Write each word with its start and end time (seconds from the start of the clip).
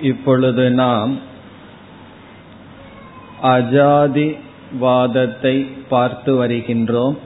இப்பொழுது 0.00 0.70
நாம் 0.70 1.18
அஜாதிவாதத்தை 3.42 5.66
பார்த்து 5.88 6.44
வருகின்றோம். 6.44 7.16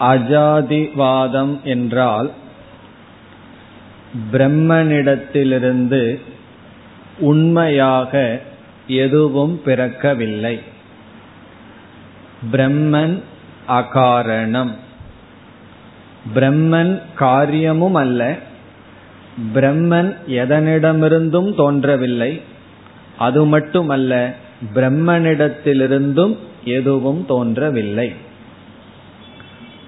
அஜாதிவாதம் 0.00 1.62
என்றால் 1.62 2.30
பிரம்மனிடத்திலிருந்து 4.32 6.20
உண்மையாக 7.18 8.40
எதுவும் 8.86 9.60
பிறக்கவில்லை. 9.64 10.60
பிரம்மன் 12.52 13.22
அகாரணம். 13.68 14.74
பிரம்மன் 16.34 17.02
காரியமும் 17.14 17.94
அல்ல. 17.94 18.38
பிரம்மன் 19.54 20.16
எதனிடமிருந்தும் 20.28 21.54
தோன்றவில்லை. 21.54 22.40
அது 23.18 23.44
மட்டுமல்ல 23.44 24.34
பிரம்மனிடத்திலிருந்தும் 24.74 26.36
எதுவும் 26.64 27.26
தோன்றவில்லை. 27.26 28.12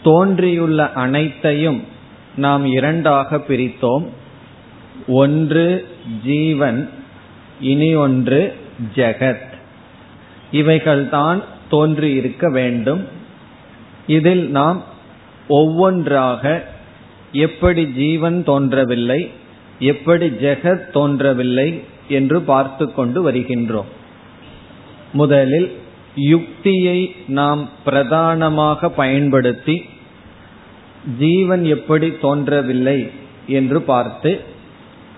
தோன்றியுள்ள 0.04 0.92
அனைத்தையும் 0.92 1.82
நாம் 2.36 2.66
இரண்டாக 2.66 3.36
பிரித்தோம். 3.36 4.06
ஒன்று 5.06 5.88
ஜீவன் 6.24 6.90
இனி 7.60 7.94
ஒன்று 7.94 8.56
ஜெகத். 8.94 9.48
இவைகள்தான் 10.52 11.42
தோன்றியிருக்க 11.70 12.50
வேண்டும். 12.50 13.06
இதில் 14.06 14.50
நாம் 14.50 14.84
ஒவ்வொன்றாக 15.48 16.64
எப்படி 17.32 17.86
ஜீவன் 17.86 18.44
தோன்றவில்லை 18.44 19.30
எப்படி 19.80 20.26
ஜெகத் 20.26 20.90
தோன்றவில்லை 20.90 21.82
என்று 22.08 22.40
பார்த்து 22.42 22.92
கொண்டு 22.92 23.30
வருகின்றோம். 23.30 23.90
முதலில் 25.12 25.70
யுக்தியை 26.14 27.14
நாம் 27.26 27.68
பிரதானமாக 27.84 28.88
பயன்படுத்தி 28.88 29.84
ஜீவன் 31.18 31.64
எப்படி 31.64 32.12
தோன்றவில்லை 32.20 33.10
என்று 33.46 33.82
பார்த்து 33.82 34.40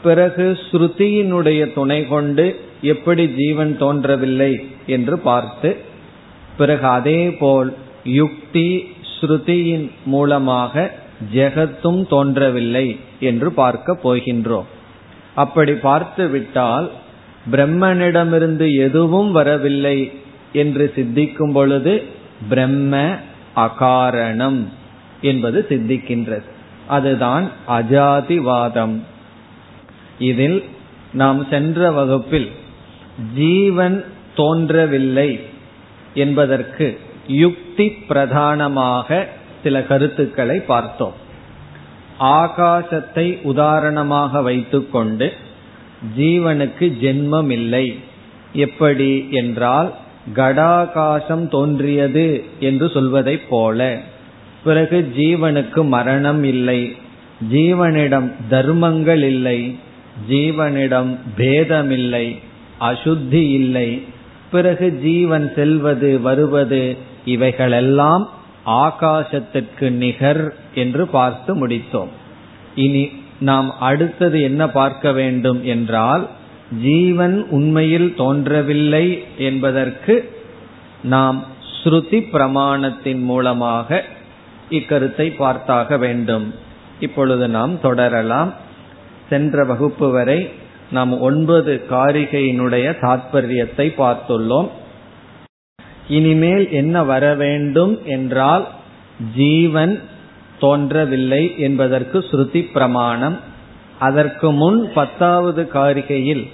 பிறகு 0.03 0.59
ஸ்ருதியினுடைய 0.71 1.73
துணை 1.73 2.07
கொண்டு 2.07 2.61
எப்படி 2.83 3.29
ஜீவன் 3.29 3.77
தோன்றவில்லை 3.77 4.53
என்று 4.87 5.19
பார்த்து 5.19 5.77
பிறகு 6.57 6.87
அதே 6.87 7.31
போல் 7.31 7.75
யுக்தி 8.05 8.69
ஸ்ருதியின் 9.13 9.91
மூலமாக 10.05 10.91
ஜெகத்தும் 11.35 12.07
தோன்றவில்லை 12.07 13.01
என்று 13.21 13.53
பார்க்க 13.53 13.99
போகின்றோம். 14.05 14.69
அப்படி 15.35 15.75
பார்த்து 15.75 16.29
விட்டால் 16.29 16.91
பிரம்மனிடமிருந்து 17.51 18.77
எதுவும் 18.77 19.33
வரவில்லை 19.33 20.13
என்று 20.53 20.93
சித்திக்கும் 20.95 21.53
பொழுது 21.53 22.03
பிரம்ம 22.49 23.17
அகாரணம் 23.57 24.65
என்பது 25.21 25.67
சித்திக்கின்றது. 25.69 26.49
அதுதான் 26.87 27.51
அஜாதிவாதம். 27.69 28.97
இதில் 30.19 30.65
நாம் 31.13 31.47
சென்ற 31.51 31.91
வகுப்பில் 31.91 32.51
ஜீவன் 33.35 34.05
தோன்றவில்லை 34.35 35.41
என்பதற்கு 36.15 37.01
யுக்தி 37.29 37.91
பிரதானமாக 37.91 39.29
சில 39.63 39.83
கருத்துக்களை 39.83 40.61
பார்த்தோம். 40.61 41.13
ஆகாசத்தை 42.21 43.43
உதாரணமாக 43.43 44.43
வைத்துக்கொண்டு 44.43 45.33
ஜீவனுக்கு 46.19 46.93
ஜென்மம் 47.01 47.51
இல்லை 47.51 47.99
எப்படி 48.53 49.29
என்றால் 49.31 49.95
கடாகாசம் 50.35 51.49
தோன்றியது 51.49 52.45
என்று 52.61 52.89
சொல்வதைப் 52.89 53.49
போல. 53.49 54.01
பிறகு 54.65 55.13
ஜீவனுக்கு 55.17 55.87
மரணம் 55.87 56.45
இல்லை. 56.45 56.97
ஜீவனிடம் 57.53 58.33
தர்மங்கள் 58.51 59.23
இல்லை. 59.23 59.79
ஜீவனிடம் 60.29 61.19
பேதமில்லை. 61.37 62.39
அசுத்தி 62.81 63.51
இல்லை. 63.51 64.05
பிறகு 64.51 64.99
ஜீவன் 65.03 65.53
செல்வது 65.55 66.21
வருவது 66.21 66.97
இவைகளெல்லாம் 67.25 68.31
ஆகாசத்திற்கு 68.67 69.91
நிகர் 69.91 70.55
என்று 70.75 71.07
பார்த்து 71.07 71.67
முடித்தோம். 71.67 72.09
இனி 72.75 73.13
நாம் 73.41 73.79
அடுத்தது 73.79 74.43
என்ன 74.43 74.69
பார்க்க 74.69 75.13
வேண்டும் 75.13 75.65
என்றால் 75.65 76.29
ஜீவன் 76.83 77.47
உண்மையில் 77.51 78.15
தோன்றவில்லை 78.17 79.25
என்பதற்கு 79.37 80.31
நாம் 81.03 81.45
ஸ்ருதி 81.85 82.19
பிரமாணத்தின் 82.33 83.21
மூலமாக 83.21 84.05
இக்கருத்தை 84.71 85.35
பார்த்தாக 85.39 85.99
வேண்டும். 85.99 86.55
இப்பொழுது 87.01 87.49
நாம் 87.49 87.81
தொடரலாம். 87.81 88.55
சென்ற 89.29 89.65
வகுப்பு 89.65 90.11
வரை 90.11 90.51
நாம் 90.91 91.21
ஒன்பது 91.21 91.85
காரிகையினுடைய 91.91 92.97
தாற்பயத்தை 93.01 93.93
பார்த்துள்ளோம். 93.99 94.69
இனிமேல் 96.09 96.71
என்ன 96.71 97.05
வர 97.05 97.35
வேண்டும் 97.35 98.01
என்றால் 98.05 98.69
ஜீவன் 99.37 100.01
தோன்றவில்லை 100.59 101.55
என்பதற்கு 101.59 102.19
ஸ்ருதி 102.19 102.73
பிரமாணம். 102.73 103.39
அதற்கு 103.99 104.53
முன் 104.53 104.93
பத்தாவது 104.95 105.69
காரிகையில் 105.75 106.51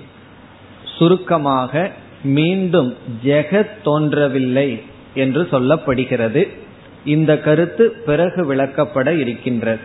சுருக்கமாக 0.96 1.92
மீண்டும் 2.22 2.96
ஜெகத் 3.24 3.82
தோன்றவில்லை 3.84 4.82
என்று 5.14 5.48
சொல்லப்படுகிறது. 5.50 6.48
இந்த 7.04 7.38
கருத்து 7.38 7.90
பிறகு 7.90 8.54
விளக்கப்பட 8.54 9.18
இருக்கின்றது. 9.18 9.80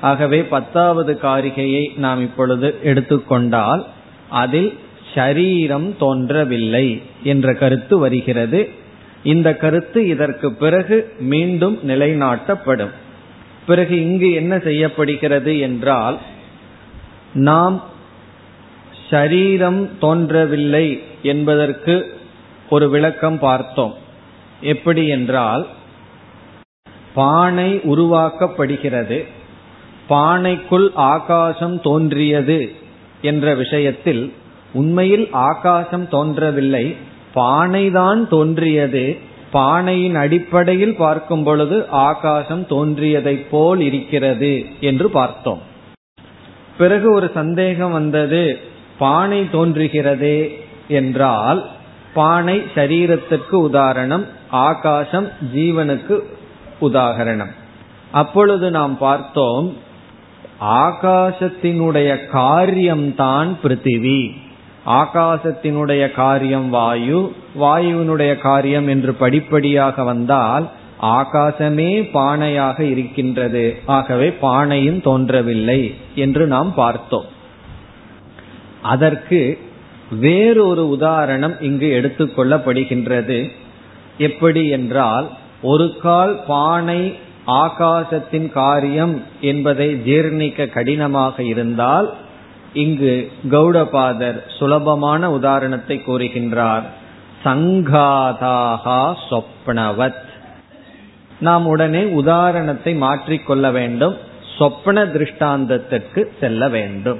ஆகவே 0.00 0.44
பத்தாவது 0.44 1.18
காரிகையை 1.22 1.98
நாம் 1.98 2.20
இப்பொழுது 2.20 2.74
எடுத்துக்கொண்டால் 2.82 3.86
அதில் 4.28 4.78
ஷரீரம் 5.14 5.96
தோன்றவில்லை. 5.96 7.02
என்ற 7.24 7.54
கருத்து 7.54 7.98
வருகிறது. 7.98 8.68
இந்த 9.24 9.56
கருத்து 9.56 10.06
இதற்கு 10.06 10.52
பிறகு 10.52 11.12
மீண்டும் 11.18 11.78
நிலைநாட்டப்படும். 11.88 12.90
பிறகு 13.66 14.02
இங்கு 14.02 14.32
என்ன 14.32 14.58
செய்யப்படுகிறது 14.58 15.58
என்றால் 15.58 16.18
நாம் 17.32 17.82
ஷரீரம் 19.10 19.88
தோன்றவில்லை 20.00 21.02
என்பதற்கு 21.22 22.18
ஒரு 22.70 22.90
விளக்கம் 22.90 23.38
பார்த்தோம். 23.38 23.94
எப்படி 24.60 25.08
என்றால் 25.08 25.66
பானை 27.14 27.76
உருவாக்கப்படுகிறது. 27.76 29.24
பானைக்குள் 30.08 30.88
ஆகாசம் 30.94 31.80
தோன்றியது 31.80 32.74
என்ற 33.22 33.54
விஷயத்தில் 33.54 34.32
உண்மையில் 34.72 35.28
ஆகாசம் 35.30 36.08
தோன்றவில்லை. 36.08 36.96
பானை 37.34 37.84
தான் 37.90 38.20
தோன்றியது. 38.28 39.04
பானையின் 39.52 40.14
அடிப்படையில் 40.14 40.96
பார்க்கும் 40.96 41.44
பொழுது 41.44 41.76
ஆகாசம் 41.88 42.64
தோன்றியதைப் 42.66 43.46
போல் 43.50 43.80
இருக்கிறது 43.80 44.52
என்று 44.80 45.06
பார்த்தோம். 45.10 45.62
பிறகு 46.78 47.06
ஒரு 47.12 47.30
சந்தேகம் 47.34 47.92
வந்தது 47.92 48.44
பானை 48.98 49.40
தோன்றுகிறதே 49.52 50.38
என்றால் 50.88 51.60
பானை 52.14 52.56
சரீரத்துக்கு 52.74 53.56
உதாரணம் 53.68 54.24
ஆகாசம் 54.50 55.28
ஜீவனுக்கு 55.54 56.16
உதாகரணம் 56.80 57.52
அப்பொழுது 58.12 58.66
நாம் 58.70 58.96
பார்த்தோம் 58.98 59.68
ஆகாசத்தினுடைய 60.80 62.10
காரியம்தான் 62.28 63.50
பிருத்திவி. 63.62 64.20
ஆகாசத்தினுடைய 64.86 66.12
காரியம் 66.12 66.70
வாயு 66.70 67.32
வாயுவினுடைய 67.60 68.38
காரியம் 68.38 68.88
என்று 68.88 69.14
படிப்படியாக 69.14 70.04
வந்தால் 70.04 70.70
ஆகாசமே 71.02 72.08
பானையாக 72.12 72.80
இருக்கின்றது. 72.80 73.76
ஆகவே 73.86 74.28
பானையும் 74.28 75.02
தோன்றவில்லை 75.02 75.94
என்று 76.14 76.46
நாம் 76.46 76.74
பார்த்தோம். 76.74 77.24
அதற்கு 78.82 79.58
வேறொரு 80.10 80.88
உதாரணம் 80.88 81.60
இங்கு 81.60 81.86
எடுத்துக்கொள்ளப்படுகின்றது 81.86 83.50
எப்படி 84.18 84.68
என்றால் 84.68 85.28
ஒரு 85.62 85.96
கால் 86.02 86.40
பானை 86.46 87.14
ஆகாசத்தின் 87.46 88.48
காரியம் 88.48 89.22
என்பதை 89.40 89.94
ஜீர்ணிக்க 89.94 90.70
கடினமாக 90.70 91.42
இருந்தால் 91.42 92.14
இங்கு 92.74 93.32
கௌடபாதர் 93.50 94.42
சுலபமான 94.58 95.30
உதாரணத்தை 95.30 96.02
கூறுகின்றார். 96.06 96.82
சங்காதாகா 97.44 99.14
சொப்னவத். 99.30 100.22
நாம் 101.40 101.66
உடனே 101.66 102.04
உதாரணத்தை 102.04 102.94
மாற்றிக்கொள்ள 102.94 103.70
வேண்டும். 103.70 104.16
சொப்ன 104.58 105.10
திருஷ்டாந்தத்திற்கு 105.10 106.24
செல்ல 106.40 106.68
வேண்டும். 106.68 107.18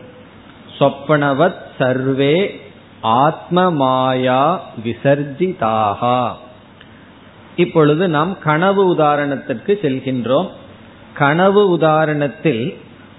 சொப்பனவத் 0.79 1.63
சர்வே 1.79 2.61
ஆத்ம 3.01 3.71
மாயா 3.71 4.63
விசர்ஜிதாகா. 4.85 6.31
இப்பொழுது 7.57 8.09
நாம் 8.09 8.39
கனவு 8.39 8.95
உதாரணத்திற்கு 8.97 9.79
செல்கின்றோம். 9.83 10.49
கனவு 11.15 11.79
உதாரணத்தில் 11.79 12.77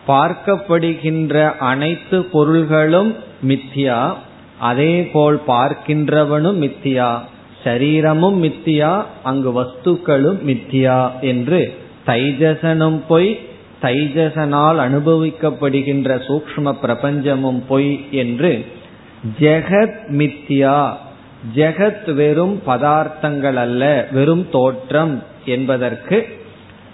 பார்க்கப்படுகின்ற 0.07 1.57
அனைத்து 1.57 2.25
பொருள்களும் 2.25 3.15
மித்தியா. 3.47 4.13
அதே 4.59 5.05
போல் 5.05 5.41
பார்க்கின்றவனும் 5.47 6.61
மித்தியா. 6.63 7.19
சரீரமும் 7.63 8.43
மித்தியா 8.43 9.03
அங்கு 9.23 9.61
வஸ்துக்களும் 9.61 10.39
மித்தியா 10.45 11.11
என்று 11.21 11.73
தைஜசனும் 12.05 13.01
பொய் 13.07 13.39
தைஜசனால் 13.81 14.77
அனுபவிக்கப்படுகின்ற 14.87 16.09
சூக்ம 16.27 16.75
பிரபஞ்சமும் 16.83 17.63
பொய் 17.67 18.07
என்று 18.11 18.65
ஜெகத் 19.39 19.97
மித்யா 20.09 20.93
ஜெகத் 21.55 22.13
வெறும் 22.13 22.61
பதார்த்தங்கள் 22.67 23.53
அல்ல 23.53 24.07
வெறும் 24.11 24.49
தோற்றம் 24.51 25.23
என்பதற்கு 25.45 26.37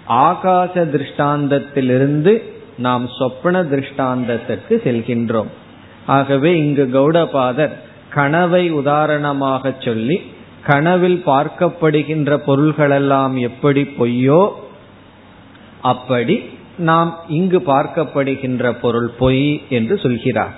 ஆகாச 0.08 0.74
திருஷ்டாந்தத்திலிருந்து 0.74 2.51
நாம் 2.78 3.08
சொப்பன 3.08 3.62
திருஷ்டாந்தத்திற்கு 3.62 4.70
செல்கின்றோம். 4.70 5.50
ஆகவே 6.06 6.58
இங்கு 6.58 6.88
கௌடபாதர் 6.92 7.70
கனவை 8.10 8.70
உதாரணமாக 8.70 9.74
சொல்லி 9.78 10.22
கனவில் 10.66 11.22
பார்க்கப்படுகின்ற 11.26 12.38
பொருள்களெல்லாம் 12.46 13.34
எப்படி 13.38 13.82
பொய்யோ 13.82 14.50
அப்படி 15.82 16.42
நாம் 16.76 17.18
இங்கு 17.28 17.58
பார்க்கப்படுகின்ற 17.58 18.72
பொருள் 18.80 19.10
பொய் 19.18 19.62
என்று 19.68 19.98
சொல்கிறார். 19.98 20.54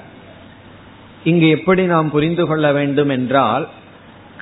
இங்கு 1.25 1.49
எப்படி 1.49 1.87
நாம் 1.87 2.11
புரிந்து 2.11 2.47
கொள்ள 2.47 2.73
வேண்டும் 2.73 3.09
என்றால் 3.09 3.69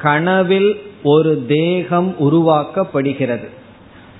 கனவில் 0.02 0.82
ஒரு 1.02 1.44
தேகம் 1.46 2.14
உருவாக்கப்படுகிறது. 2.20 3.48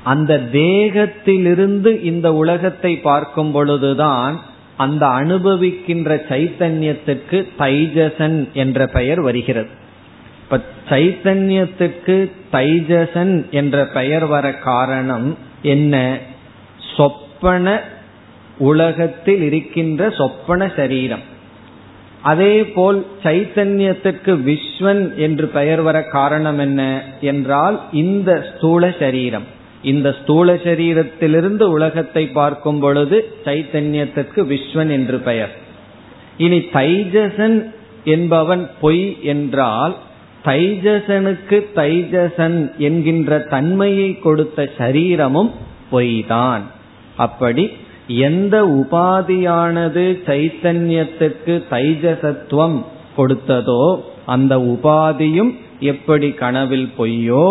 அந்த 0.05 0.41
தேகத்திலிருந்து 0.53 2.03
இந்த 2.03 2.35
உலகத்தை 2.35 2.97
பார்க்கும் 2.97 3.51
பொழுதுதான் 3.51 4.41
அந்த 4.77 5.07
அனுபவிக்கின்ற 5.07 6.21
சைத்தன்யத்துக்கு 6.29 7.47
தைஜசன் 7.59 8.53
என்ற 8.53 8.87
பெயர் 8.87 9.21
வருகிறது. 9.21 9.69
இப்ப 10.43 10.61
சைத்தன்யத்துக்கு 10.89 12.31
தைஜசன் 12.53 13.51
என்ற 13.51 13.87
பெயர் 13.87 14.27
வர 14.27 14.55
காரணம் 14.55 15.39
என்ன? 15.63 16.19
சொப்பன 16.97 17.81
உலகத்தில் 18.59 19.43
இருக்கின்ற 19.43 20.11
சொப்பன 20.11 20.73
சரீரம். 20.77 21.31
அதே 22.23 22.65
போல் 22.65 23.07
சைத்தன்யத்துக்கு 23.23 24.33
விஸ்வன் 24.49 25.15
என்று 25.15 25.47
பெயர் 25.47 25.81
வர 25.81 26.03
காரணம் 26.03 26.59
என்ன? 26.59 27.03
என்றால் 27.21 27.81
இந்த 27.93 28.53
ஸ்தூல 28.57 28.95
சரீரம். 28.99 29.61
இந்த 29.83 30.09
ஸ்தூல 30.23 30.53
சரீரத்திலிருந்து 30.65 31.63
உலகத்தை 31.63 32.25
பார்க்கும் 32.27 32.81
பொழுது 32.81 33.35
சைத்தன்யத்திற்கு 33.45 34.41
விஸ்வன் 34.53 34.91
என்று 34.91 35.19
பெயர். 35.19 35.53
இனி 36.37 36.59
தைஜசன் 36.59 37.59
என்பவன் 38.05 38.71
பொய் 38.81 39.23
என்றால் 39.23 39.95
தைஜசனுக்கு 40.45 41.59
தைஜசன் 41.75 42.59
என்கின்ற 42.79 43.39
தன்மையை 43.39 44.19
கொடுத்த 44.19 44.69
சரீரமும் 44.79 45.51
பொய்தான். 45.91 46.63
அப்படி 47.17 47.71
எந்த 48.07 48.57
உபாதியானது 48.65 50.05
சைத்தன்யத்துக்கு 50.27 51.55
தைஜசத்துவம் 51.71 52.79
கொடுத்ததோ 53.17 53.85
அந்த 54.27 54.57
உபாதியும் 54.57 55.53
எப்படி 55.81 56.31
கனவில் 56.33 56.89
பொய்யோ 56.99 57.47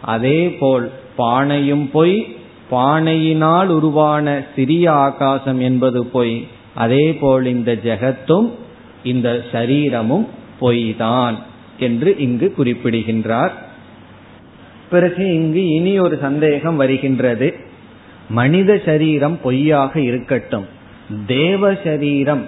அதே 0.00 0.40
போல் 0.60 0.86
பானையும் 1.18 1.90
பொய் 1.90 2.36
பானையினால் 2.70 3.66
உருவான 3.66 4.44
சிறிய 4.56 4.92
ஆகாசம் 4.92 5.60
என்பது 5.60 6.06
பொய். 6.06 6.46
அதே 6.74 7.14
போல் 7.14 7.46
இந்த 7.46 7.72
ஜெகத்தும் 7.72 8.50
இந்த 9.02 9.44
சரீரமும் 9.52 10.26
பொய்தான் 10.60 11.34
என்று 11.78 12.16
இங்கு 12.18 12.52
குறிப்பிடுகின்றார். 12.52 13.66
பிறகு 14.90 15.34
இங்கு 15.34 15.68
இனி 15.68 15.98
ஒரு 15.98 16.18
சந்தேகம் 16.20 16.76
வருகின்றது. 16.76 17.54
மனித 18.28 18.80
சரீரம் 18.84 19.40
பொய்யாக 19.40 20.00
இருக்கட்டும். 20.00 20.66
தேவ 21.26 21.74
சரீரம் 21.84 22.46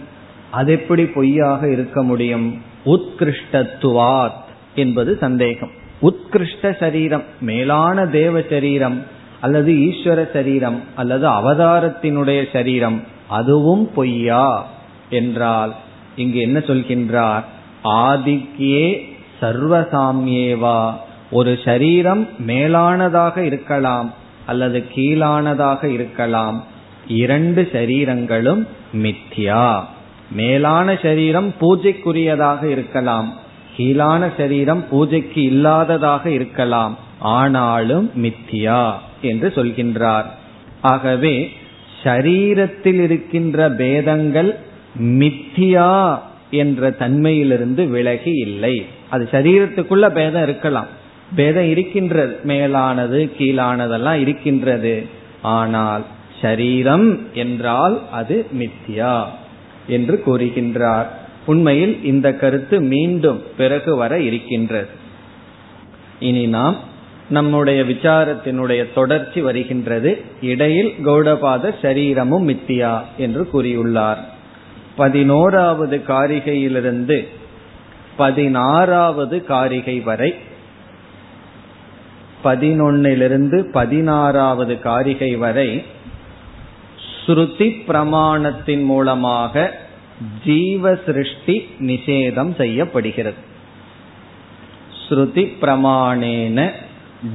அது 0.51 0.73
எப்படி 0.73 1.07
பொய்யாக 1.07 1.71
இருக்க 1.71 2.03
முடியும்? 2.03 2.63
உத்கிருஷ்டத்துவாத் 2.85 4.49
என்பது 4.75 5.17
சந்தேகம். 5.17 5.71
உத்கிருஷ்ட 6.03 6.77
சரீரம் 6.79 7.25
மேலான 7.41 8.07
தேவ 8.07 8.43
சரீரம் 8.51 9.07
அல்லது 9.41 9.73
ஈஸ்வர 9.73 10.33
சரீரம் 10.33 10.83
அல்லது 10.95 11.29
அவதாரத்தினுடைய 11.29 12.49
சரீரம் 12.53 13.03
அதுவும் 13.29 13.91
பொய்யா? 13.95 14.67
என்றால் 15.11 15.75
இங்கு 16.17 16.41
என்ன 16.41 16.59
சொல்கின்றார்? 16.59 17.45
ஆதிக்கியே 17.85 19.03
சர்வசாமியேவா. 19.41 20.93
ஒரு 21.31 21.59
சரீரம் 21.65 22.29
மேலானதாக 22.47 23.39
இருக்கலாம் 23.39 24.13
அல்லது 24.47 24.85
கீழானதாக 24.95 25.85
இருக்கலாம். 25.85 26.65
இரண்டு 27.07 27.69
சரீரங்களும் 27.73 28.67
மித்யா. 28.93 29.85
மேலான 30.33 30.99
சரீரம் 31.03 31.55
பூஜைக்குரியதாக 31.61 32.65
இருக்கலாம். 32.65 33.40
கீழான 33.77 34.31
சரீரம் 34.37 34.89
பூஜைக்கு 34.89 35.43
இல்லாததாக 35.43 36.27
இருக்கலாம். 36.27 36.99
ஆனாலும் 37.19 38.11
மித்தியா 38.23 38.93
என்று 39.23 39.49
சொல்கின்றார். 39.49 40.25
ஆகவே 40.81 41.53
சரீரத்தில் 42.03 43.01
இருக்கின்ற 43.01 43.71
பேதங்கள் 43.71 44.59
மித்தியா 44.99 46.19
என்ற 46.51 46.91
தன்மையிலிருந்து 46.91 47.89
விலகி 47.89 48.33
இல்லை. 48.33 48.87
அது 49.11 49.29
சரீரத்துக்குள்ள 49.31 50.09
பேதம் 50.09 50.43
இருக்கலாம். 50.43 50.87
பேதம் 51.37 51.69
இருக்கின்றது. 51.71 52.39
மேலானது 52.45 53.33
கீழானதெல்லாம் 53.39 54.21
இருக்கின்றது. 54.21 55.07
ஆனால் 55.43 56.05
சரீரம் 56.43 57.35
என்றால் 57.35 58.03
அது 58.11 58.47
மித்தியா 58.59 59.25
என்று 59.87 60.23
கூறுகின்றார். 60.27 61.07
உண்மையில் 61.51 61.95
இந்த 62.05 62.29
கருத்து 62.35 62.77
மீண்டும் 62.93 63.41
பிறகு 63.57 63.93
வர 63.97 64.13
இருக்கின்றது. 64.21 64.91
இனி 66.21 66.45
நாம் 66.47 66.77
நம்முடைய 67.29 67.81
விசாரத்தினுடைய 67.83 68.81
தொடர்ச்சி 68.95 69.41
வருகின்றது. 69.41 70.11
இடையில் 70.43 70.93
கௌடபாத 71.05 71.75
சரீரமும் 71.83 72.47
மித்தியா 72.49 72.95
என்று 73.17 73.43
கூறியுள்ளார். 73.53 74.21
பதினோராவது 74.97 75.97
காரிகையிலிருந்து 76.09 77.19
பதினாறாவது 78.17 79.37
காரிகை 79.45 79.99
வரை 80.01 80.31
பதினொன்னிலிருந்து 82.45 83.59
பதினாறாவது 83.73 84.75
காரிகை 84.81 85.33
வரை 85.37 85.71
ஸ்ருதி 87.21 87.69
பிரமாணத்தின் 87.89 88.85
மூலமாக 88.85 89.55
ஜீவ 90.45 90.99
சிருஷ்டி 91.07 91.69
நிஷேதம் 91.79 92.57
செய்யப்படுகிறது. 92.57 93.37
ஸ்ருதி 95.09 95.45
பிரமாணேன 95.61 96.71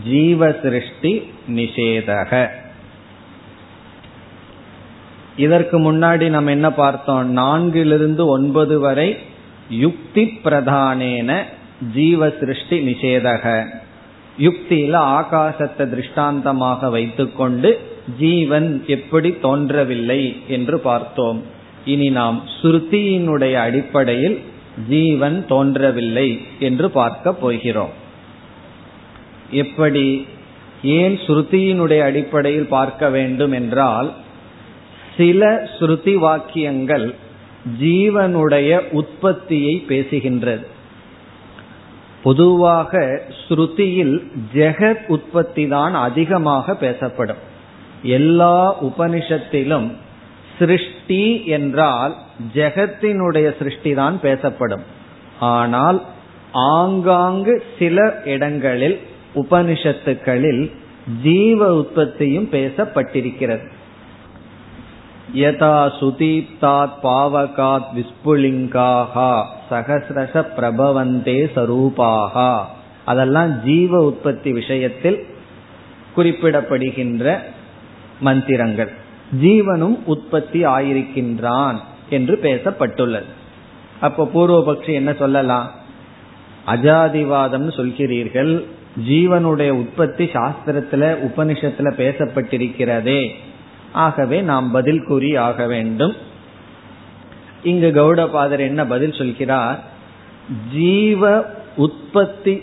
ஜீவ 0.09 0.51
சிருஷ்டி 0.51 1.29
நிஷேதக. 1.47 2.47
இதற்கு 5.37 5.93
முன்னாடி 5.93 6.29
நம்ம 6.29 6.51
என்ன 6.51 6.71
பார்த்தோம்? 6.71 7.37
நான்கிலிருந்து 7.37 8.25
ஒன்பது 8.25 8.79
வரை 8.79 9.17
யுக்தி 9.69 10.39
பிரதானேன 10.43 11.43
ஜீவ 11.93 12.29
சிருஷ்டி 12.29 12.87
நிஷேதக. 12.87 13.65
யுக்தியில 14.39 14.93
ஆகாசத்தை 14.93 15.89
திருஷ்டாந்தமாக 15.89 16.89
வைத்துக்கொண்டு 16.89 17.93
ஜீவன் 18.19 18.83
எப்படி 18.87 19.31
தோன்றவில்லை 19.31 20.43
என்று 20.47 20.79
பார்த்தோம். 20.79 21.54
இனி 21.85 22.09
நாம் 22.09 22.43
சுருத்தியினுடைய 22.61 23.53
அடிப்படையில் 23.53 24.39
ஜீவன் 24.89 25.45
தோன்றவில்லை 25.47 26.41
என்று 26.59 26.89
பார்க்க 26.89 27.33
போகிறோம். 27.33 27.93
எப்படி 29.51 30.27
ஏன் 30.83 31.19
ஸ்ருதியினுடைய 31.27 31.99
அடிப்படையில் 31.99 32.67
பார்க்க 32.67 33.09
வேண்டும் 33.09 33.51
என்றால் 33.51 34.13
சில 35.17 35.69
ஸ்ருதி 35.79 36.13
வாக்கியங்கள் 36.13 37.15
ஜீவனுடைய 37.81 38.79
உற்பத்தியை 38.91 39.85
பேசுகின்றது. 39.87 40.65
பொதுவாக 42.23 43.21
ஸ்ருதியில் 43.47 44.15
ஜெகத் 44.53 45.05
உற்பத்தி 45.07 45.67
தான் 45.67 45.93
அதிகமாக 45.93 46.75
பேசப்படும். 46.75 47.41
எல்லா 48.03 48.83
உபனிஷத்திலும் 48.83 49.87
சிருஷ்டி 50.59 51.45
என்றால் 51.45 52.15
ஜெகத்தினுடைய 52.53 53.57
சிருஷ்டி 53.57 53.93
தான் 53.93 54.19
பேசப்படும். 54.19 54.83
ஆனால் 55.39 56.01
ஆங்காங்கு 56.51 57.63
சில 57.79 58.21
இடங்களில் 58.25 58.99
உபனிஷத்துக்களில் 59.35 60.71
ஜீவ 61.23 61.75
உற்பத்தியும் 61.75 62.49
பேசப்பட்டிருக்கிறது. 62.51 63.65
யதா 65.33 65.77
சுதீப்தாத் 65.99 66.97
பாவகாத் 67.03 67.89
விஸ்புலிங்காகா 67.95 69.31
சகசிரச 69.69 70.43
பிரபவந்தே 70.57 71.39
சரூபாகா 71.55 72.51
அதெல்லாம் 73.05 73.63
ஜீவ 73.63 74.01
உற்பத்தி 74.01 74.51
விஷயத்தில் 74.51 75.25
குறிப்பிடப்படுகின்ற 76.15 77.39
மந்திரங்கள். 78.19 78.91
ஜீவனும் 79.41 79.99
உற்பத்தி 80.05 80.65
ஆயிருக்கின்றான் 80.65 81.75
என்று 82.09 82.39
பேசப்பட்டுள்ளது. 82.43 83.23
அப்போ 83.99 84.29
பூர்வபக்ஷி 84.33 84.93
என்ன 84.93 85.13
சொல்லலாம்? 85.13 85.71
அஜாதிவாதம்னு 86.67 87.73
சொல்கிறீர்கள் 87.75 88.63
ஜீவனுடைய 89.09 89.69
உற்பத்தி 89.69 90.25
சாஸ்திரத்துல 90.25 91.17
உபனிஷத்துல 91.27 91.91
பேசப்பட்டிருக்கிறதே. 91.97 93.29
ஆகவே 93.91 94.41
நாம் 94.41 94.71
பதில் 94.71 95.03
கூறி 95.03 95.35
ஆக 95.35 95.65
வேண்டும். 95.65 96.13
இங்கு 97.63 97.91
கௌடபாதர் 97.95 98.59
என்ன 98.59 98.85
பதில் 98.85 99.13
சொல்கிறார்? 99.13 99.83
ஜீவ 100.73 101.45
உற்பத்தி 101.75 102.61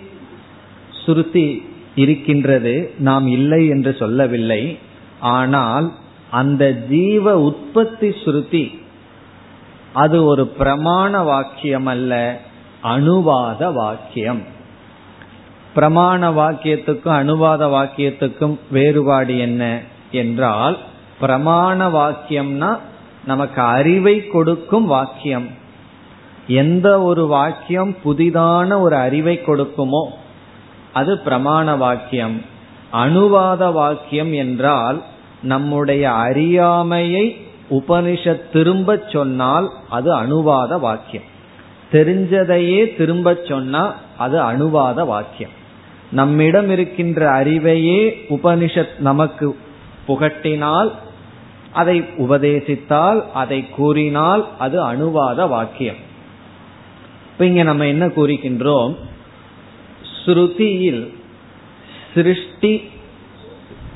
சுருத்தி 0.91 1.63
இருக்கின்றது 1.95 2.95
நாம் 2.99 3.27
இல்லை 3.27 3.69
என்று 3.69 3.97
சொல்லவில்லை. 3.99 4.79
ஆனால் 5.21 5.93
அந்த 6.33 6.65
ஜீவ 6.89 7.35
உற்பத்தி 7.39 8.09
ஸ்ருதி 8.23 8.65
அது 9.93 10.19
ஒரு 10.25 10.45
பிரமாண 10.59 11.13
வாக்கியம் 11.25 11.87
அல்ல 11.87 12.13
அணுவாத 12.83 13.61
வாக்கியம். 13.73 14.43
பிரமாண 15.75 16.31
வாக்கியத்துக்கும் 16.39 17.19
அணுவாத 17.21 17.63
வாக்கியத்துக்கும் 17.77 18.57
வேறுபாடு 18.71 19.35
என்ன 19.39 19.63
என்றால் 20.13 20.77
பிரமாண 21.21 21.79
வாக்கியம்னா 21.99 22.71
நமக்கு 23.25 23.61
அறிவை 23.77 24.17
கொடுக்கும் 24.27 24.87
வாக்கியம். 24.87 25.49
எந்த 26.47 26.89
ஒரு 27.03 27.25
வாக்கியம் 27.27 27.93
புதிதான 28.05 28.79
ஒரு 28.81 28.97
அறிவை 28.97 29.37
கொடுக்குமோ 29.47 30.05
அது 30.93 31.13
பிரமாண 31.25 31.77
வாக்கியம். 31.79 32.37
அணுவாத 32.93 33.73
வாக்கியம் 33.73 34.33
என்றால் 34.33 34.99
நம்முடைய 35.43 36.13
அறியாமையை 36.13 37.37
உபனிஷத் 37.71 38.51
திரும்ப 38.53 39.03
சொன்னால் 39.09 39.71
அது 39.89 40.23
அணுவாத 40.23 40.81
வாக்கியம். 40.81 41.25
தெரிஞ்சதையே 41.93 42.97
திரும்ப 42.97 43.39
சொன்னா 43.49 43.95
அது 44.19 44.41
அணுவாத 44.41 45.07
வாக்கியம். 45.07 45.51
நம்மிடம் 46.13 46.71
இருக்கின்ற 46.71 47.31
அறிவையே 47.31 48.15
உபனிஷத் 48.29 48.99
நமக்கு 48.99 49.57
புகட்டினால் 50.09 50.93
அதை 51.73 52.01
உபதேசித்தால் 52.01 53.21
அதை 53.35 53.71
கூறினால் 53.71 54.49
அது 54.59 54.93
அணுவாத 54.93 55.49
வாக்கியம். 55.49 55.97
இப்ப 57.33 57.47
இங்க 57.47 57.63
நம்ம 57.63 57.87
என்ன 57.87 58.07
கூறுகின்றோம்? 58.07 58.97
ஸ்ருதியில் 60.25 61.15
சிருஷ்டி 62.15 62.91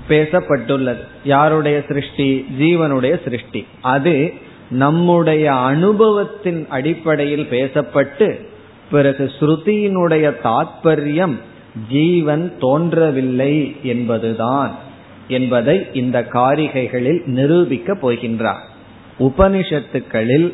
பேசப்பட்டுள்ளது. 0.09 0.99
யாருடைய 1.25 1.83
சிருஷ்டி? 1.89 2.47
ஜீவனுடைய 2.61 3.23
சிருஷ்டி. 3.25 3.67
அது 3.81 4.33
நம்முடைய 4.71 5.55
அனுபவத்தின் 5.55 6.67
அடிப்படையில் 6.69 7.47
பேசப்பட்டு 7.51 8.47
பிறகு 8.91 9.31
ஸ்ருதியினுடைய 9.41 10.33
தாத்பரியம் 10.45 11.37
ஜீவன் 11.91 12.53
தோன்றவில்லை 12.61 13.77
என்பதுதான் 13.83 14.75
என்பதை 15.29 15.87
இந்த 15.93 16.27
காரிகைகளில் 16.33 17.27
நிரூபிக்க 17.27 17.95
போகின்றார். 17.95 18.63
உபனிஷத்துக்களில் 19.19 20.53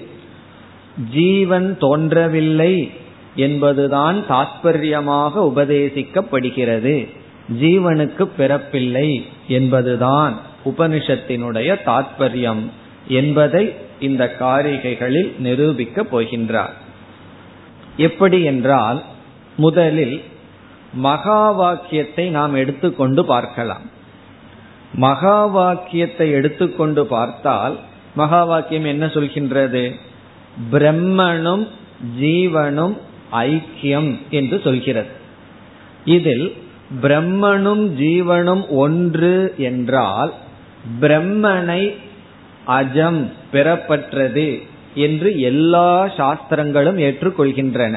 ஜீவன் 1.13 1.77
தோன்றவில்லை 1.81 2.91
என்பதுதான் 3.37 4.25
தாத்பரியமாக 4.29 5.53
உபதேசிக்கப்படுகிறது. 5.53 7.09
ஜீவனுக்கு 7.49 8.29
பிறப்பில்லை 8.39 9.25
என்பதுதான் 9.49 10.41
உபனிஷத்தினுடைய 10.65 11.77
தாத்பரியம் 11.87 12.61
என்பதை 13.09 13.75
இந்த 14.01 14.37
காரிகைகளில் 14.39 15.33
நிரூபிக்கப் 15.43 16.17
போகின்றார். 16.17 16.75
எப்படி 17.97 18.43
என்றால் 18.43 19.03
முதலில் 19.57 20.23
மகா 20.93 21.51
வாக்கியத்தை 21.51 22.29
நாம் 22.29 22.55
எடுத்துக்கொண்டு 22.55 23.25
பார்க்கலாம். 23.25 23.91
மகா 24.95 25.47
வாக்கியத்தை 25.47 26.31
எடுத்துக்கொண்டு 26.31 27.07
பார்த்தால் 27.07 27.79
மகா 28.15 28.45
வாக்கியம் 28.45 28.85
என்ன 28.85 29.07
சொல்கின்றது? 29.07 29.97
பிரம்மனும் 30.73 31.69
ஜீவனும் 32.21 32.97
ஐக்கியம் 33.33 34.19
என்று 34.31 34.61
சொல்கிறது. 34.65 35.11
இதில் 36.05 36.57
பிரம்மனும் 37.01 37.85
ஜீவனும் 37.99 38.69
ஒன்று 38.69 39.55
என்றால் 39.57 40.33
பிரம்மனை 41.01 41.83
அஜம் 42.67 43.31
பெறப்பட்டது 43.53 44.63
என்று 44.95 45.39
எல்லா 45.39 46.07
சாஸ்திரங்களும் 46.07 46.99
ஏற்றுக்கொள்கின்றன. 46.99 47.95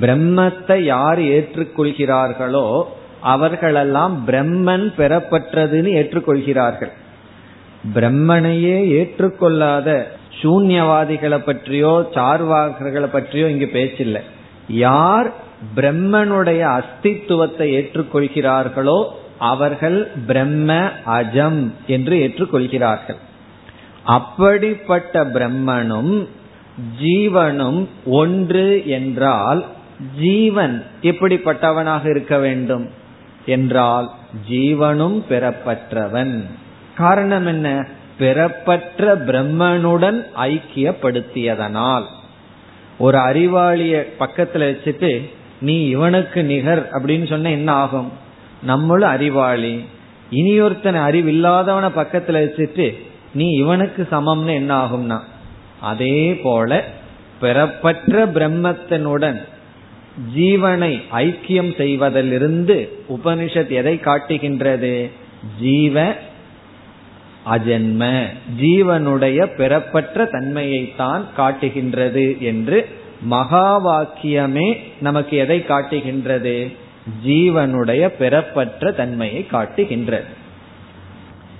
பிரம்மத்தை 0.00 0.80
யார் 0.82 1.18
ஏற்றுக்கொள்கிறார்களோ 1.18 2.84
அவர்களெல்லாம் 3.20 4.24
பிரம்மன் 4.26 4.86
பெறப்பட்டதுன்னு 4.96 5.90
ஏற்றுக்கொள்கிறார்கள். 6.00 6.92
பிரம்மனையே 7.94 8.78
ஏற்றுக்கொள்ளாத 9.00 9.88
சூன்யவாதிகளை 10.42 11.38
பற்றியோ 11.38 12.08
சார்வாகர்களை 12.14 13.06
பற்றியோ 13.06 13.48
இங்கு 13.48 13.68
பேச்சில்லை. 13.72 14.22
யார் 14.68 15.41
பிரம்மனுடைய 15.76 16.80
அஸ்தித்துவத்தை 16.80 17.66
ஏற்றுக்கொள்கிறார்களோ 17.78 19.04
அவர்கள் 19.38 20.08
பிரம்ம 20.26 20.90
அஜம் 21.06 21.72
என்று 21.86 22.16
ஏற்றுக்கொள்கிறார்கள். 22.16 23.16
அப்படிப்பட்ட 24.04 25.24
பிரம்மனும் 25.24 26.26
ஜீவனும் 27.02 27.86
ஒன்று 28.04 28.82
என்றால் 28.86 29.66
ஜீவன் 30.20 30.84
எப்படிப்பட்டவனாக 31.02 32.10
இருக்க 32.10 32.38
வேண்டும்? 32.38 32.90
என்றால் 33.46 34.10
ஜீவனும் 34.50 35.22
பெறப்பற்றவன். 35.28 36.44
காரணம் 36.96 37.46
என்ன? 37.46 37.86
பிறப்பற்ற 38.18 39.16
பிரம்மனுடன் 39.16 40.24
ஐக்கியப்படுத்தியதனால். 40.36 42.04
ஒரு 42.98 43.18
அறிவாளிய 43.18 44.06
பக்கத்துல 44.18 44.64
வச்சுட்டு 44.70 45.30
நீ 45.62 45.84
இவனுக்கு 45.86 46.42
நிகர் 46.44 46.88
அப்படின்னு 46.92 47.26
சொன்ன 47.26 47.50
என்ன 47.50 47.72
ஆகும்? 47.72 48.12
நம்மளும் 48.62 49.08
அறிவாளி. 49.08 49.84
இனியொருத்தனை 50.32 51.00
அறிவில்லாதவனை 51.08 51.88
பக்கத்துல 51.96 52.38
வச்சுட்டு 52.38 52.86
நீ 53.34 53.48
இவனுக்கு 53.48 54.06
சமம்னு 54.10 54.54
என்ன 54.54 54.84
ஆகும்னா? 54.84 55.18
அதே 55.80 56.34
போல 56.34 56.84
பெறப்பற்ற 57.40 58.26
பிரம்மத்தினுடன் 58.26 59.40
ஜீவனை 60.36 61.02
ஐக்கியம் 61.12 61.76
செய்வதிலிருந்து 61.76 62.88
உபனிஷத் 63.08 63.68
எதை 63.68 64.00
காட்டுகின்றது? 64.00 65.10
ஜீவ 65.60 66.14
அஜன்ம. 67.50 68.26
ஜீவனுடைய 68.60 69.54
பெறப்பற்ற 69.56 70.24
தன்மையைத்தான் 70.24 71.24
காட்டுகின்றது 71.36 72.36
என்று 72.40 72.88
மகா 73.22 73.86
வாக்கியமே 73.86 74.78
நமக்கு 75.00 75.36
எதை 75.36 75.64
காட்டுகின்றது? 75.64 76.76
ஜீவனுடைய 77.26 78.08
பெறப்பற்ற 78.08 78.92
தன்மையை 78.92 79.46
காட்டுகின்றது. 79.46 80.24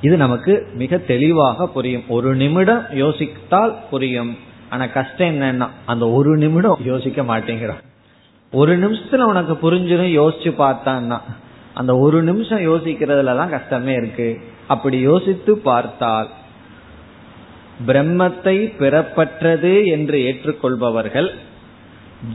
இது 0.01 0.17
நமக்கு 0.17 0.67
மிக 0.75 0.99
தெளிவாக 0.99 1.67
புரியும். 1.67 2.03
ஒரு 2.09 2.35
நிமிடம் 2.35 2.85
யோசித்தால் 2.95 3.75
புரியும். 3.91 4.39
ஆனா 4.71 4.87
கஷ்டம் 4.87 5.41
என்னன்னா 5.41 5.69
அந்த 5.87 6.11
ஒரு 6.11 6.37
நிமிடம் 6.37 6.79
யோசிக்க 6.85 7.23
மாட்டேங்கிறான். 7.23 7.83
ஒரு 8.53 8.79
நிமிஷத்துல 8.79 9.17
உனக்கு 9.17 9.73
புரிஞ்சிடும் 9.73 10.21
யோசிச்சு 10.21 10.53
பார்த்தான்னா. 10.59 11.21
அந்த 11.75 11.97
ஒரு 11.97 12.23
நிமிஷம் 12.23 12.59
யோசிக்கிறதுல 12.59 13.37
தான் 13.37 13.51
கஷ்டமே 13.51 13.93
இருக்கு. 13.93 14.41
அப்படி 14.67 14.99
யோசித்து 14.99 15.59
பார்த்தால் 15.59 16.29
பிரம்மத்தை 17.87 18.77
பெறப்பற்றது 18.77 19.87
என்று 19.87 20.23
ஏற்றுக்கொள்பவர்கள் 20.25 21.35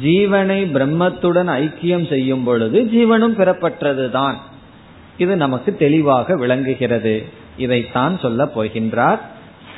ஜீவனை 0.04 0.60
பிரம்மத்துடன் 0.74 1.52
ஐக்கியம் 1.64 2.10
செய்யும் 2.10 2.44
பொழுது 2.44 2.90
ஜீவனும் 2.94 3.38
பெறப்பட்டதுதான் 3.40 4.34
இது 5.18 5.36
நமக்கு 5.36 5.78
தெளிவாக 5.78 6.36
விளங்குகிறது. 6.36 7.26
இதைத்தான் 7.58 8.20
சொல்ல 8.20 8.46
போகின்றார். 8.46 9.20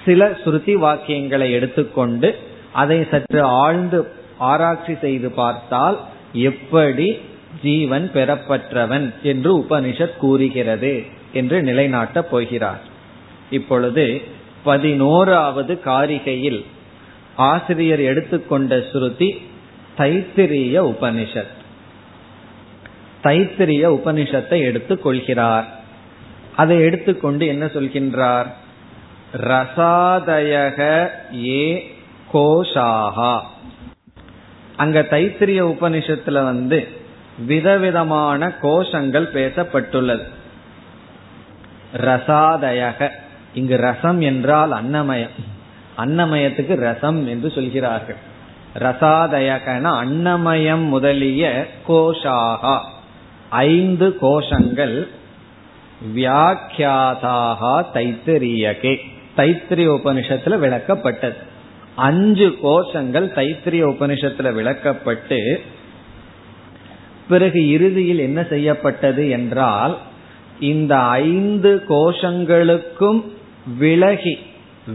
சில 0.05 0.37
ஸ்ருதி 0.45 0.73
வாக்கியங்களை 0.85 1.51
எடுத்துக்கொண்டு 1.51 2.39
அதை 2.71 3.07
சற்று 3.11 3.41
ஆழ்ந்து 3.43 4.07
ஆராய்ச்சி 4.37 4.95
செய்து 5.01 5.29
பார்த்தால் 5.31 5.99
எப்படி 6.33 7.17
ஜீவன் 7.61 8.11
பெறப்பற்றவன் 8.13 9.13
என்று 9.23 9.57
உபனிஷத் 9.57 10.17
கூறுகிறது 10.17 11.03
என்று 11.33 11.61
நிலைநாட்டப் 11.61 12.29
போகிறார். 12.31 12.81
இப்பொழுது 13.49 14.21
பதினோராவது 14.63 15.79
காரிகையில் 15.85 16.65
ஆசிரியர் 17.35 17.99
எடுத்துக்கொண்ட 17.99 18.77
ஸ்ருதி 18.77 19.29
தைத்திரிய 19.99 20.95
உபனிஷத். 20.95 21.57
தைத்திரிய 23.23 23.99
உபனிஷத்தை 23.99 24.59
எடுத்துக் 24.59 25.03
கொள்கிறார். 25.03 25.67
அதை 26.55 26.79
எடுத்துக்கொண்டு 26.79 27.47
என்ன 27.47 27.65
சொல்கின்றார்? 27.65 28.45
ரசாதயக 29.37 31.07
ஏ 31.45 31.91
கோஷாகா. 32.33 33.41
அங்க 34.75 35.01
தைத்திரிய 35.01 35.61
உபனிஷத்துல 35.67 36.43
வந்து 36.43 36.87
விதவிதமான 37.45 38.51
கோஷங்கள் 38.61 39.31
பேசப்பட்டுள்ளது. 39.33 40.23
ரசாதயக 41.97 43.09
இங்கு 43.53 43.77
ரசம் 43.77 44.21
என்றால் 44.21 44.71
அன்னமயம். 44.71 45.29
அன்னமயத்துக்கு 45.97 46.75
ரசம் 46.75 47.27
என்று 47.27 47.51
சொல்கிறார்கள். 47.51 48.27
ரசாதயகன 48.75 49.91
அன்னமயம் 50.03 50.87
முதலிய 50.87 51.67
கோஷாகா. 51.87 52.79
ஐந்து 53.49 54.17
கோஷங்கள் 54.21 55.07
வியாக்கியாதாக 56.15 57.85
தைத்திரியகே. 57.93 58.97
தைத்திரிய 59.37 59.99
உபனிஷத்துல 59.99 60.57
விளக்கப்பட்டது. 60.57 61.35
அஞ்சு 61.95 62.57
கோஷங்கள் 62.63 63.27
தைத்திரிய 63.33 63.87
உபனிஷத்துல 63.87 64.53
விளக்கப்பட்டு 64.53 65.59
பிறகு 67.29 67.69
இறுதியில் 67.69 68.19
என்ன 68.19 68.43
செய்யப்பட்டது 68.43 69.29
என்றால் 69.29 69.97
இந்த 70.59 70.97
ஐந்து 70.97 71.83
கோஷங்களுக்கும் 71.89 73.23
விலகி 73.77 74.37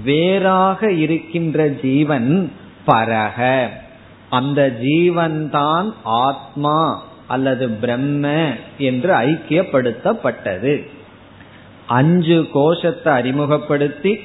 வேறாக 0.05 0.93
இருக்கின்ற 0.93 1.69
ஜீவன் 1.69 2.53
பரக. 2.87 3.69
அந்த 4.31 4.77
ஜீவன்தான் 4.83 5.93
ஆத்மா 6.05 7.05
அல்லது 7.27 7.69
பிரம்ம 7.69 8.53
என்று 8.79 9.13
ஐக்கியப்படுத்தப்பட்டது. 9.15 10.87
அஞ்சு 11.87 12.47
கோஷத்தை 12.53 13.13
அறிமுகப்படுத்தி 13.13 14.21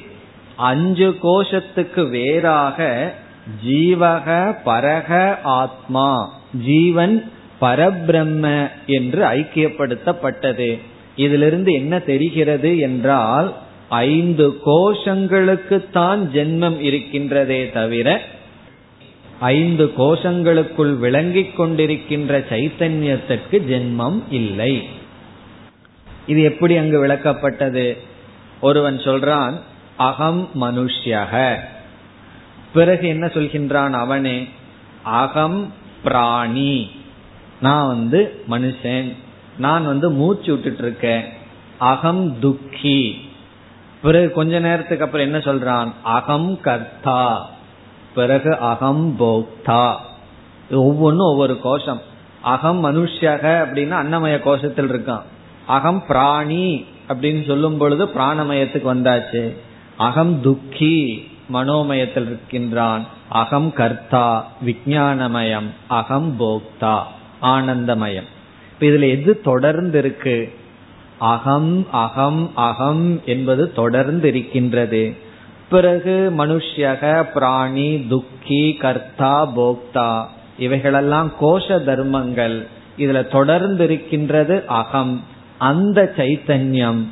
அஞ்சு 0.56 1.18
கோஷத்துக்கு 1.22 2.08
வேறாக 2.08 3.12
ஜீவக 3.66 4.56
பரக 4.64 5.38
ஆத்மா 5.42 6.32
ஜீவன் 6.64 7.32
பரபிரம்ம 7.60 8.70
என்று 8.86 9.24
ஐக்கியப்படுத்தப்பட்டது. 9.24 10.78
இதிலிருந்து 11.16 11.72
என்ன 11.72 11.98
தெரிகிறது 11.98 12.78
என்றால் 12.78 13.54
ஐந்து 13.88 14.60
கோஷங்களுக்குத்தான் 14.66 16.20
ஜென்மம் 16.34 16.78
இருக்கின்றதே 16.80 17.72
தவிர 17.72 18.20
ஐந்து 19.40 19.92
கோஷங்களுக்குள் 19.98 20.98
விளங்கிக் 20.98 21.60
கொண்டிருக்கின்ற 21.60 22.44
சைத்தன்யத்திற்கு 22.48 23.50
ஜென்மம் 23.50 24.22
இல்லை. 24.30 24.88
இது 26.26 26.42
எப்படி 26.42 26.76
அங்கு 26.76 27.06
விளக்கப்பட்டது? 27.06 27.96
ஒருவன் 28.60 28.98
சொல்றான் 28.98 29.60
அகம் 29.96 30.48
மனுஷ்யக. 30.60 31.56
பிறகு 32.72 33.08
என்ன 33.08 33.26
சொல்கின்றான் 33.26 33.90
அவனே 33.90 34.48
அகம் 35.02 35.72
பிராணி. 36.04 36.90
நான் 37.60 37.86
வந்து 37.86 38.44
மனுஷன். 38.50 39.12
நான் 39.58 39.86
வந்து 39.86 40.10
மூச்சு 40.10 40.52
விட்டுட்டு 40.52 40.82
இருக்கேன் 40.82 41.24
அகம் 41.78 42.38
துக்கி. 42.38 43.30
பிறகு 44.02 44.30
கொஞ்ச 44.30 44.58
நேரத்துக்கு 44.58 45.04
அப்புறம் 45.04 45.26
என்ன 45.26 45.38
சொல்றான்? 45.38 45.92
அகம் 46.02 46.60
கர்த்தா. 46.60 47.50
பிறகு 48.14 48.56
அகம் 48.56 49.16
போக்தா. 49.18 49.94
ஒவ்வொன்றும் 50.70 51.26
ஒவ்வொரு 51.26 51.60
கோஷம். 51.60 52.00
அகம் 52.42 52.84
மனுஷக 52.84 53.42
அப்படின்னா 53.62 53.94
அன்னமய 53.98 54.38
கோஷத்தில் 54.38 54.90
இருக்கான். 54.90 55.22
அகம் 55.66 56.04
பிராணி 56.06 56.84
அப்படின்னு 57.08 57.46
சொல்லும் 57.46 57.78
பொழுது 57.78 58.06
பிராணமயத்துக்கு 58.06 58.94
வந்தாச்சு. 58.94 59.54
அகம் 59.96 60.40
துக்கி 60.40 61.28
மனோமயத்தில் 61.52 62.26
இருக்கின்றான். 62.26 63.06
அகம் 63.28 63.72
கர்த்தா 63.72 64.46
விஜயானமயம் 64.66 65.68
அகம் 65.88 66.36
போக்தா 66.38 67.00
ஆனந்தமயம். 67.40 68.24
இதுல 68.80 69.10
எது 69.10 69.40
தொடர்ந்து 69.40 69.98
இருக்கு? 69.98 70.52
அகம் 71.18 71.86
அகம் 71.90 72.50
அகம் 72.54 73.20
என்பது 73.24 73.72
தொடர்ந்து 73.72 74.28
இருக்கின்றது. 74.28 75.28
பிறகு 75.70 76.32
மனுஷக 76.38 77.26
பிராணி 77.34 78.06
துக்கி 78.08 78.72
கர்த்தா 78.72 79.48
போக்தா 79.56 80.24
இவைகளெல்லாம் 80.58 81.32
கோஷ 81.40 81.84
தர்மங்கள். 81.84 82.66
இதுல 82.98 83.26
தொடர்ந்து 83.26 83.84
இருக்கின்றது 83.84 84.66
அகம். 84.66 85.24
அந்த 85.58 86.12
சைத்தன்யம் 86.16 87.02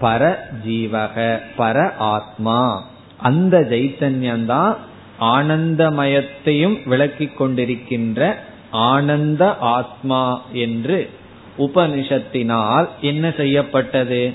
பர 0.00 0.34
ஜீவக 0.66 1.40
பர 1.58 1.92
ஆத்மா. 1.98 2.84
அந்த 3.16 3.60
சைத்தன்யம் 3.70 4.44
தான் 4.44 4.76
ஆனந்தமயத்தையும் 5.20 6.88
விளக்கிக் 6.88 7.42
கொண்டிருக்கின்ற 7.42 8.34
ஆனந்த 8.70 9.56
ஆத்மா 9.58 10.42
என்று 10.52 11.10
உபனிஷத்தினால் 11.58 12.88
என்ன 13.00 13.34
செய்யப்பட்டது? 13.36 14.32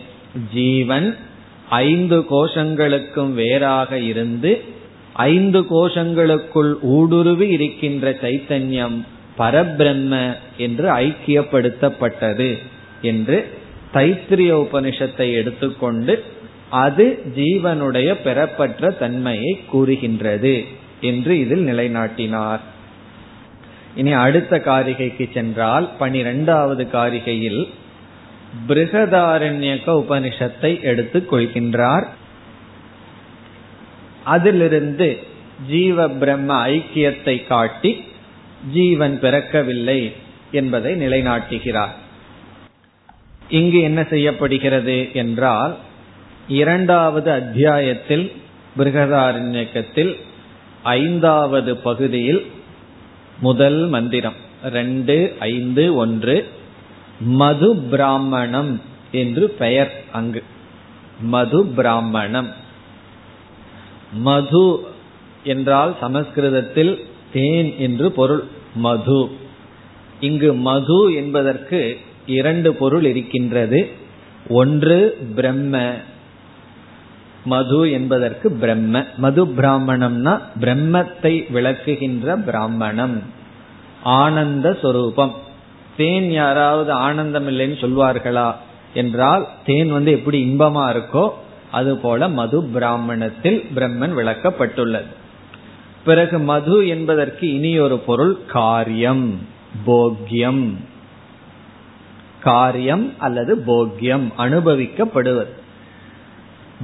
ஜீவன் 0.54 1.18
ஐந்து 1.70 2.26
கோஷங்களுக்கும் 2.30 3.34
வேறாக 3.34 4.00
இருந்து 4.00 4.64
ஐந்து 5.14 5.62
கோஷங்களுக்குள் 5.62 6.74
ஊடுருவி 6.82 7.48
இருக்கின்ற 7.48 8.12
சைத்தன்யம் 8.12 8.98
பரபிரம்ம 9.38 10.36
என்று 10.58 10.90
ஐக்கியப்படுத்தப்பட்டது 10.90 12.58
என்று 13.02 13.48
தைத்திரிய 13.94 14.68
உபனிஷத்தை 14.68 15.34
எடுத்துக்கொண்டு 15.34 16.24
அது 16.70 17.24
ஜீவனுடைய 17.36 18.16
பெறப்பற்ற 18.24 18.90
தன்மையை 18.92 19.64
கூறுகின்றது 19.68 20.64
என்று 21.02 21.40
இதில் 21.40 21.68
நிலைநாட்டினார். 21.68 22.60
இனி 23.96 24.12
அடுத்த 24.12 24.58
காரிகைக்கு 24.66 25.32
சென்றால் 25.34 25.90
பனிரெண்டாவது 26.00 26.88
காரிகையில் 26.92 27.68
பிருகதாரண்யக 28.68 29.86
உபனிஷத்தை 29.86 30.82
எடுத்துக் 30.82 31.34
கொள்கின்றார். 31.34 32.08
அதிலிருந்து 34.24 35.18
ஜீவ 35.68 36.10
பிரம்ம 36.10 36.68
ஐக்கியத்தை 36.68 37.48
காட்டி 37.48 38.04
ஜீவன் 38.74 39.20
பிறக்கவில்லை 39.22 40.12
என்பதை 40.52 41.08
நிலைநாட்டுகிறார். 41.08 41.94
இங்கு 43.50 43.82
என்ன 43.82 44.04
செய்யப்படுகிறது 44.04 45.10
என்றால் 45.14 45.78
இரண்டாவது 46.48 47.32
அத்தியாயத்தில் 47.32 48.32
பிருகதாரண்யக்கத்தில் 48.78 50.16
ஐந்தாவது 50.84 51.78
பகுதியில் 51.78 52.46
முதல் 53.40 53.88
மந்திரம் 53.88 54.36
ரெண்டு 54.64 55.36
ஐந்து 55.40 55.96
ஒன்று 55.96 56.48
மது 57.20 57.76
பிராமணம் 57.76 58.82
என்று 59.12 59.50
பெயர் 59.50 60.04
அங்கு. 60.12 60.44
மது 61.22 61.66
பிராமணம். 61.66 62.50
மது 64.14 64.88
என்றால் 65.44 65.96
சமஸ்கிருதத்தில் 66.00 67.06
தேன் 67.34 67.76
என்று 67.78 68.12
பொருள். 68.12 68.44
மது. 68.76 69.30
இங்கு 70.20 70.54
மது 70.54 71.14
என்பதற்கு 71.14 71.98
இரண்டு 72.26 72.74
பொருள் 72.74 73.04
இருக்கின்றது. 73.04 73.92
ஒன்று 74.50 75.18
பிரம்ம. 75.36 75.94
மது 77.46 77.92
என்பதற்கு 77.92 78.52
பிரம்ம. 78.52 79.04
மது 79.18 79.46
பிராமணம்னா 79.46 80.42
பிரம்மத்தை 80.60 81.52
விளக்குகின்ற 81.52 82.44
பிராமணம். 82.44 83.22
ஆனந்த 84.04 84.78
சொரூபம். 84.82 85.46
தேன் 85.98 86.32
யாராவது 86.32 86.92
ஆனந்தம் 86.92 87.48
இல்லைன்னு 87.48 87.84
சொல்வார்களா? 87.84 88.56
என்றால் 88.94 89.48
தேன் 89.66 89.92
வந்து 89.92 90.12
எப்படி 90.12 90.46
இன்பமா 90.46 90.90
இருக்கோ 90.92 91.30
அது 91.72 91.98
போல 91.98 92.30
மது 92.30 92.64
பிராமணத்தில் 92.64 93.66
பிரம்மன் 93.76 94.14
விளக்கப்பட்டுள்ளது. 94.18 95.06
பிறகு 96.06 96.40
மது 96.40 96.88
என்பதற்கு 96.88 97.54
இனி 97.54 97.80
ஒரு 97.80 97.98
பொருள் 97.98 98.46
காரியம் 98.46 99.40
போக்யம். 99.88 100.74
காரியம் 102.40 103.14
அல்லது 103.18 103.56
போக்யம் 103.56 104.28
அனுபவிக்கப்படுவது. 104.38 105.48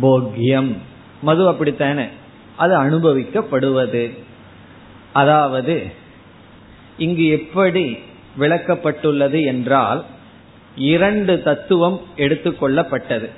போக்யம். 0.02 0.76
மது 1.22 1.48
அப்படித்தானே? 1.48 2.06
அது 2.56 2.84
அனுபவிக்கப்படுவது. 2.84 4.18
அதாவது 5.14 5.84
இங்கு 6.98 7.28
எப்படி 7.28 7.98
விளக்கப்பட்டுள்ளது 8.40 9.46
என்றால் 9.46 10.06
இரண்டு 10.76 11.44
தத்துவம் 11.44 12.02
எடுத்துக்கொள்ளப்பட்டது. 12.18 13.30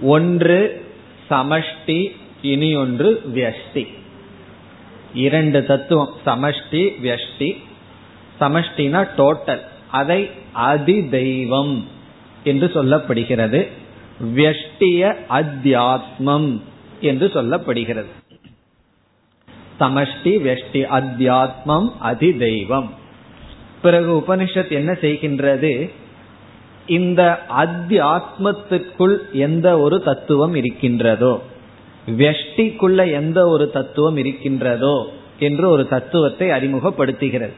ஒன்று 0.00 0.84
சமஷ்டி 1.30 2.16
இனி 2.42 2.74
ஒன்று 2.74 3.22
வியஷ்டி. 3.34 3.88
இரண்டு 5.14 5.66
தத்துவம் 5.66 6.12
சமஷ்டி 6.26 6.92
வியஷ்டி. 7.02 7.56
சமஷ்டினா 8.40 9.08
டோட்டல் 9.16 9.60
அதை 9.90 10.30
அதி 10.52 11.08
தெய்வம் 11.08 11.88
என்று 12.44 12.66
சொல்லப்படுகிறது. 12.66 13.68
வியஷ்டிய 14.34 15.16
அத்தியாத்மம் 15.30 16.60
என்று 17.00 17.26
சொல்லப்படுகிறது. 17.26 18.10
சமஷ்டி 19.80 20.32
வெஷ்டி 20.38 20.84
அத்தியாத்மம் 20.90 21.92
அதிதெய்வம். 22.02 22.88
பிறகு 23.82 24.10
உபனிஷத் 24.12 24.70
என்ன 24.70 24.92
செய்கின்றது? 24.92 25.90
இந்த 26.86 27.40
அத்தியாத்மத்திற்குள் 27.56 29.16
எந்த 29.32 29.78
ஒரு 29.78 30.02
தத்துவம் 30.02 30.54
இருக்கின்றதோ 30.54 31.42
வெஷ்டிக்குள்ள 32.18 33.12
எந்த 33.12 33.48
ஒரு 33.48 33.70
தத்துவம் 33.70 34.16
இருக்கின்றதோ 34.16 35.06
என்று 35.38 35.68
ஒரு 35.68 35.88
தத்துவத்தை 35.88 36.48
அறிமுகப்படுத்துகிறது. 36.48 37.52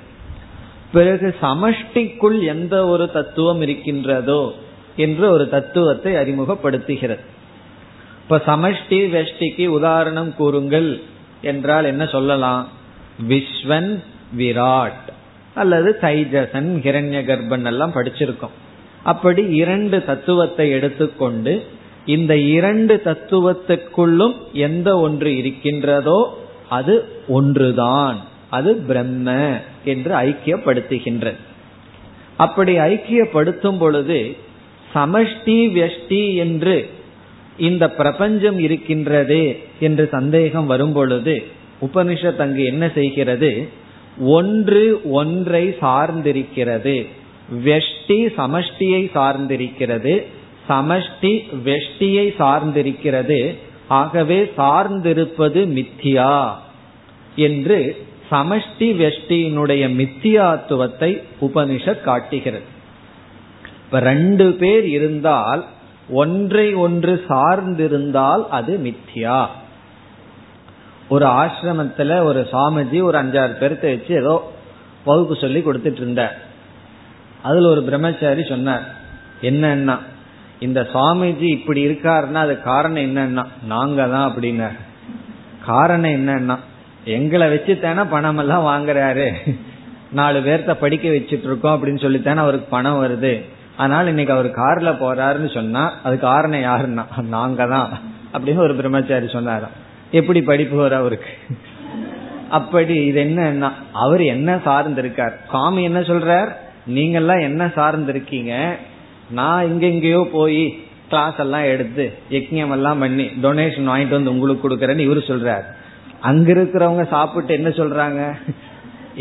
பிறகு 0.93 1.35
சமஷ்டிக்குள் 1.43 2.39
எந்த 2.47 2.87
ஒரு 2.87 3.11
தத்துவம் 3.11 3.61
இருக்கின்றதோ 3.61 4.53
என்று 4.97 5.31
ஒரு 5.31 5.49
தத்துவத்தை 5.49 6.13
அறிமுகப்படுத்துகிறது. 6.13 7.23
இப்ப 8.23 8.43
சமஷ்டி 8.47 8.99
வெஷ்டிக்கு 9.15 9.67
உதாரணம் 9.67 10.35
கூறுங்கள் 10.35 11.01
என்றால் 11.43 11.85
என்ன 11.85 12.07
சொல்லலாம்? 12.07 12.69
விஸ்வன் 13.29 14.03
விராட். 14.39 15.09
அல்லது 15.55 15.99
சைஜசன் 16.01 16.69
ஹிரண்ய 16.85 17.21
கர்ப்பன் 17.29 17.65
எல்லாம் 17.65 17.95
படிச்சிருக்கோம். 17.95 18.57
அப்படி 19.03 19.43
இரண்டு 19.43 20.05
தத்துவத்தை 20.05 20.71
எடுத்துக்கொண்டு 20.71 21.63
இந்த 22.07 22.37
இரண்டு 22.37 23.01
தத்துவத்துக்குள்ளும் 23.05 24.35
எந்த 24.53 24.99
ஒன்று 24.99 25.37
இருக்கின்றதோ 25.37 26.39
அது 26.69 27.09
ஒன்றுதான். 27.29 28.19
அது 28.51 28.77
பிரம்ம 28.77 29.29
என்று 29.85 30.13
ஐக்கியப்படுத்துகின்றது 30.15 31.41
அப்படி 32.37 32.79
ஐக்கியப்படுத்தும் 32.79 33.79
பொழுது 33.79 34.37
சமஷ்டி 34.95 35.59
வெஷ்டி 35.79 36.35
என்று 36.35 36.89
இந்த 37.57 37.91
பிரபஞ்சம் 37.91 38.59
இருக்கின்றதே 38.59 39.59
என்று 39.81 40.09
சந்தேகம் 40.11 40.67
வரும் 40.67 40.93
பொழுது 40.93 41.35
உபனிஷத் 41.83 42.37
அங்கு 42.37 42.65
என்ன 42.65 42.91
செய்கிறது? 42.95 43.69
ஒன்று 44.19 45.01
ஒன்றை 45.11 45.69
சார்ந்திருக்கிறது. 45.69 47.07
வெஷ்டி 47.65 48.29
சமஷ்டியை 48.37 49.11
சார்ந்திருக்கிறது. 49.15 50.23
சமஷ்டி 50.69 51.43
வெஷ்டியை 51.65 52.35
சார்ந்திருக்கிறது. 52.39 53.57
ஆகவே 53.89 54.53
சார்ந்திருப்பது 54.59 55.89
மித்தியா 55.89 56.53
என்று 57.37 58.07
சமஷ்டி 58.31 58.79
வெஷ்டியினுடைய 58.79 59.89
மித்தியாத்துவத்தை 59.89 61.23
உபனிஷத் 61.41 62.01
காட்டுகிறது. 62.01 62.65
இப்ப 63.85 64.01
ரெண்டு 64.01 64.53
பேர் 64.53 64.87
இருந்தால் 64.87 65.65
ஒன்றை 66.11 66.75
ஒன்று 66.75 67.25
சார்ந்திருந்தால் 67.29 68.43
அது 68.49 68.81
மித்யா 68.85 69.47
ஒரு 71.09 71.27
ஆசிரமத்துல 71.27 72.23
ஒரு 72.23 72.49
சாமிஜி 72.53 73.03
ஒரு 73.03 73.19
அஞ்சாறு 73.19 73.53
பேர்த்த 73.61 73.81
வச்சு 73.81 74.15
ஏதோ 74.15 74.53
வகுப்பு 75.05 75.37
சொல்லி 75.37 75.61
கொடுத்துட்டு 75.61 75.97
இருந்தார் 75.97 76.37
அதுல 77.43 77.69
ஒரு 77.69 77.83
பிரம்மச்சாரி 77.83 78.43
சொன்னார் 78.45 78.83
என்னன்னா 79.43 79.99
இந்த 80.59 80.89
சுவாமிஜி 80.93 81.49
இப்படி 81.51 81.87
இருக்காருன்னா 81.87 82.35
அது 82.35 82.63
காரணம் 82.63 83.03
என்னன்னா? 83.03 83.45
நாங்க 83.67 84.07
தான் 84.07 84.33
அப்படின்னார். 84.33 84.77
காரணம் 85.67 86.11
என்னன்னா 86.11 86.57
எங்களை 87.05 87.49
வச்சு 87.49 87.79
தானே 87.79 88.03
பணம் 88.03 88.39
எல்லாம் 88.39 88.67
வாங்குறாரு. 88.67 89.33
நாலு 90.13 90.41
பேர்த்த 90.41 90.75
படிக்க 90.75 91.09
வச்சுட்டு 91.09 91.43
இருக்கோம் 91.43 91.75
அப்படின்னு 91.77 92.01
சொல்லித்தானே 92.01 92.37
அவருக்கு 92.37 92.67
பணம் 92.67 93.05
வருது. 93.05 93.45
அதனால 93.77 94.09
இன்னைக்கு 94.09 94.35
அவர் 94.35 94.47
கார்ல 94.47 94.91
போறாருன்னு 95.03 95.55
சொன்னா 95.55 95.93
அது 96.03 96.19
காரணம் 96.19 96.61
யாருன்னா? 96.61 97.23
நாங்க 97.23 97.67
தான் 97.67 97.91
அப்படின்னு 98.33 98.57
ஒரு 98.57 98.75
பிரம்மச்சாரி 98.75 99.29
சொன்னாராம். 99.29 99.82
எப்படி 100.19 100.41
படிப்பு 100.51 100.77
வர 100.77 100.97
அவருக்கு? 100.97 101.33
அப்படி 102.59 102.95
இது 103.11 103.21
என்ன 103.21 103.69
அவர் 104.05 104.23
என்ன 104.35 104.57
சார்ந்திருக்கார்? 104.65 105.35
சுவாமி 105.51 105.83
என்ன 105.91 106.01
சொல்றார்? 106.01 106.51
நீங்கெல்லாம் 106.97 107.43
என்ன 107.49 107.63
சார்ந்திருக்கீங்க? 107.77 108.55
நான் 109.39 109.69
இங்க 109.71 109.85
எங்கேயோ 109.87 110.23
போய் 110.33 110.63
கிளாஸ் 111.09 111.39
எல்லாம் 111.45 111.67
எடுத்து 111.75 112.05
யஜ்யம் 112.31 112.75
எல்லாம் 112.77 113.01
பண்ணி 113.05 113.27
டொனேஷன் 113.45 113.91
வாங்கிட்டு 113.93 114.19
வந்து 114.19 114.33
உங்களுக்கு 114.35 114.65
கொடுக்கறேன்னு 114.65 115.07
இவரு 115.07 115.23
சொல்றாரு. 115.31 115.67
அங்க 116.31 116.49
இருக்கிறவங்க 116.53 117.05
சாப்பிட்டு 117.15 117.53
என்ன 117.59 117.71
சொல்றாங்க? 117.81 118.21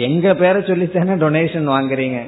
எங்க 0.08 0.34
பேரை 0.42 0.60
சொல்லித்தானே 0.70 1.16
டொனேஷன் 1.26 1.68
வாங்குறீங்க? 1.76 2.20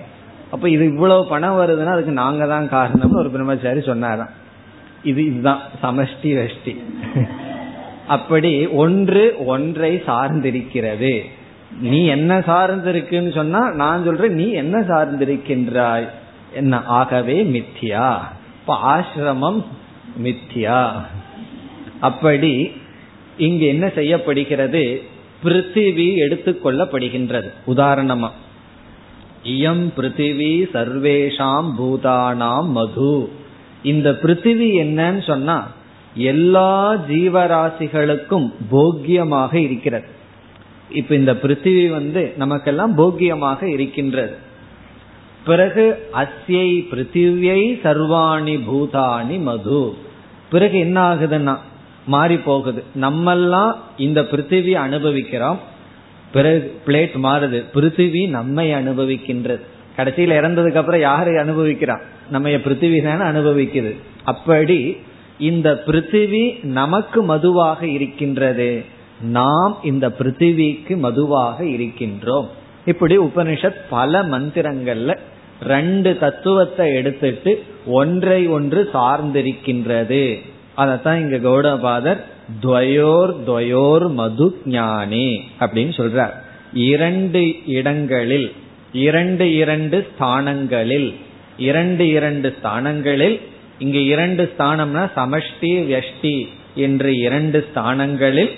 அப்ப 0.52 0.66
இது 0.70 0.84
இவ்வளவு 0.94 1.30
பணம் 1.34 1.60
வருதுன்னா 1.60 1.94
அதுக்கு 1.96 2.14
நாங்க 2.24 2.46
தான் 2.54 2.68
காரணம்னு 2.76 3.22
ஒரு 3.24 3.32
பிரம்மச்சாரி 3.36 3.82
சொன்னாராம். 3.92 4.34
இது 5.12 5.22
இதுதான் 5.30 5.62
சமஷ்டி 5.84 6.32
வஷ்டி 6.42 6.74
அப்படி 8.08 8.68
ஒன்று 8.68 9.36
ஒன்றை 9.46 9.96
சார்ந்திருக்கிறது. 9.96 11.22
நீ 11.82 12.06
என்ன 12.06 12.40
சார்ந்திருக்குன்னு 12.40 13.34
சொன்னா 13.34 13.72
நான் 13.72 14.04
சொல்றேன் 14.04 14.34
நீ 14.34 14.52
என்ன 14.52 14.80
சார்ந்திருக்கின்றாய்? 14.80 16.08
என்ன 16.54 16.84
ஆகவே 16.84 17.44
மித்தியா. 17.44 18.18
இப்ப 18.62 18.78
ஆசிரமம் 18.86 19.64
மித்தியா. 20.24 20.92
அப்படி 22.00 22.72
இங்கு 23.38 23.66
என்ன 23.66 23.92
செய்யப்படுகிறது? 23.96 25.02
பிருத்திவி 25.44 26.16
எடுத்துக்கொள்ளப்படுகின்றது. 26.18 27.48
உதாரணமா 27.68 28.30
இயம் 29.44 29.90
பிருத்திவி 29.98 30.66
சர்வேஷாம் 30.74 31.72
பூதானாம் 31.80 32.68
மது. 32.68 33.30
இந்த 33.84 34.12
பிருத்திவி 34.12 34.86
என்னன்னு 34.86 35.24
சொன்னா 35.24 35.68
எல்லா 36.16 36.96
ஜீவராசிகளுக்கும் 37.10 38.52
போக்கியமாக 38.72 39.56
இருக்கிறது. 39.56 40.06
இப்ப 40.90 41.16
இந்த 41.16 41.34
பிருத்திவி 41.34 41.90
வந்து 41.90 42.34
நமக்கெல்லாம் 42.38 42.98
போக்கியமாக 42.98 43.64
இருக்கின்றது. 43.64 44.36
பிறகு 45.46 46.10
அஸ்யை 46.14 46.86
பிருத்திவியை 46.92 47.80
சர்வாணி 47.84 48.60
பூதானி 48.72 49.42
மது. 49.42 49.94
பிறகு 50.50 50.80
என்ன 50.80 51.16
ஆகுதுன்னா 51.16 51.58
மாறி 52.06 52.38
போகுது 52.38 52.84
நம்மெல்லாம் 53.02 53.74
இந்த 53.98 54.22
பிருத்திவி 54.22 54.72
அனுபவிக்கிறோம். 54.72 55.60
பிறகு 56.32 56.80
பிளேட் 56.88 57.16
மாறுது. 57.24 57.64
பிருத்திவி 57.74 58.30
நம்மை 58.30 58.74
அனுபவிக்கின்றது. 58.74 59.60
கடைசியில் 59.96 60.38
இறந்ததுக்கு 60.38 60.76
அப்புறம் 60.76 61.00
யாரை 61.00 61.34
அனுபவிக்கிறான் 61.34 62.02
நம்ம 62.30 62.50
பிருத்திவி 62.50 63.04
தானே 63.04 63.40
அனுபவிக்குது. 63.40 63.96
அப்படி 64.24 64.98
இந்த 65.50 65.70
பிருத்திவி 65.86 66.44
நமக்கு 66.80 67.20
மதுவாக 67.24 67.88
இருக்கின்றது. 67.88 68.70
நாம் 69.22 69.74
இந்த 69.84 70.06
பிருத்திவிக்கு 70.20 70.96
மதுவாக 70.98 71.64
இருக்கின்றோம். 71.76 72.48
இப்படி 72.86 73.16
உபனிஷத் 73.18 73.82
பல 73.90 74.22
மந்திரங்கள்ல 74.24 75.18
ரெண்டு 75.64 76.18
தத்துவத்தை 76.18 76.88
எடுத்துட்டு 76.96 77.52
ஒன்றை 77.86 78.40
ஒன்று 78.48 78.82
சார்ந்திருக்கின்றது. 78.94 80.24
அதத்தான் 80.78 81.20
இங்க 81.24 81.38
கௌடபாதர் 81.50 82.22
துவயோர் 82.62 83.32
துவயோர் 83.44 84.08
மது 84.20 84.48
ஞானே 84.66 85.28
அப்படின்னு 85.60 85.94
சொல்றார். 86.00 86.36
இரண்டு 86.92 87.42
இடங்களில் 87.80 88.48
இரண்டு 88.94 89.46
இரண்டு 89.56 89.98
ஸ்தானங்களில் 90.10 91.10
இரண்டு 91.58 92.04
இரண்டு 92.08 92.50
ஸ்தானங்களில் 92.58 93.38
இங்கு 93.80 94.06
இரண்டு 94.06 94.54
ஸ்தானம்னா 94.58 95.04
சமஷ்டி 95.16 95.72
வியஷ்டி 95.88 96.48
என்று 96.76 97.18
இரண்டு 97.18 97.68
ஸ்தானங்களில் 97.74 98.52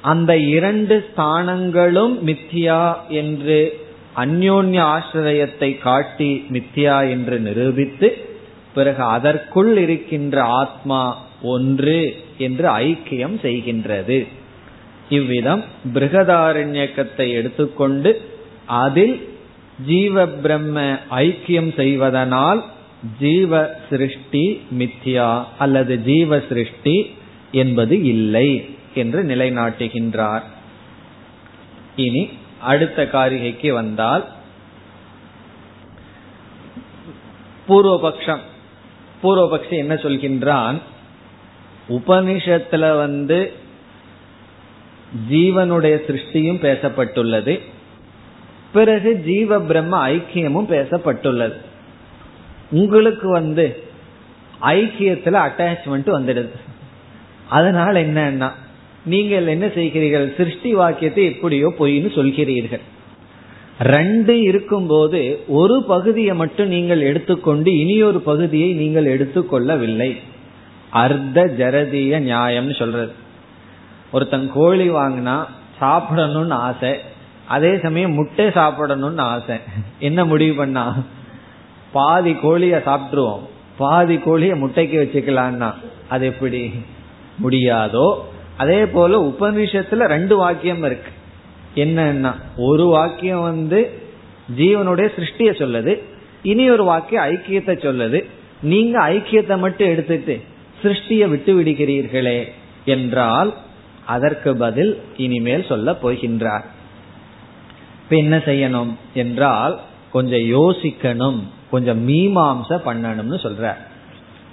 அந்த 0.00 0.36
இரண்டு 0.36 1.06
ஸ்தானங்களும் 1.08 2.14
மித்தியா 2.26 2.94
என்று 3.08 3.86
அந்யோன்ய 4.16 4.80
ஆசிரியத்தை 4.80 5.78
காட்டி 5.78 6.44
மித்தியா 6.50 7.10
என்று 7.10 7.38
நிரூபித்து 7.38 8.26
பிறகு 8.74 9.02
அதற்குள் 9.02 9.76
இருக்கின்ற 9.76 10.42
ஆத்மா 10.42 11.16
ஒன்று 11.42 12.16
என்று 12.38 12.68
ஐக்கியம் 12.68 13.36
செய்கின்றது. 13.42 14.26
இவ்விதம் 15.08 15.64
பிருகதாரண்யக்கத்தை 15.94 17.32
எடுத்துக்கொண்டு 17.32 18.20
அதில் 18.66 19.28
ஜீவ 19.86 20.26
பிரம்ம 20.26 20.98
ஐக்கியம் 21.10 21.74
செய்வதனால் 21.74 22.64
ஜீவ 23.18 23.74
சிருஷ்டி 23.90 24.62
மித்யா 24.78 25.44
அல்லது 25.58 26.02
ஜீவ 26.02 26.40
சிருஷ்டி 26.48 27.14
என்பது 27.52 28.02
இல்லை 28.02 28.76
என்று 28.94 29.22
நிலைநாட்டுகின்றார். 29.22 30.42
இனி 31.96 32.28
அடுத்த 32.60 33.08
காரிகைக்கு 33.12 33.72
வந்தால் 33.72 34.28
பூர்வபக்ஷம். 37.68 38.40
பூர்வபக்ஷி 39.22 39.70
என்ன 39.70 39.94
சொல்கின்றான்? 39.94 40.80
உபனிஷத்துல 41.88 42.96
வந்து 42.96 43.52
ஜீவனுடைய 45.30 45.96
சிருஷ்டியும் 46.06 46.62
பேசப்பட்டுள்ளது. 46.62 47.60
பிறகு 48.72 49.22
ஜீவ 49.24 49.60
பிரம்ம 49.60 50.08
ஐக்கியமும் 50.08 50.70
பேசப்பட்டுள்ளது. 50.70 51.66
உங்களுக்கு 52.70 53.28
வந்து 53.28 53.82
ஐக்கியத்துல 54.62 55.36
அட்டாச்மெண்ட் 55.46 56.08
வந்துடுது. 56.16 56.56
அதனால 57.48 58.02
என்னன்னா 58.02 58.48
நீங்கள் 59.04 59.46
என்ன 59.46 59.66
செய்கிறீர்கள்? 59.66 60.36
சிருஷ்டி 60.36 60.74
வாக்கியத்தை 60.74 61.24
எப்படியோ 61.24 61.74
பொய்னு 61.78 62.08
சொல்கிறீர்கள். 62.18 62.84
ரெண்டு 63.80 64.40
இருக்கும்போது 64.40 65.20
ஒரு 65.46 65.82
பகுதியை 65.82 66.34
மட்டும் 66.34 66.68
நீங்கள் 66.68 67.00
எடுத்துக்கொண்டு 67.00 67.78
இனியொரு 67.78 68.20
பகுதியை 68.20 68.72
நீங்கள் 68.72 69.08
எடுத்துக்கொள்ளவில்லை. 69.14 70.10
அர்த்த 70.90 71.44
ஜரதிய 71.58 72.18
நியாயம்னு 72.28 72.76
சொல்றது. 72.78 73.12
ஒருத்தன் 74.12 74.50
கோழி 74.54 74.90
வாங்கினா 74.90 75.36
சாப்பிடணும்னு 75.80 76.56
ஆசை 76.68 76.92
அதே 77.46 77.78
சமயம் 77.78 78.12
முட்டை 78.12 78.46
சாப்பிடணும்னு 78.46 79.20
ஆசை. 79.20 79.56
என்ன 79.98 80.24
முடிவு 80.24 80.54
பண்ணா? 80.54 81.02
பாதி 81.92 82.32
கோழிய 82.32 82.76
சாப்பிட்டுருவோம். 82.86 83.46
பாதி 83.78 84.16
கோழிய 84.16 84.56
முட்டைக்கு 84.56 84.96
வச்சுக்கலான்னா 85.00 85.74
அது 86.08 86.26
எப்படி? 86.26 86.72
முடியாதோ? 87.42 88.16
அதே 88.56 88.86
போல 88.86 89.20
உபநிஷத்துல 89.22 90.06
ரெண்டு 90.06 90.36
வாக்கியம் 90.36 90.82
இருக்கு. 90.82 91.10
என்னன்னா 91.74 92.34
ஒரு 92.56 92.86
வாக்கியம் 92.86 93.42
வந்து 93.42 94.00
ஜீவனுடைய 94.56 95.08
சிருஷ்டிய 95.16 95.50
சொல்லுது 95.50 96.02
இனி 96.42 96.70
ஒரு 96.70 96.84
வாக்கியம் 96.84 97.24
ஐக்கியத்தை 97.24 97.74
சொல்லுது. 97.76 98.24
நீங்க 98.62 99.08
ஐக்கியத்தை 99.08 99.58
மட்டும் 99.58 99.88
எடுத்துட்டு 99.88 100.40
சிருஷ்டிய 100.82 101.28
விட்டு 101.28 101.60
விடுகிறீர்களே 101.60 102.52
என்றால் 102.84 103.54
அதற்கு 104.06 104.56
பதில் 104.56 105.00
இனிமேல் 105.16 105.66
சொல்ல 105.68 105.92
போகின்றார். 105.92 106.64
இப்ப 108.02 108.16
என்ன 108.16 108.36
செய்யணும் 108.36 108.92
என்றால் 109.14 109.80
கொஞ்சம் 110.12 110.40
யோசிக்கணும். 110.40 111.40
கொஞ்சம் 111.70 112.08
மீமாம்ச 112.08 112.68
பண்ணணும்னு 112.68 113.38
சொல்ற. 113.42 113.74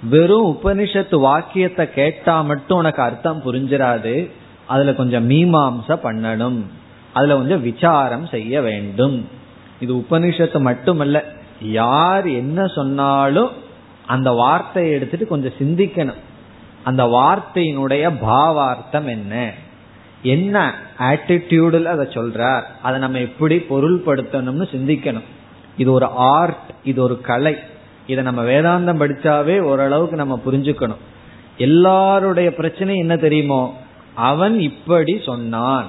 வெறும் 0.02 0.58
உபனிஷத்து 0.62 1.14
வாக்கியத்தை 1.14 1.92
கேட்டா 1.92 2.40
மட்டும் 2.40 2.78
உனக்கு 2.78 3.02
அர்த்தம் 3.02 3.42
புரிஞ்சிடாது 3.42 4.30
அதுல 4.66 4.94
கொஞ்சம் 4.94 5.30
மீமாம்ச 5.30 5.88
பண்ணணும். 5.88 6.62
அதுல 7.12 7.34
கொஞ்சம் 7.34 7.62
விசாரம் 7.62 8.26
செய்ய 8.26 8.62
வேண்டும். 8.62 9.28
இது 9.80 9.94
உபனிஷத்து 9.94 10.60
மட்டுமல்ல. 10.60 11.24
யார் 11.62 12.26
என்ன 12.26 12.66
சொன்னாலும் 12.66 13.50
அந்த 14.06 14.30
வார்த்தையை 14.30 14.92
எடுத்துட்டு 14.92 15.26
கொஞ்சம் 15.26 15.52
சிந்திக்கணும். 15.58 16.20
அந்த 16.84 17.04
வார்த்தையினுடைய 17.04 18.12
பாவார்த்தம் 18.22 19.06
என்ன? 19.06 19.52
என்ன 20.22 20.74
ஆட்டிடியூடில் 20.98 21.84
அதை 21.84 22.06
சொல்றார். 22.06 22.62
அதை 22.82 22.98
நம்ம 22.98 23.18
எப்படி 23.18 23.56
பொருள்படுத்தணும்னு 23.56 24.68
சிந்திக்கணும். 24.70 25.24
இது 25.76 25.92
ஒரு 25.92 26.06
ஆர்ட் 26.06 26.70
இது 26.84 27.02
ஒரு 27.02 27.20
கலை. 27.20 27.56
இதை 28.06 28.24
நம்ம 28.24 28.42
வேதாந்தம் 28.42 29.00
படிச்சாவே 29.00 29.60
ஓரளவுக்கு 29.60 30.16
நம்ம 30.16 30.40
புரிஞ்சுக்கணும். 30.46 31.02
எல்லாருடைய 31.56 32.54
பிரச்சனை 32.54 32.96
என்ன 32.96 33.16
தெரியுமோ? 33.16 33.76
அவன் 34.14 34.60
இப்படி 34.60 35.20
சொன்னான். 35.24 35.86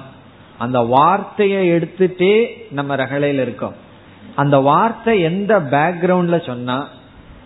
அந்த 0.58 0.80
வார்த்தையை 0.80 1.70
எடுத்துட்டே 1.70 2.48
நம்ம 2.70 2.96
ரகலையில் 2.96 3.40
இருக்கோம். 3.40 3.74
அந்த 4.34 4.58
வார்த்தை 4.58 5.20
எந்த 5.20 5.60
பேக்ரவுண்ட்ல 5.60 6.46
சொன்னா 6.46 6.88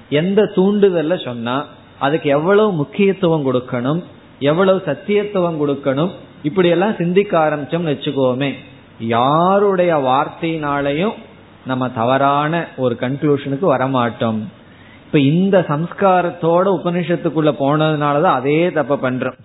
எந்த 0.08 0.42
தூண்டுதல்ல 0.42 1.24
சொன்னா 1.24 1.64
அதுக்கு 1.98 2.30
எவ்வளவு 2.30 2.72
முக்கியத்துவம் 2.72 3.52
கொடுக்கணும் 3.52 4.04
எவ்வளவு 4.38 4.82
சத்தியத்துவம் 4.86 5.58
கொடுக்கணும் 5.62 6.10
இப்படி 6.42 6.68
எல்லாம் 6.68 6.96
சிந்திக்க 6.96 7.38
ஆரம்பிச்சோம்னு 7.38 7.92
வச்சுக்கோமே 7.92 8.54
யாருடைய 8.98 9.96
வார்த்தையினாலையும் 9.96 11.12
நம்ம 11.66 11.90
தவறான 11.90 12.66
ஒரு 12.76 12.96
கன்க்ளூஷனுக்கு 13.00 13.62
வரமாட்டோம். 13.62 14.38
இப்ப 15.06 15.18
இந்த 15.18 15.64
சம்ஸ்காரத்தோட 15.68 16.80
உபனிஷத்துக்குள்ள 16.82 17.54
போனதுனாலதான் 17.60 18.32
அதே 18.40 18.72
தப்ப 18.72 19.10
பண்றோம். 19.10 19.38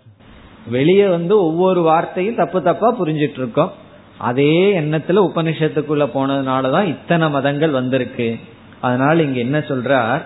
வெளியே 0.68 1.08
வந்து 1.08 1.44
ஒவ்வொரு 1.44 1.82
வார்த்தையும் 1.82 2.36
தப்பு 2.36 2.62
தப்பா 2.62 3.00
புரிஞ்சிட்டு 3.00 3.38
இருக்கோம் 3.38 3.72
அதே 4.18 4.80
எண்ணத்துல 4.80 5.30
உபனிஷத்துக்குள்ள 5.30 6.10
போனதுனாலதான் 6.14 6.86
இத்தனை 6.86 7.30
மதங்கள் 7.30 7.70
வந்திருக்கு. 7.70 8.38
அதனால 8.82 9.22
இங்க 9.22 9.40
என்ன 9.40 9.58
சொல்றார்? 9.58 10.22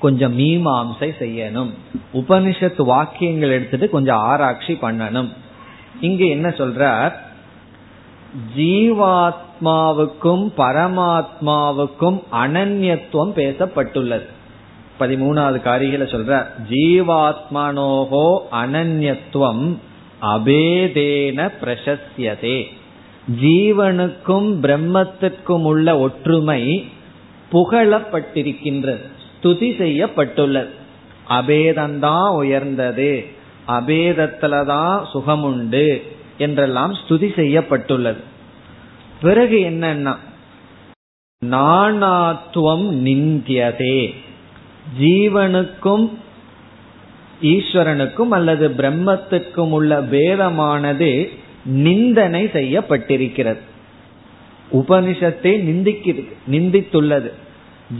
கொஞ்சம் 0.00 0.38
மீமாம்சை 0.38 1.12
செய்யணும். 1.20 1.70
உபனிஷத்து 2.14 2.82
வாக்கியங்கள் 2.82 3.50
எடுத்துட்டு 3.50 3.90
கொஞ்சம் 3.90 4.16
ஆராய்ச்சி 4.16 4.78
பண்ணணும். 4.82 5.28
இங்க 6.00 6.24
என்ன 6.24 6.48
சொல்றார்? 6.48 7.12
ஜீவாத்மாவுக்கும் 8.56 10.44
பரமாத்மாவுக்கும் 10.56 12.22
அனன்யத்துவம் 12.32 13.32
பேசப்பட்டுள்ளது. 13.36 14.26
பதிமூணாவது 15.00 15.62
காரிகளை 15.62 16.06
சொல்ற 16.06 16.46
ஜீவாத்மனோகோ 16.70 18.38
அனன்யத்துவம் 18.52 19.76
அபேதேன 20.22 21.50
பிரசஸ்யதே 21.60 22.64
ஜீவனுக்கும் 23.42 24.50
பிரம்மத்திற்கும் 24.62 25.62
உள்ள 25.62 25.98
ஒற்றுமை 25.98 26.90
புகழப்பட்டிருக்கின்றது 27.52 29.02
ஸ்துதி 29.42 29.76
செய்யப்பட்டுள்ளது. 29.78 30.70
அபேதம்தான் 31.28 32.34
உயர்ந்தது 32.34 33.26
அபேதத்துலதான் 33.68 35.04
சுகமுண்டு 35.12 36.02
என்றெல்லாம் 36.38 36.94
ஸ்துதி 36.94 37.34
செய்யப்பட்டுள்ளது. 37.34 38.20
பிறகு 39.20 39.56
என்னன்னா 39.58 40.16
நானாத்துவம் 41.46 42.86
நிந்தியதே. 43.06 44.14
ஜீவனுக்கும் 45.00 46.10
ஈஸ்வரனுக்கும் 47.42 48.28
அல்லது 48.30 48.68
பிரம்மத்துக்கும் 48.68 49.70
உள்ள 49.70 50.02
பேதமானது 50.02 51.28
நிந்தனை 51.64 52.44
செய்யப்பட்டிருக்கிறது. 52.44 53.58
உபனிஷத்தை 54.72 55.52
நிந்திக்கிறது 55.70 56.32
நிந்தித்துள்ளது. 56.50 57.32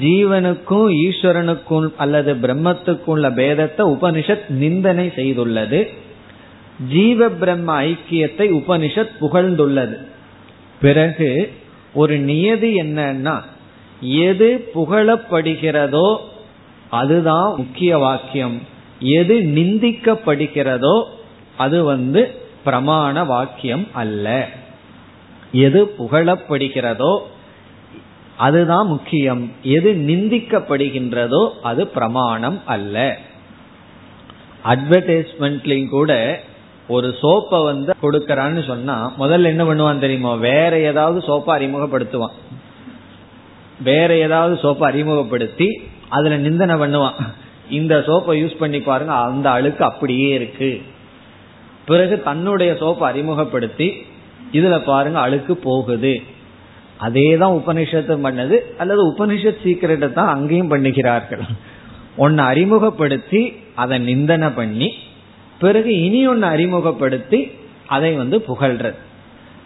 ஜீவனுக்கும் 0.00 0.92
ஈஸ்வரனுக்கும் 1.06 1.92
அல்லது 1.96 2.34
பிரம்மத்துக்கும் 2.34 3.06
உள்ள 3.06 3.30
பேதத்தை 3.30 3.96
உபனிஷத் 3.96 4.48
நிந்தனை 4.48 5.06
செய்துள்ளது. 5.06 5.88
ஜீவ 6.86 7.28
பிரம்ம 7.28 7.82
ஐக்கியத்தை 7.82 8.50
உபனிஷத் 8.54 9.16
புகழ்ந்துள்ளது. 9.20 9.96
பிறகு 10.80 11.52
ஒரு 11.94 12.18
நியதி 12.18 12.74
என்னன்னா 12.74 13.42
எது 14.00 14.70
புகழப்படுகிறதோ 14.74 16.16
அதுதான் 16.90 17.54
முக்கிய 17.56 17.98
வாக்கியம். 17.98 18.62
எது 19.00 19.38
நிந்திக்கப்படுகிறதோ 19.38 21.04
அது 21.56 21.84
வந்து 21.84 22.34
பிரமாண 22.66 23.26
வாக்கியம் 23.26 23.86
அல்ல. 23.92 24.48
எது 25.52 25.94
புகழப்படுகிறதோ 25.98 27.18
அதுதான் 28.36 28.86
முக்கியம். 28.86 29.52
எது 29.62 29.92
நிந்திக்கப்படுகின்றதோ 29.92 31.50
அது 31.62 31.86
பிரமாணம் 31.86 32.60
அல்ல. 32.66 33.18
அட்வர்டைஸ்மெண்ட்லையும் 34.64 35.88
கூட 35.88 36.42
ஒரு 36.88 37.08
சோப்பை 37.22 37.64
வந்து 37.64 37.94
கொடுக்கறான்னு 38.02 38.66
சொன்னா 38.66 39.12
முதல்ல 39.18 39.50
என்ன 39.52 39.64
பண்ணுவான் 39.64 39.98
தெரியுமா? 39.98 40.34
வேற 40.34 40.78
ஏதாவது 40.80 41.18
சோப்பை 41.26 41.52
அறிமுகப்படுத்துவான். 41.58 42.36
வேற 43.82 44.16
ஏதாவது 44.16 44.54
சோப்பை 44.62 44.82
அறிமுகப்படுத்தி 44.82 45.68
அதுல 46.08 46.36
நிந்தனை 46.36 46.74
பண்ணுவான். 46.80 47.18
இந்த 47.70 47.94
சோப்பை 48.06 48.34
யூஸ் 48.42 48.58
பண்ணி 48.58 48.80
பாருங்க 48.80 49.14
அந்த 49.14 49.50
அழுக்கு 49.50 49.84
அப்படியே 49.84 50.28
இருக்கு. 50.34 50.82
பிறகு 51.84 52.22
தன்னுடைய 52.22 52.72
சோப்பை 52.72 53.06
அறிமுகப்படுத்தி 53.10 53.88
இதுல 54.52 54.84
பாருங்க 54.84 55.18
அழுக்கு 55.20 55.56
போகுது. 55.56 56.22
அதே 56.98 57.36
தான் 57.36 57.56
உபனிஷத்து 57.56 58.14
பண்ணது 58.26 58.56
அல்லது 58.78 59.02
உபனிஷத் 59.10 59.60
சீக்கிரட்டை 59.64 60.12
தான் 60.12 60.32
அங்கேயும் 60.34 60.70
பண்ணுகிறார்கள் 60.70 61.44
ஒன்னு 62.16 62.42
அறிமுகப்படுத்தி 62.42 63.42
அதை 63.74 63.98
நிந்தனை 63.98 64.48
பண்ணி 64.48 64.88
பிறகு 65.60 65.90
இனி 66.04 66.20
ஒன்னு 66.26 66.46
அறிமுகப்படுத்தி 66.46 67.40
அதை 67.86 68.10
வந்து 68.14 68.38
புகழ்றது. 68.48 68.98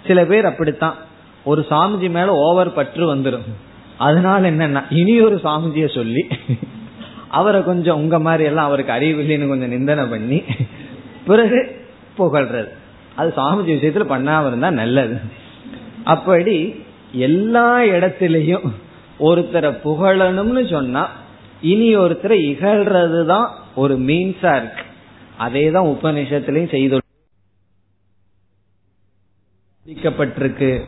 சில 0.06 0.24
பேர் 0.24 0.46
அப்படித்தான். 0.46 0.96
ஒரு 1.44 1.66
சாமிஜி 1.70 2.08
மேல 2.10 2.28
ஓவர் 2.46 2.70
பற்று 2.72 3.04
வந்துடும் 3.14 3.48
அதனால 3.98 4.50
என்னன்னா 4.50 4.82
இனி 4.90 5.14
ஒரு 5.20 5.36
சாமிஜிய 5.44 5.86
சொல்லி 5.94 6.22
அவரை 7.28 7.60
கொஞ்சம் 7.62 7.96
உங்க 7.96 8.16
மாதிரி 8.18 8.44
எல்லாம் 8.44 8.66
அவருக்கு 8.66 8.92
அறிவில்லைன்னு 8.92 9.48
கொஞ்சம் 9.48 9.68
நிந்தனை 9.68 10.04
பண்ணி 10.04 10.38
பிறகு 11.26 11.60
புகழ்றது. 12.18 12.70
அது 13.16 13.32
சாமிஜி 13.36 13.70
விஷயத்துல 13.76 14.04
பண்ணாம 14.14 14.46
இருந்தா 14.46 14.70
நல்லது. 14.70 15.16
அப்படி 16.04 16.56
எல்லா 17.12 17.78
இடத்திலையும் 17.78 18.66
ஒருத்தரை 19.20 19.70
புகழணும்னு 19.84 20.62
சொன்னா 20.70 21.02
இனி 21.62 21.96
ஒருத்தரை 21.96 22.38
இகழ்றது 22.52 23.20
தான் 23.24 23.48
ஒரு 23.74 23.94
மீன்ஸா 23.98 24.52
இருக்கு. 24.60 24.84
அதே 25.42 25.70
தான் 25.70 25.86
உபநிஷத்திலையும் 25.86 26.70
செய்து 26.70 26.96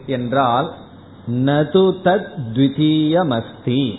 என்றால் 0.07 0.75
நது 1.27 1.85
தத் 2.05 2.33
த்விதீயமஸ்தி 2.53 3.95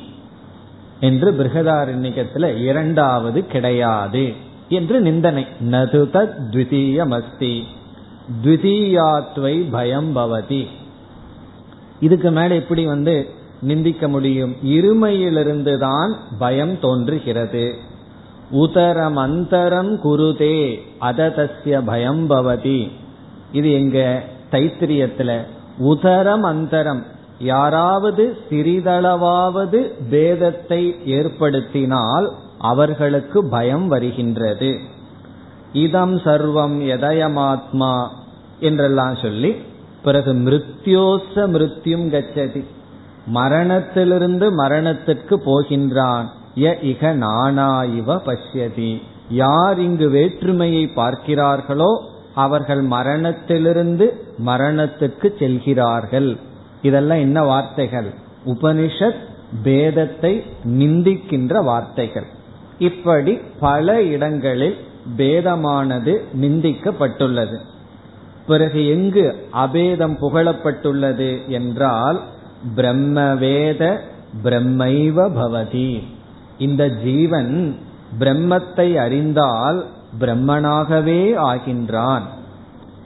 என்று 0.99 1.31
பிருகதாரண்யத்தில் 1.31 2.47
இரண்டாவது 2.57 3.45
கிடையாது 3.45 4.33
என்று 4.69 5.01
நிந்தனை. 5.01 5.45
நது 5.59 6.01
தத் 6.13 6.37
த்விதீயமஸ்தி. 6.51 7.53
த்விதீயாத்வை 8.43 9.71
பயம் 9.71 10.15
பவதி. 10.15 10.67
இதுக்கு 11.99 12.31
மேல 12.31 12.55
எப்படி 12.55 12.85
வந்து 12.85 13.15
நிந்திக்க 13.61 14.07
முடியும்? 14.07 14.55
இருமையிலிருந்து 14.63 15.77
தான் 15.77 16.15
பயம் 16.39 16.79
தோன்றுகிறது. 16.79 17.93
உதரம் 18.51 19.17
அந்தரம் 19.17 19.99
குருதே 20.03 20.79
அததஸ்ய 21.01 21.81
பயம் 21.85 22.29
பவதி. 22.29 22.91
இது 23.51 23.73
எங்க 23.73 24.23
தைத்திரியத்துல. 24.51 25.41
உதரம் 25.79 26.43
அந்தரம் 26.43 27.03
யாராவது 27.39 28.37
சிறிதளவாவது 28.49 29.91
பேதத்தை 30.11 30.91
ஏற்படுத்தினால் 31.05 32.31
அவர்களுக்கு 32.57 33.49
பயம் 33.49 33.87
வருகின்றது. 33.87 34.79
இதம் 35.73 36.17
சர்வம் 36.17 36.77
எதயமாத்மா 36.81 38.07
என்றெல்லாம் 38.59 39.15
சொல்லி 39.15 39.55
பிறகு 40.03 40.33
மிருத்யோச 40.33 41.35
மிருத்யும் 41.35 42.09
கச்சதி. 42.09 42.63
மரணத்திலிருந்து 43.25 44.51
மரணத்திற்கு 44.51 45.35
போகின்றான். 45.45 46.25
ய 46.55 46.73
இக 46.81 47.11
நானா 47.13 47.83
இவ 47.83 48.15
பஷ்யதி. 48.15 49.01
யார் 49.29 49.79
இங்கு 49.79 50.09
வேற்றுமையை 50.09 50.91
பார்க்கிறார்களோ 50.95 52.01
அவர்கள் 52.35 52.81
மரணத்திலிருந்து 52.81 54.23
மரணத்துக்கு 54.45 55.37
செல்கிறார்கள். 55.39 56.37
இதெல்லாம் 56.81 57.17
என்ன 57.17 57.43
வார்த்தைகள்? 57.43 58.13
உபனிஷத் 58.45 59.21
பேதத்தை 59.63 60.43
நிந்திக்கின்ற 60.67 61.63
வார்த்தைகள். 61.63 62.25
இப்படி 62.79 63.39
பல 63.59 64.01
இடங்களில் 64.01 64.77
பேதமானது 65.17 66.13
நிந்திக்கப்பட்டுள்ளது. 66.41 67.57
பிறகு 68.47 68.87
எங்கு 68.87 69.47
அபேதம் 69.53 70.17
புகழப்பட்டுள்ளது 70.21 71.47
என்றால் 71.47 72.21
பிரம்மவேத 72.75 73.97
பிரம்மைவ 74.43 75.29
பவதி. 75.29 76.03
இந்த 76.57 76.89
ஜீவன் 76.89 77.79
பிரம்மத்தை 78.19 78.95
அறிந்தால் 78.95 79.85
பிரம்மனாகவே 80.19 81.35
ஆகின்றான். 81.37 82.21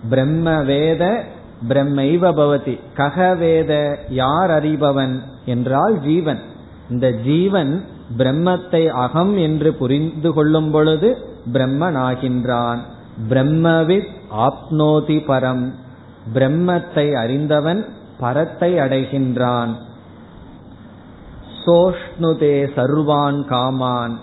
பிரம்மவேத 0.09 1.21
பிரம்மைவ 1.69 2.33
பவதி. 2.33 2.79
ககவேத 2.97 3.95
யார் 4.09 4.49
அறிபவன் 4.49 5.19
என்றால் 5.45 6.01
ஜீவன். 6.01 6.39
இந்த 6.89 7.11
ஜீவன் 7.11 7.85
பிரம்மத்தை 8.17 8.87
அகம் 8.87 9.37
என்று 9.37 9.73
புரிந்து 9.73 10.33
கொள்ளும் 10.33 10.71
பொழுது 10.71 11.17
பிரம்மனாகின்றான். 11.53 12.77
பிரம்மவித் 13.29 14.07
ஆப்னோதி 14.37 15.17
பரம். 15.27 15.73
பிரம்மத்தை 16.33 17.13
அறிந்தவன் 17.13 17.85
பரத்தை 18.19 18.73
அடைகின்றான். 18.73 19.75
சோஷ்ணுதே 21.65 22.55
சர்வான் 22.75 23.45
காமான். 23.45 24.15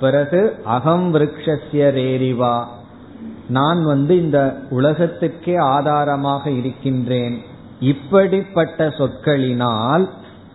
பிறகு 0.00 0.60
அகம் 0.64 1.14
விரக்ஷஸ்ய 1.14 1.82
ரேரிவா. 1.98 2.64
நான் 3.48 3.82
வந்து 3.84 4.20
இந்த 4.20 4.56
உலகத்துக்கே 4.70 5.56
ஆதாரமாக 5.56 6.50
இருக்கின்றேன். 6.50 7.42
இப்படிப்பட்ட 7.80 8.88
சொற்களினால் 8.88 10.08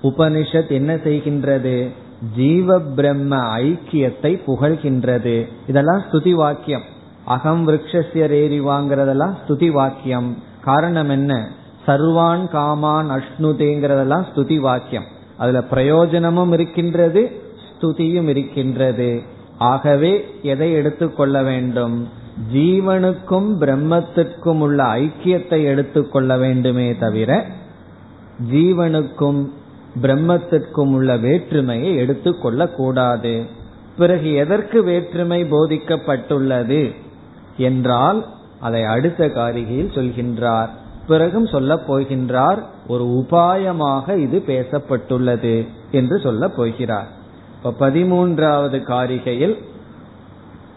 உபனிஷத் 0.03 0.69
என்ன 0.69 0.95
செய்கின்றது? 0.95 1.87
ஜீவ 2.35 2.79
பிரம்ம 2.79 3.57
ஐக்கியத்தை 3.57 4.41
புகழ்கின்றது. 4.47 5.47
இதெல்லாம் 5.67 6.03
ஸ்துதி 6.11 6.31
வாக்கியம் 6.31 6.81
அகம் 7.25 7.67
விரக்ஷசிய 7.67 8.25
ரேரிவாங்கிறதெல்லாம் 8.33 9.35
ஸ்துதி 9.47 9.71
வாக்கியம் 9.71 10.37
காரணம் 10.63 11.09
என்ன? 11.09 11.47
சர்வான் 11.87 12.47
காமான் 12.49 13.11
அஷ்ணுதேங்கிறதெல்லாம் 13.11 14.25
ஸ்துதி 14.35 14.59
வாக்கியம் 14.59 15.15
அதுல 15.37 15.63
பிரயோஜனமும் 15.63 16.51
இருக்கின்றது 16.51 17.41
ஸ்துதியும் 17.69 18.27
இருக்கின்றது. 18.27 19.21
ஆகவே 19.57 20.25
எதை 20.41 20.71
எடுத்துக்கொள்ள 20.73 21.43
வேண்டும்? 21.43 22.07
ஜீவனுக்கும் 22.53 23.47
பிரம்மத்திற்கும் 23.59 24.59
உள்ள 24.59 24.83
ஐக்கியத்தை 24.83 25.63
எடுத்துக்கொள்ள 25.63 26.37
வேண்டுமே 26.37 26.95
தவிர 26.95 27.45
ஜீவனுக்கும் 28.51 29.49
பிரம்மத்திற்கும் 30.01 30.93
உள்ள 30.93 31.17
வேற்றுமையை 31.17 31.95
எடுத்துக்கொள்ள 31.95 32.67
கூடாது. 32.67 33.45
பிறகு 33.97 34.33
எதற்கு 34.33 34.83
வேற்றுமை 34.83 35.43
போதிக்கப்பட்டுள்ளது? 35.43 36.95
என்றால் 37.57 38.25
அதை 38.59 38.83
அடுத்த 38.83 39.27
காரிகையில் 39.27 39.95
சொல்கின்றார். 39.95 40.69
பிறகும் 41.07 41.45
சொல்ல 41.45 41.75
போகின்றார். 41.75 42.61
ஒரு 42.87 43.03
உபாயமாக 43.03 44.17
இது 44.17 44.43
பேசப்பட்டுள்ளது 44.47 45.67
என்று 45.91 46.19
சொல்ல 46.19 46.49
போகிறார். 46.49 47.07
இப்ப 47.63 47.89
பதிமூன்றாவது 47.89 48.79
காரிகையில் 48.83 49.55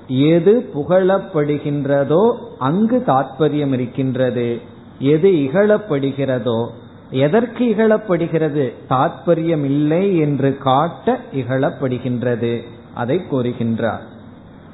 எது 0.09 0.71
புகழப்படுகின்றதோ 0.75 2.35
அங்கு 2.59 3.03
தாற்பயம் 3.07 3.73
இருக்கின்றது. 3.73 4.61
எது 4.99 5.31
இகழப்படுகிறதோ 5.31 6.67
எதற்கு 7.11 7.65
இகழப்படுகிறது? 7.65 8.73
தாற்பயம் 8.89 9.65
இல்லை 9.65 10.19
என்று 10.19 10.59
காட்ட 10.59 11.21
இகழப்படுகின்றது. 11.35 12.65
அதை 12.95 13.21
கூறுகின்றார். 13.31 14.01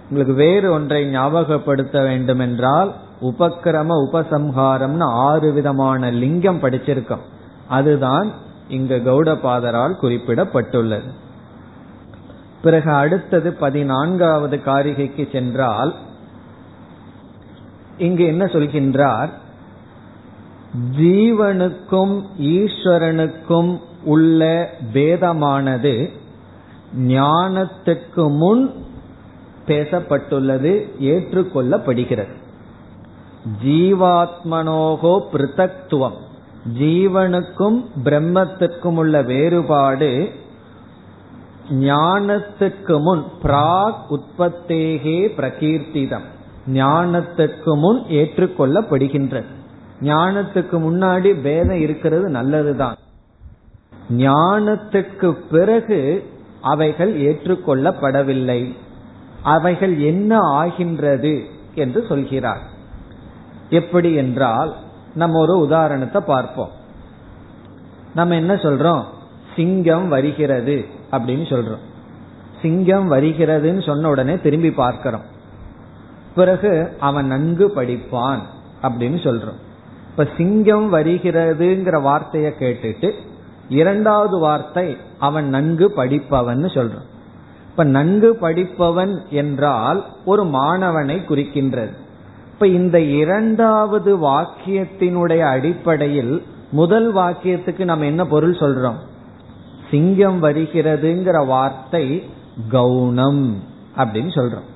உங்களுக்கு 0.08 0.34
வேறு 0.34 0.72
ஒன்றை 0.72 1.04
ஞாபகப்படுத்த 1.06 2.02
வேண்டுமென்றால் 2.02 2.94
உபக்கிரம 3.20 4.08
உபசம்ஹாரம்னு 4.12 5.02
ஆறு 5.02 5.52
விதமான 5.52 6.10
லிங்கம் 6.10 6.60
படிச்சிருக்கோம். 6.60 7.24
அதுதான் 7.68 8.32
இங்கு 8.68 9.02
கௌடபாதரால் 9.04 9.96
குறிப்பிடப்பட்டுள்ளது. 10.02 11.10
பிறகு 12.62 12.92
அடுத்தது 12.92 13.52
பதினான்காவது 13.52 14.60
காரிகைக்கு 14.66 15.32
சென்றால் 15.32 15.94
இங்கு 17.98 18.24
என்ன 18.24 18.44
சொல்கின்றார்? 18.44 19.28
ஜீவனுக்கும் 20.98 22.24
ஈஸ்வரனுக்கும் 22.40 23.80
உள்ள 24.04 24.70
பேதமானது 24.92 26.10
ஞானத்துக்கு 26.98 28.36
முன் 28.36 28.74
பேசப்பட்டுள்ளது 29.66 30.88
ஏற்றுக்கொள்ளப்படுகிறது. 31.00 32.44
ஜீவாத்மனோகோ 33.64 35.20
பிருத்தத்துவம். 35.32 36.16
ஜீவனுக்கும் 36.78 37.84
பிரம்மத்திற்கும் 38.04 38.94
உள்ள 38.94 39.22
வேறுபாடு 39.22 40.30
ஞானத்துக்கு 41.70 43.00
முன் 43.00 43.24
பிராக் 43.42 44.04
உற்பத்தேகே 44.10 45.30
பிரகீர்த்திதம். 45.36 46.26
ஞானத்துக்கு 46.72 47.76
முன் 47.76 48.02
ஏற்றுக்கொள்ளப்படுகின்றது. 48.02 49.44
ஞானத்துக்கு 50.00 50.78
முன்னாடி 50.78 51.40
பேதம் 51.40 51.80
இருக்கிறது 51.80 52.28
நல்லதுதான். 52.28 52.96
ஞானத்துக்கு 54.10 55.32
பிறகு 55.50 56.30
அவைகள் 56.60 57.20
ஏற்றுக்கொள்ளப்படவில்லை. 57.20 58.74
அவைகள் 59.42 59.98
என்ன 59.98 60.38
ஆகின்றது 60.38 61.44
என்று 61.74 62.04
சொல்கிறார். 62.08 62.74
எப்படி 63.70 64.14
என்றால் 64.14 64.76
நம்ம 65.14 65.38
ஒரு 65.38 65.58
உதாரணத்தை 65.58 66.22
பார்ப்போம். 66.22 66.70
நம்ம 68.14 68.34
என்ன 68.34 68.54
சொல்றோம்? 68.54 69.04
சிங்கம் 69.56 70.08
வருகிறது 70.08 70.84
அப்படின்னு 71.12 71.44
சொல்றோம். 71.54 71.84
சிங்கம் 72.62 73.12
வருகிறதுன்னு 73.12 73.86
சொன்ன 73.86 74.08
உடனே 74.08 74.40
திரும்பி 74.40 74.70
பார்க்கிறோம். 74.70 75.34
பிறகு 76.34 76.96
அவன் 77.00 77.26
நன்கு 77.26 77.72
படிப்பான் 77.76 78.38
அப்படின்னு 78.82 79.18
சொல்றோம். 79.18 79.60
இப்ப 80.10 80.28
சிங்கம் 80.36 80.92
வருகிறதுங்கிற 80.92 82.02
வார்த்தையை 82.02 82.52
கேட்டுட்டு 82.58 83.12
இரண்டாவது 83.68 84.38
வார்த்தை 84.38 84.96
அவன் 85.18 85.48
நன்கு 85.48 85.92
படிப்பவன் 85.96 86.64
சொல்றான் 86.66 87.06
இப்ப 87.70 87.84
நன்கு 87.84 88.36
படிப்பவன் 88.40 89.28
என்றால் 89.30 90.06
ஒரு 90.24 90.44
மாணவனை 90.44 91.18
குறிக்கின்றது. 91.28 91.92
இப்ப 92.56 92.68
இந்த 92.68 93.00
இரண்டாவது 93.00 94.10
வாக்கியத்தினுடைய 94.18 95.38
அடிப்படையில் 95.38 96.42
முதல் 96.70 97.14
வாக்கியத்துக்கு 97.14 97.84
நம்ம 97.84 98.04
என்ன 98.04 98.26
பொருள் 98.26 98.54
சொல்றோம்? 98.54 98.96
சிங்கம் 99.90 100.42
வருகிறதுங்கிற 100.42 101.46
வார்த்தை 101.46 102.22
கவுனம் 102.70 103.52
அப்படின்னு 103.96 104.32
சொல்றோம். 104.38 104.66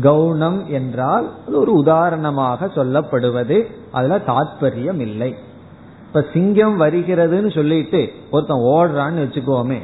கவுனம் 0.00 0.66
என்றால் 0.66 1.30
அது 1.46 1.58
ஒரு 1.58 1.72
உதாரணமாக 1.72 2.66
சொல்லப்படுவது 2.66 3.66
அதுல 3.92 4.20
தாத்பரியம் 4.26 5.00
இல்லை. 5.00 5.34
இப்ப 6.06 6.26
சிங்கம் 6.32 6.80
வருகிறதுன்னு 6.80 7.54
சொல்லிட்டு 7.54 8.12
ஒருத்தன் 8.30 8.64
ஓடுறான்னு 8.76 9.24
வச்சுக்கோமே 9.24 9.80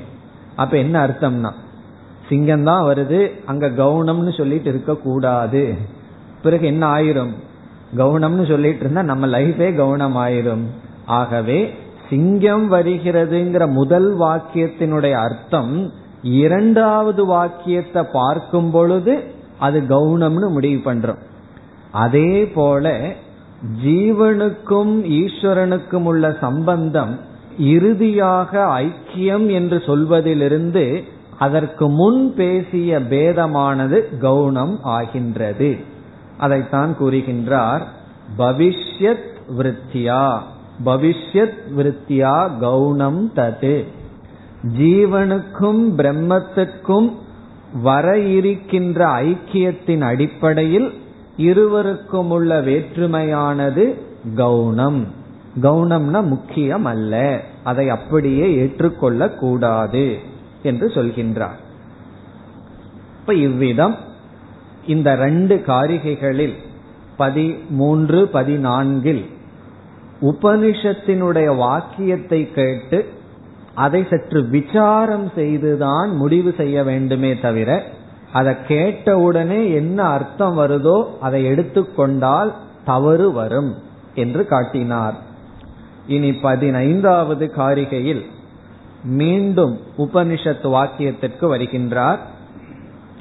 அப்ப 0.56 0.76
என்ன 0.76 1.06
அர்த்தம்னா 1.06 1.52
சிங்கம் 2.28 2.64
தான் 2.64 2.86
வருது 2.86 3.30
அங்க 3.44 3.66
கவுனம்னு 3.68 4.36
சொல்லிட்டு 4.36 4.68
இருக்க 4.68 4.94
கூடாது 4.94 5.64
பிறகு 6.42 6.66
என்ன 6.66 6.94
ஆயிரும்? 6.94 7.32
கவுனம்னு 7.96 8.48
சொல்லிட்டு 8.48 8.80
இருந்தா 8.80 9.02
நம்ம 9.02 9.26
லைஃபே 9.26 9.68
கவுனம் 9.80 10.16
ஆயிரும். 10.16 10.64
ஆகவே 11.06 11.74
சிங்கம் 12.08 12.72
வருகிறதுங்கிற 12.72 13.70
முதல் 13.70 14.18
வாக்கியத்தினுடைய 14.18 15.12
அர்த்தம் 15.12 15.92
இரண்டாவது 16.22 17.26
வாக்கியத்தை 17.26 18.02
பார்க்கும் 18.12 18.70
பொழுது 18.70 19.24
அது 19.58 19.80
கவுனம்னு 19.80 20.48
முடிவு 20.48 20.92
பண்றோம். 20.92 21.22
அதே 21.90 22.46
போல 22.46 22.92
ஜீவனுக்கும் 23.84 24.94
ஈஸ்வரனுக்கும் 25.20 26.04
உள்ள 26.04 26.36
சம்பந்தம் 26.40 27.20
இறுதியாக 27.58 28.82
ஐக்கியம் 28.82 29.50
என்று 29.50 29.82
சொல்வதிலிருந்து 29.86 31.02
அதற்கு 31.38 31.88
முன் 31.88 32.34
பேசிய 32.34 32.98
பேதமானது 32.98 33.98
கவுனம் 34.20 34.74
ஆகின்றது. 34.80 35.94
அதைத்தான் 36.38 36.96
கூறுகின்றார் 37.00 37.82
பவிஷ்யத் 38.38 39.34
விருத்தியா? 39.58 40.38
பவிஷ்யத் 40.84 41.58
விருத்தியா 41.76 42.58
கௌணம் 42.58 43.32
தது. 43.36 43.84
ஜீவனுக்கும் 44.78 45.90
பிரம்மத்துக்கும் 45.96 47.12
வர 47.82 48.18
இருக்கின்ற 48.18 49.06
ஐக்கியத்தின் 49.06 50.00
அடிப்படையில் 50.00 50.94
இருவருக்கும் 51.36 52.30
உள்ள 52.30 52.60
வேற்றுமையானது 52.62 53.94
கவுனம் 54.36 55.06
கவுனம்னா 55.62 56.22
முக்கியம் 56.22 56.84
அல்ல 56.84 57.40
அதை 57.64 57.88
அப்படியே 57.88 58.54
ஏற்றுக்கொள்ள 58.54 59.28
கூடாது 59.28 60.18
என்று 60.62 60.88
சொல்கின்றார். 60.88 61.58
இப்ப 63.20 63.34
இவ்விதம் 63.34 63.96
இந்த 64.86 65.14
ரெண்டு 65.14 65.62
காரிகைகளில் 65.66 66.54
பதிமூன்று 67.16 68.30
பதினான்கில் 68.32 69.24
உபனிஷத்தினுடைய 70.20 71.56
வாக்கியத்தை 71.56 72.52
கேட்டு 72.52 72.98
அதை 73.74 74.06
சற்று 74.10 74.42
விசாரம் 74.44 75.32
செய்துதான் 75.34 76.10
முடிவு 76.10 76.54
செய்ய 76.56 76.82
வேண்டுமே 76.82 77.38
தவிர 77.38 77.82
அதை 78.32 78.54
கேட்டவுடனே 78.68 79.72
என்ன 79.72 80.02
அர்த்தம் 80.02 80.58
வருதோ 80.58 81.04
அதை 81.20 81.44
எடுத்துக்கொண்டால் 81.44 82.54
தவறு 82.84 83.32
வரும் 83.32 83.74
என்று 84.14 84.46
காட்டினார். 84.46 85.14
இனி 86.06 86.32
பதினைந்தாவது 86.32 87.52
காரிகையில் 87.56 88.22
மீண்டும் 89.02 89.80
உபனிஷத் 89.98 90.66
வாக்கியத்திற்கு 90.66 91.46
வருகின்றார். 91.52 92.18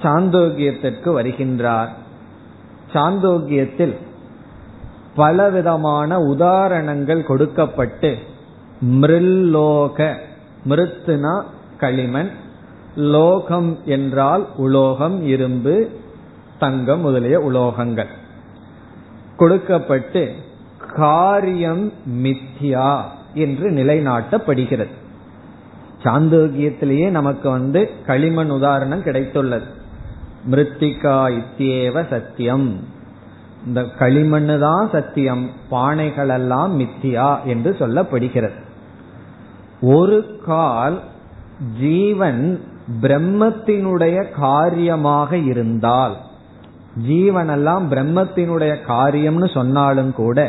சாந்தோக்கியத்திற்கு 0.06 1.12
வருகின்றார். 1.20 1.90
சாந்தோக்கியத்தில் 2.94 3.96
பலவிதமான 5.16 6.20
உதாரணங்கள் 6.20 7.24
கொடுக்கப்பட்டு 7.24 8.18
மிருல்லோக 8.86 10.16
மிருத்துனா 10.70 11.44
களிமண் 11.78 12.30
லோகம் 12.96 13.78
என்றால் 13.86 14.48
உலோகம் 14.58 15.26
இரும்பு 15.26 15.90
தங்கம் 16.60 17.00
முதலிய 17.00 17.40
உலோகங்கள். 17.40 18.08
கொடுக்கப்பட்டு 19.38 20.36
காரியம் 20.96 21.94
மித்யா 22.24 23.04
என்று 23.34 23.72
நிலைநாட்டப்படுகிறது. 23.72 24.94
சாந்தோக்கியத்திலேயே 26.04 27.10
நமக்கு 27.10 27.50
வந்து 27.50 27.90
களிமண் 28.06 28.50
உதாரணம் 28.50 29.04
கிடைத்துள்ளது. 29.04 29.66
மிருத்திகா 30.52 31.18
இத்தியேவ 31.40 32.04
சத்தியம். 32.10 32.68
இந்த 33.66 33.82
களிமண்ணு 34.00 34.56
தான் 34.60 34.90
சத்தியம் 34.92 35.50
பானைகள் 35.72 36.32
எல்லாம் 36.34 36.74
மித்தியா 36.80 37.30
என்று 37.44 37.72
சொல்லப்படுகிறது. 37.80 38.60
ஒரு 39.82 40.40
கால் 40.46 40.98
ஜீவன் 41.80 42.44
பிரம்மத்தினுடைய 43.02 44.18
காரியமாக 44.30 45.38
இருந்தால் 45.38 46.16
ஜீவனெல்லாம் 47.08 47.86
பிரம்மத்தினுடைய 47.94 48.74
காரியம்னு 48.88 49.48
சொன்னாலும் 49.54 50.14
கூட 50.14 50.40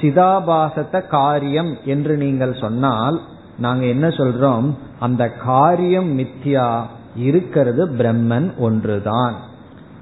சிதாபாசத்த 0.00 1.06
காரியம் 1.06 1.72
என்று 1.84 2.16
நீங்கள் 2.16 2.54
சொன்னால் 2.54 3.20
நாங்க 3.58 3.84
என்ன 3.86 4.06
சொல்றோம்? 4.08 4.66
அந்த 5.00 5.22
காரியம் 5.44 6.10
மித்யா 6.18 6.68
இருக்கிறது 7.16 7.86
பிரம்மன் 7.86 8.58
ஒன்றுதான். 8.58 9.34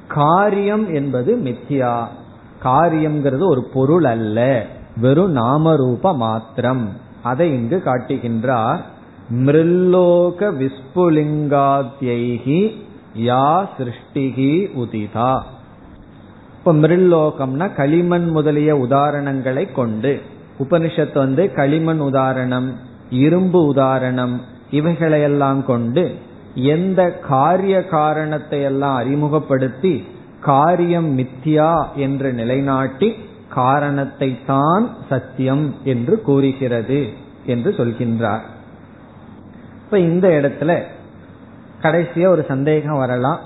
காரியம் 0.09 0.95
என்பது 0.95 1.37
மித்யா. 1.37 2.07
காரியம்ங்கிறது 2.65 3.49
ஒரு 3.49 3.71
பொருள் 3.75 4.05
அல்ல. 4.05 4.67
வெறும் 4.97 5.37
நாமரூப 5.37 6.17
மாத்திரம். 6.17 6.89
அதை 7.23 7.53
இங்கு 7.53 7.83
காட்டுகின்றார். 7.85 8.81
மிருல்லோக 9.31 10.41
விஸ்புலிங்காத்யைகி 10.41 12.75
யா 13.19 13.69
சிருஷ்டிகி 13.79 14.71
உதிதா. 14.77 15.41
இப்ப 16.59 16.73
மிருல்லோகம்னா 16.73 17.75
களிமண் 17.75 18.29
முதலிய 18.29 18.77
உதாரணங்களை 18.77 19.73
கொண்டு. 19.73 20.21
உபனிஷத்து 20.59 21.15
வந்து 21.15 21.53
களிமண் 21.53 21.99
உதாரணம் 21.99 22.73
இரும்பு 23.11 23.67
உதாரணம் 23.67 24.41
இவைகளையெல்லாம் 24.71 25.65
கொண்டு 25.65 26.15
எந்த 26.55 27.11
காரிய 27.11 27.85
காரணத்தை 27.85 28.63
எல்லாம் 28.63 28.95
அறிமுகப்படுத்தி 28.95 30.05
காரியம் 30.41 31.19
மித்யா 31.19 31.87
என்று 31.95 32.33
நிலைநாட்டி 32.33 33.15
காரணத்தை 33.49 34.39
தான் 34.47 34.97
சத்தியம் 35.09 35.75
என்று 35.85 36.23
கூறுகிறது 36.23 37.09
என்று 37.47 37.71
சொல்கின்றார். 37.71 38.41
இப்ப 39.85 39.99
இந்த 39.99 40.29
இடத்துல 40.29 40.83
கடைசியா 41.83 42.27
ஒரு 42.27 42.45
சந்தேகம் 42.49 42.99
வரலாம். 42.99 43.41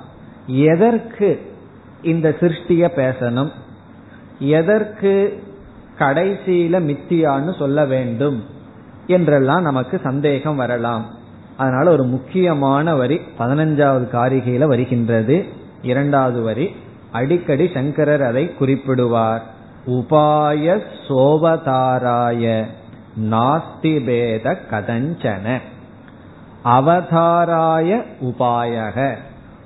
எதற்கு 0.46 1.54
இந்த 2.02 2.36
சிருஷ்டிய 2.40 2.90
பேசணும்? 2.96 3.50
எதற்கு 4.38 5.42
கடைசியில 5.98 6.80
மித்தியான்னு 6.80 7.58
சொல்ல 7.58 7.84
வேண்டும்? 7.84 8.44
என்றெல்லாம் 9.06 9.62
நமக்கு 9.62 10.00
சந்தேகம் 10.02 10.56
வரலாம். 10.56 11.15
அதனால 11.56 11.90
ஒரு 11.90 12.04
முக்கியமான 12.04 12.94
வரி 12.94 13.20
பதினஞ்சாவது 13.38 14.08
காரிகையில 14.10 14.64
வருகின்றது. 14.64 15.44
இரண்டாவது 15.82 16.42
வரி 16.42 16.76
அடிக்கடி 17.12 17.70
சங்கரர் 17.74 18.22
அதை 18.22 18.50
குறிப்பிடுவார். 18.60 19.40
உபாய 19.86 20.82
சோவதாராய 21.08 22.64
நாஸ்தி 23.30 24.04
பேத 24.04 24.58
கதஞ்சன. 24.70 25.60
அவதாராய 26.64 28.04
உபாயக. 28.20 29.16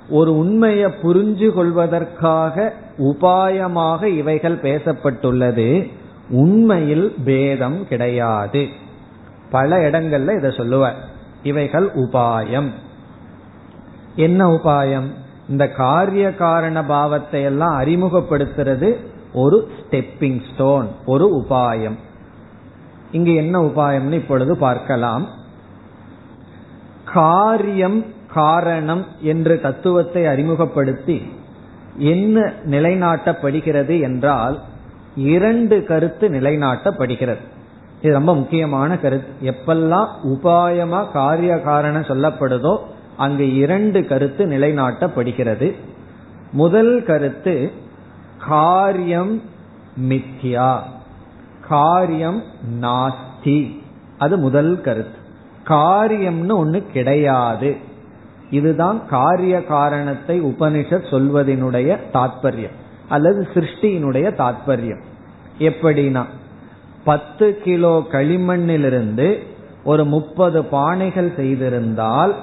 ஒரு 0.08 0.36
உண்மையை 0.36 0.90
புரிஞ்சு 1.02 1.52
கொள்வதற்காக 1.52 2.72
உபாயமாக 2.98 4.04
இவைகள் 4.04 4.56
பேசப்பட்டுள்ளது. 4.56 5.90
உண்மையில் 6.30 7.14
பேதம் 7.24 7.88
கிடையாது. 7.88 8.68
பல 9.50 9.90
இடங்கள்ல 9.90 10.36
இதை 10.36 10.50
சொல்லுவார். 10.56 11.09
இவைகள் 11.42 11.90
உபாயம். 11.94 12.70
என்ன 14.16 14.46
உபாயம்? 14.46 15.06
இந்த 15.48 15.68
காரிய 15.68 16.34
காரண 16.34 16.84
பாவத்தை 16.84 17.42
எல்லாம் 17.42 17.80
அறிமுகப்படுத்துறது 17.80 18.96
ஒரு 19.32 19.70
ஸ்டெப்பிங் 19.80 20.40
ஸ்டோன் 20.52 20.88
ஒரு 21.06 21.44
உபாயம். 21.44 21.98
இங்கு 23.12 23.34
என்ன 23.34 23.60
உபாயம்னு 23.60 24.12
இப்பொழுது 24.12 24.56
பார்க்கலாம். 24.56 25.28
காரியம் 27.04 28.04
காரணம் 28.34 29.06
என்று 29.20 29.60
தத்துவத்தை 29.60 30.26
அறிமுகப்படுத்தி 30.26 31.32
என்ன 31.96 32.52
நிலைநாட்டப்படுகிறது 32.64 34.00
என்றால் 34.00 34.62
இரண்டு 35.16 35.84
கருத்து 35.84 36.28
நிலைநாட்டப்படுகிறது. 36.28 37.44
இது 38.02 38.12
ரொம்ப 38.12 38.34
முக்கியமான 38.34 38.98
கருத்து. 38.98 39.50
எப்பெல்லாம் 39.50 40.08
உபாயமா 40.26 41.10
காரிய 41.10 41.60
காரணம் 41.60 42.02
சொல்லப்படுதோ 42.02 42.78
அங்கு 43.16 43.54
இரண்டு 43.54 44.06
கருத்து 44.06 44.46
நிலைநாட்டப்படுகிறது. 44.46 45.74
முதல் 46.52 47.02
கருத்து 47.02 47.72
காரியம் 48.48 49.42
மித்யா. 50.08 50.78
காரியம் 51.68 52.42
நாஸ்தி. 52.80 53.78
அது 54.18 54.36
முதல் 54.36 54.80
கருத்து. 54.80 55.18
காரியம்னு 55.68 56.64
ஒண்ணு 56.64 56.82
கிடையாது. 56.92 57.76
இதுதான் 58.50 59.06
காரிய 59.06 59.64
காரணத்தை 59.64 60.42
உபனிஷத் 60.42 61.10
சொல்வதனுடைய 61.10 61.98
தாற்பயம் 62.12 62.78
அல்லது 63.08 63.48
சிருஷ்டியினுடைய 63.54 64.34
தாற்பயம் 64.34 65.00
எப்படின்னா 65.58 66.24
பத்து 67.04 67.58
கிலோ 67.58 68.06
களிமண்ணிலிருந்து 68.12 69.38
ஒரு 69.84 70.04
முப்பது 70.04 70.62
பானைகள் 70.62 71.34
செய்திருந்தால் 71.36 72.34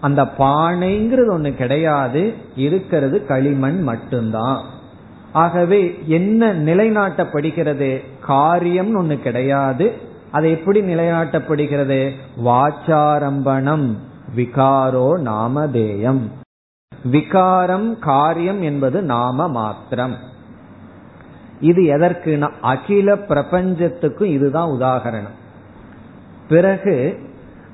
அந்த 0.00 0.22
பானைங்கிறது 0.22 1.30
ஒண்ணு 1.30 1.54
கிடையாது 1.54 2.34
இருக்கிறது 2.56 3.26
களிமண் 3.26 3.82
மட்டும்தான். 3.82 4.64
ஆகவே 5.32 5.98
என்ன 6.06 6.52
நிலைநாட்டப்படுகிறது? 6.54 8.04
காரியம் 8.20 8.96
ஒண்ணு 8.96 9.18
கிடையாது. 9.18 9.92
அது 10.30 10.50
எப்படி 10.50 10.80
நிலைநாட்டப்படுகிறது? 10.80 12.10
வாச்சாரம்பணம் 12.44 13.96
விகாரோ 14.36 15.18
நாமதேயம். 15.18 16.22
விகாரம் 17.04 17.98
காரியம் 17.98 18.62
என்பது 18.62 19.02
நாம 19.02 19.48
மாத்திரம். 19.48 20.16
இது 21.60 21.82
எதற்குனா 21.82 22.50
அகில 22.60 23.16
பிரபஞ்சத்துக்கும் 23.16 24.28
இதுதான் 24.28 24.68
உதாகரணம். 24.68 25.34
பிறகு 26.48 27.18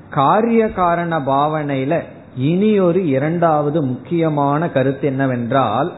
காரிய 0.09 0.71
காரண 0.71 1.19
பாவனையில 1.19 2.01
இனி 2.37 2.79
ஒரு 2.79 3.07
இரண்டாவது 3.07 3.81
முக்கியமான 3.83 4.69
கருத்து 4.69 5.07
என்னவென்றால் 5.07 5.93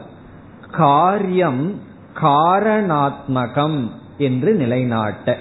காரியம் 0.72 1.80
காரணாத்மகம் 2.22 3.90
என்று 4.18 4.54
நிலைநாட்ட. 4.54 5.36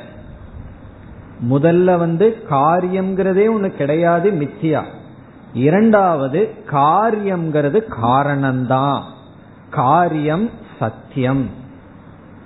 முதல்ல 1.49 1.97
வந்து 1.97 2.43
காரியம்ங்கிறதே 2.49 3.49
ஒன்று 3.51 3.71
கிடையாது 3.71 4.31
மித்தியா. 4.31 4.83
இரண்டாவது 5.53 6.53
காரியம்ங்கிறது 6.71 7.81
காரணம்தான். 8.01 9.01
காரியம் 9.69 10.49
சத்தியம். 10.79 11.63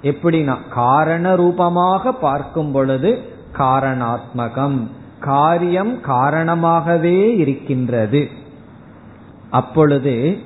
எப்படின்னா 0.02 0.56
காரண 0.70 1.36
ரூபமாக 1.36 2.12
பார்க்கும் 2.12 2.72
பொழுது 2.72 3.20
காரணாத்மகம். 3.58 4.88
காரியம் 5.20 6.02
காரணமாகவே 6.02 7.38
இருக்கின்றது. 7.38 8.30
அப்பொழுது 9.50 10.38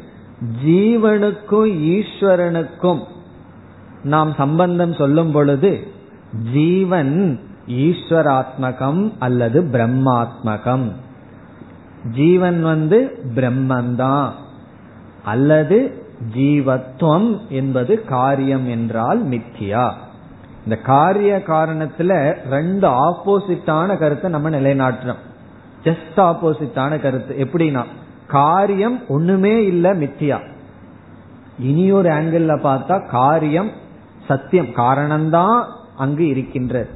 ஜீவனுக்கும் 0.66 1.96
ஈஸ்வரனுக்கும் 1.96 3.04
நாம் 4.04 4.34
சம்பந்தம் 4.34 4.94
சொல்லும் 4.94 5.32
பொழுது 5.32 5.88
ஜீவன் 6.54 7.40
ஈஸ்வராத்மகம் 7.68 9.14
அல்லது 9.20 9.62
பிரம்மாத்மகம். 9.62 10.92
ஜீவன் 12.16 12.62
வந்து 12.62 13.26
பிரம்மந்தான் 13.36 14.32
அல்லது 15.24 16.03
ஜீவத்துவம் 16.36 17.48
என்பது 17.50 18.04
காரியம் 18.04 18.70
என்றால் 18.70 19.30
மித்தியா. 19.30 19.92
இந்த 20.64 20.76
காரிய 20.76 21.42
காரணத்துல 21.48 22.36
ரெண்டு 22.50 22.88
ஆப்போசிட்டான 22.88 23.98
கருத்தை 23.98 24.32
நம்ம 24.32 24.50
நிலைநாட்டுறோம் 24.50 25.22
ஜஸ்ட் 25.84 26.18
ஆப்போசிட்டான 26.18 27.02
கருத்து. 27.02 27.36
எப்படின்னா 27.36 27.84
காரியம் 28.28 29.08
ஒண்ணுமே 29.08 29.66
இல்ல 29.66 29.94
மித்தியா. 29.94 30.40
இனி 31.60 31.92
ஒரு 31.92 32.10
ஆங்கிள் 32.10 32.58
பார்த்தா 32.64 33.10
காரியம் 33.10 33.72
சத்தியம் 34.28 34.66
காரணம்தான் 34.66 35.64
அங்கு 35.98 36.28
இருக்கின்றது 36.28 36.90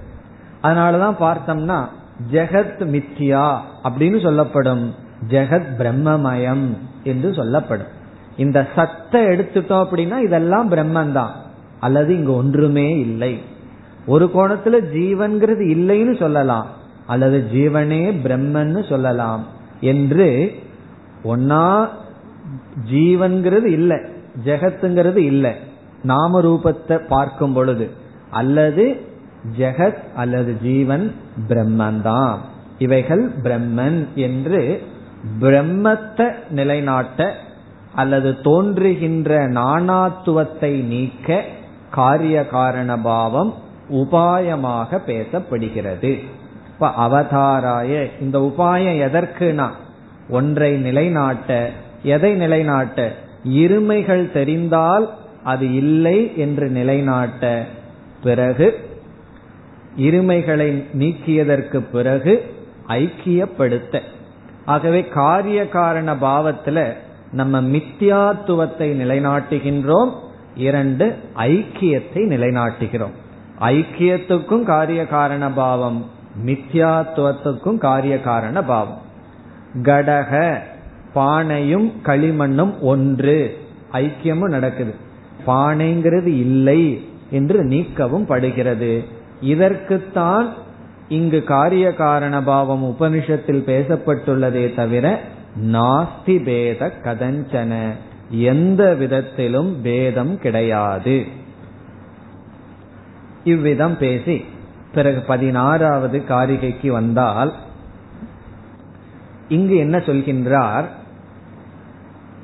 அதனாலதான் 0.63 1.15
பார்த்தோம்னா 1.20 1.86
ஜெகத் 2.32 2.86
மித்தியா 2.86 3.57
அப்படின்னு 3.84 4.22
சொல்லப்படும். 4.22 4.93
ஜெகத் 5.28 5.76
பிரம்மமயம் 5.78 6.78
என்று 7.03 7.34
சொல்லப்படும். 7.34 7.95
இந்த 8.38 8.67
சத்தை 8.75 9.25
எடுத்துட்டோம் 9.25 9.85
அப்படின்னா 9.85 10.17
இதெல்லாம் 10.17 10.71
பிரம்மன் 10.71 11.11
தான் 11.11 11.31
அல்லது 11.79 12.15
இங்க 12.15 12.31
ஒன்றுமே 12.31 12.99
இல்லை. 12.99 13.41
ஒரு 14.05 14.29
கோணத்துல 14.33 14.81
ஜீவன்கிறது 14.93 15.63
இல்லைன்னு 15.67 16.19
சொல்லலாம். 16.19 16.67
அல்லது 17.07 17.43
ஜீவனே 17.53 18.15
பிரம்மன்னு 18.23 18.89
சொல்லலாம். 18.89 19.45
என்று 19.81 20.55
ஒன்னா 21.23 21.88
ஜீவன்கிறது 22.91 23.65
இல்லை. 23.65 23.97
ஜெகத்துங்கிறது 24.45 25.17
இல்லை. 25.17 25.51
நாம 26.03 26.41
ரூபத்தை 26.41 27.07
பார்க்கும் 27.07 27.53
பொழுது. 27.53 27.89
அல்லது 28.29 29.01
ஜெகத் 29.57 29.97
அல்லது 30.15 30.57
ஜீவன் 30.61 31.15
பிரம்மன் 31.47 32.01
தான் 32.01 32.41
இவைகள் 32.77 33.31
பிரம்மன் 33.43 34.13
என்று 34.15 34.81
பிரம்மத்தை 35.39 36.33
நிலைநாட்ட 36.49 37.35
அல்லது 37.97 38.31
தோன்றுகின்ற 38.41 39.47
நாணாத்துவத்தை 39.49 40.71
நீக்க 40.83 41.43
காரிய 41.91 42.37
காரண 42.47 42.89
பாவம் 42.99 43.53
உபாயமாக 43.91 44.99
பேசப்படுகிறது. 45.07 46.11
இப்ப 46.67 46.91
அவதாராய 47.07 48.09
இந்த 48.21 48.39
உபாயம் 48.39 48.99
எதற்குனா 49.07 49.67
ஒன்றை 50.29 50.71
நிலைநாட்ட 50.77 51.71
எதை 52.03 52.31
நிலைநாட்ட? 52.33 53.13
இருமைகள் 53.47 54.31
தெரிந்தால் 54.31 55.05
அது 55.43 55.73
இல்லை 55.73 56.37
என்று 56.37 56.69
நிலைநாட்ட 56.69 57.65
பிறகு 58.23 58.67
இருமைகளை 59.97 60.69
நீக்கியதற்கு 60.97 61.77
பிறகு 61.91 62.33
ஐக்கியப்படுத்த. 62.87 64.01
ஆகவே 64.65 65.01
காரிய 65.07 65.59
காரண 65.69 66.15
பாவத்துல 66.15 66.93
நம்ம 67.32 67.61
மித்தியாத்துவத்தை 67.61 68.91
நிலைநாட்டுகின்றோம். 68.95 70.11
இரண்டு 70.55 71.15
ஐக்கியத்தை 71.36 72.13
நிலைநாட்டுகிறோம். 72.13 73.11
ஐக்கியத்துக்கும் 73.59 74.63
காரிய 74.63 75.07
காரண 75.07 75.49
பாவம் 75.49 76.05
மித்யாத்துவத்துக்கும் 76.45 77.78
காரிய 77.78 78.21
காரண 78.21 78.63
பாவம் 78.63 79.01
கடக 79.82 80.57
பானையும் 81.15 81.91
களிமண்ணும் 82.05 82.80
ஒன்று. 82.80 83.57
ஐக்கியமும் 83.91 84.49
நடக்குது. 84.49 84.95
பானைங்கிறது 85.47 86.25
இல்லை 86.25 87.07
என்று 87.32 87.63
நீக்கவும் 87.63 88.25
படுகிறது. 88.25 89.03
இதற்குத்தான் 89.41 90.53
இங்கு 91.07 91.43
காரிய 91.43 91.93
காரண 91.93 92.43
பாவம் 92.43 92.95
உபனிஷத்தில் 92.95 93.63
பேசப்பட்டுள்ளதே 93.65 94.75
தவிர 94.75 95.21
நாஸ்தி 95.64 96.43
பேத 96.43 96.91
கதஞ்சன. 97.03 97.91
எந்த 98.30 98.93
விதத்திலும் 98.93 99.82
பேதம் 99.82 100.39
கிடையாது. 100.39 101.26
இவ்விதம் 103.43 103.97
பேசி 103.97 104.45
பிறகு 104.93 105.22
பதினாறாவது 105.22 106.24
காரிகைக்கு 106.30 106.88
வந்தால் 106.88 107.53
இங்கு 109.49 109.76
என்ன 109.76 109.97
சொல்கின்றார்? 109.97 110.86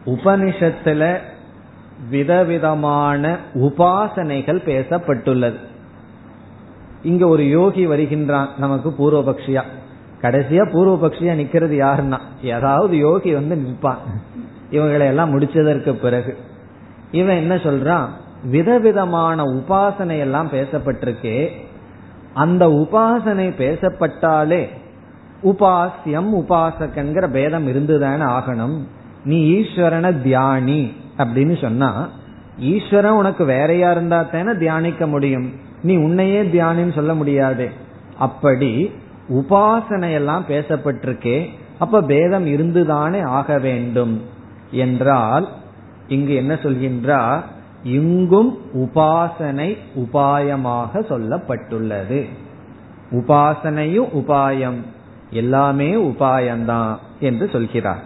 உபனிஷத்துல 0.05 1.17
விதவிதமான 2.09 3.37
உபாசனைகள் 3.53 4.63
பேசப்பட்டுள்ளது. 4.65 5.57
இங்க 7.03 7.27
ஒரு 7.27 7.47
யோகி 7.47 7.87
வருகின்றான் 7.87 8.47
நமக்கு 8.57 8.89
பூர்வபக்ஷியா. 8.89 9.63
கடைசியா 10.23 10.65
பூர்வபக்ஷியா 10.73 11.33
நிக்கிறது 11.41 11.77
யாருன்னா? 11.85 12.45
ஏதாவது 12.45 12.97
யோகி 12.97 13.33
வந்து 13.33 13.55
நிற்பான் 13.55 13.97
இவங்களை 14.71 15.05
எல்லாம் 15.05 15.39
முடிச்சதற்கு 15.39 15.93
பிறகு. 15.93 16.37
இவன் 17.11 17.35
என்ன 17.35 17.55
சொல்றான்? 17.55 18.05
விதவிதமான 18.43 19.43
உபாசனை 19.43 20.19
எல்லாம் 20.19 20.49
பேசப்பட்டிருக்கே. 20.49 21.51
அந்த 22.33 22.67
உபாசனை 22.67 23.53
பேசப்பட்டாலே 23.57 24.67
உபாசியம் 25.43 26.29
உபாசகங்கிற 26.33 27.31
பேதம் 27.31 27.67
இருந்துதானே 27.67 28.25
ஆகணும். 28.25 28.79
நீ 29.25 29.53
ஈஸ்வரனை 29.53 30.15
தியானி 30.25 30.93
அப்படின்னு 31.17 31.61
சொன்னா 31.61 32.09
ஈஸ்வரன் 32.59 33.11
உனக்கு 33.11 33.45
வேறையா 33.45 33.91
இருந்தா 33.91 34.21
தானே 34.21 34.57
தியானிக்க 34.57 35.07
முடியும். 35.07 35.53
நீ 35.83 35.95
உன்னையே 35.95 36.43
தியானின்னு 36.43 36.93
சொல்ல 36.93 37.13
முடியாது. 37.13 37.69
அப்படி 38.17 38.91
உபாசனையெல்லாம் 39.33 40.41
பேசப்பட்டிருக்கே 40.47 41.49
அப்ப 41.79 42.01
பேதம் 42.01 42.45
இருந்துதானே 42.45 43.21
ஆக 43.23 43.57
வேண்டும். 43.57 44.21
என்றால் 44.71 45.49
இங்கு 46.07 46.33
என்ன 46.33 46.53
சொல்கின்றார் 46.53 47.41
இங்கும் 47.83 48.57
உபாசனை 48.73 49.77
உபாயமாக 49.95 50.91
சொல்லப்பட்டுள்ளது. 50.93 52.29
உபாசனையும் 53.11 54.09
உபாயம் 54.15 54.79
எல்லாமே 55.29 55.93
உபாயம்தான் 55.93 56.95
என்று 57.19 57.49
சொல்கிறார். 57.49 58.03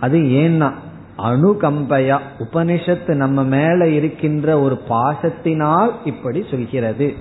அது 0.00 0.18
ஏன்னா 0.18 0.72
அணுகம்பையா 1.18 2.18
உபனிஷத்து 2.38 3.14
நம்ம 3.14 3.44
மேல 3.44 3.88
இருக்கின்ற 3.88 4.60
ஒரு 4.60 4.80
பாசத்தினால் 4.88 5.90
இப்படி 6.04 6.44
சொல்கிறது. 6.50 7.14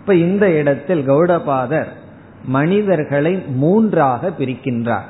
இப்ப 0.00 0.14
இந்த 0.14 0.50
இடத்தில் 0.50 1.10
கௌடபாதர் 1.10 1.86
மனிதர்களை 2.44 3.34
மூன்றாக 3.34 4.30
பிரிக்கின்றார். 4.38 5.08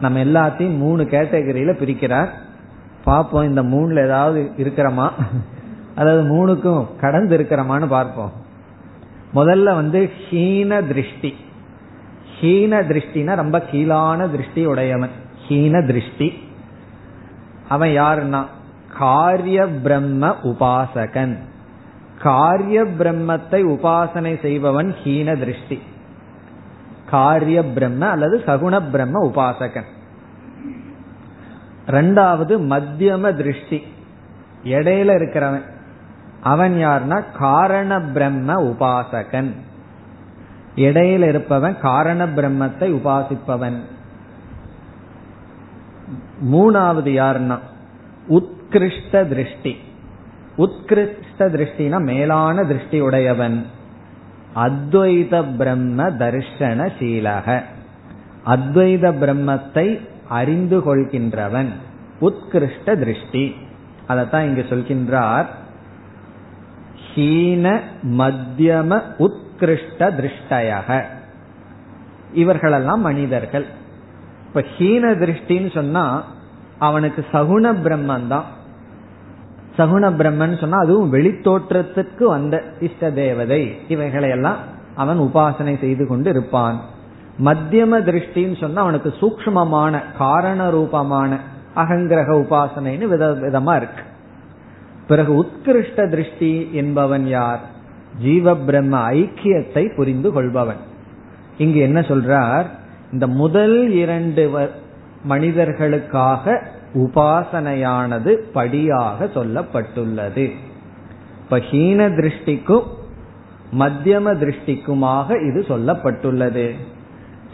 நம்ம 0.00 0.24
எல்லாத்தையும் 0.24 0.76
மூணு 0.76 1.02
கேட்டகரியில 1.02 1.72
பிரிக்கிறார். 1.72 2.28
பார்ப்போம் 3.04 3.42
இந்த 3.42 3.62
மூணுல 3.62 4.04
ஏதாவது 4.04 4.50
இருக்கிறோமா? 4.56 5.10
அதாவது 5.94 6.22
மூணுக்கும் 6.22 6.86
கடந்து 7.00 7.38
இருக்கிறோமான்னு 7.38 7.86
பார்ப்போம். 7.86 8.32
முதல்ல 9.34 9.74
வந்து 9.74 10.10
ஹீன 10.30 10.86
திருஷ்டி. 10.86 11.36
ஹீன 12.40 12.82
திருஷ்டினா 12.86 13.34
ரொம்ப 13.34 13.60
கீழான 13.60 14.30
திருஷ்டி 14.30 14.66
உடையவன். 14.66 15.10
ஹீன 15.48 15.86
திருஷ்டி. 15.86 16.38
அவன் 17.68 17.88
யாருன்னா? 17.88 18.44
காரிய 18.98 19.66
பிரம்ம 19.66 20.34
உபாசகன். 20.42 21.36
காரிய 22.18 22.84
பிரம்மத்தை 22.84 23.62
உபாசனை 23.64 24.40
செய்பவன் 24.40 24.94
ஹீன 25.04 25.38
திருஷ்டி. 25.38 25.82
காரிய 27.10 27.64
பிரம்ம 27.64 28.06
அல்லது 28.06 28.42
சகுண 28.46 28.90
பிரம்ம 28.90 29.26
உபாசகன். 29.28 29.84
ரெண்டாவது 31.86 32.58
மத்தியம 32.58 33.36
திருஷ்டி. 33.36 33.82
இடையில 34.64 35.12
இருக்கிறவன். 35.12 35.62
அவன் 36.42 36.72
யார்னா 36.72 37.24
காரண 37.38 38.00
பிரம்ம 38.00 38.62
உபாசகன். 38.62 39.52
இடையில 40.76 41.28
இருப்பவன் 41.28 41.80
காரண 41.80 42.26
பிரம்மத்தை 42.26 43.00
உபாசிப்பவன். 43.00 43.78
மூணாவது 46.52 47.10
யாருன்னா 47.10 47.58
உத்கிருஷ்ட 48.28 49.24
திருஷ்டி. 49.24 49.86
உத்கிருஷ்ட 50.58 51.38
திருஷ்டினா 51.38 52.00
மேலான 52.00 52.64
திருஷ்டி 52.64 53.00
உடையவன் 53.00 53.66
அத்வைத 54.56 55.56
பிரம்ம 55.56 56.10
தர்ஷனசீலக 56.10 57.62
அத்வைத 58.46 59.12
பிரம்மத்தை 59.12 60.00
அறிந்து 60.28 60.78
கொள்கின்றவன். 60.78 61.68
உத்கிருஷ்ட 62.20 62.96
திருஷ்டி. 62.96 63.56
அதத்தான் 64.08 64.42
இங்கு 64.42 64.66
சொல்கின்றார். 64.68 65.46
ஹீன 67.14 67.80
மத்தியம 68.02 69.02
உத்கிருஷ்ட 69.18 69.98
திருஷ்டயக. 69.98 71.02
இவர்களெல்லாம் 72.32 73.00
மனிதர்கள். 73.00 73.66
இப்ப 74.46 74.64
ஹீன 74.78 75.18
திருஷ்டின்னு 75.18 75.74
சொன்னா 75.74 76.24
அவனுக்கு 76.78 77.26
சகுண 77.32 77.64
பிரம்மன் 77.64 78.26
தான் 78.26 78.56
சகுண 79.78 80.10
பிரம்மன் 80.10 80.60
சொன்னா 80.60 80.78
அதுவும் 80.78 81.12
வெளித்தோற்றத்துக்கு 81.12 82.24
வந்த 82.24 82.62
இஷ்ட 82.80 83.10
தேவதை. 83.10 83.76
இவைகளை 83.88 84.30
எல்லாம் 84.30 84.56
அவன் 84.94 85.18
உபாசனை 85.18 85.80
செய்து 85.80 86.06
கொண்டு 86.06 86.30
இருப்பான். 86.30 86.80
மத்தியம 87.44 88.00
திருஷ்டின்னு 88.00 88.60
சொன்னா 88.60 88.82
அவனுக்கு 88.82 89.14
சூக்மமான 89.20 90.02
காரண 90.18 90.70
ரூபமான 90.70 91.38
அகங்கிரக 91.76 92.30
உபாசனைன்னு 92.34 93.04
வித 93.04 93.30
விதமா 93.30 93.76
இருக்கு. 93.76 94.02
பிறகு 95.08 95.34
உத்கிருஷ்ட 95.34 96.08
திருஷ்டி 96.08 96.70
என்பவன் 96.72 97.26
யார்? 97.26 97.60
ஜீவ 98.22 98.56
பிரம்ம 98.56 99.10
ஐக்கியத்தை 99.10 99.94
புரிந்து 99.96 100.32
கொள்பவன். 100.32 100.76
இங்கு 101.58 101.78
என்ன 101.78 102.00
சொல்றார்? 102.00 102.64
இந்த 103.12 103.26
முதல் 103.26 103.90
இரண்டு 103.90 104.70
மனிதர்களுக்காக 105.22 106.62
உபாசனையானது 106.94 108.34
படியாக 108.34 109.24
சொல்லப்பட்டுள்ளது. 109.24 110.52
இப்ப 111.42 111.58
ஹீன 111.58 112.08
திருஷ்டிக்கும் 112.08 112.82
மத்தியம 113.78 114.34
திருஷ்டிக்குமாக 114.34 115.48
இது 115.48 115.64
சொல்லப்பட்டுள்ளது. 115.68 116.74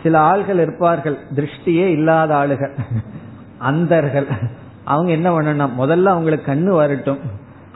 சில 0.02 0.18
ஆள்கள் 0.18 0.60
இருப்பார்கள் 0.60 1.18
திருஷ்டியே 1.34 1.86
இல்லாத 1.86 2.34
ஆளுகள் 2.34 2.70
அந்தர்கள். 3.58 4.26
அவங்க 4.84 5.10
என்ன 5.12 5.40
பண்ணணும் 5.40 5.70
முதல்ல 5.78 6.04
அவங்களுக்கு 6.04 6.52
கண்ணு 6.52 6.68
வரட்டும். 6.68 7.18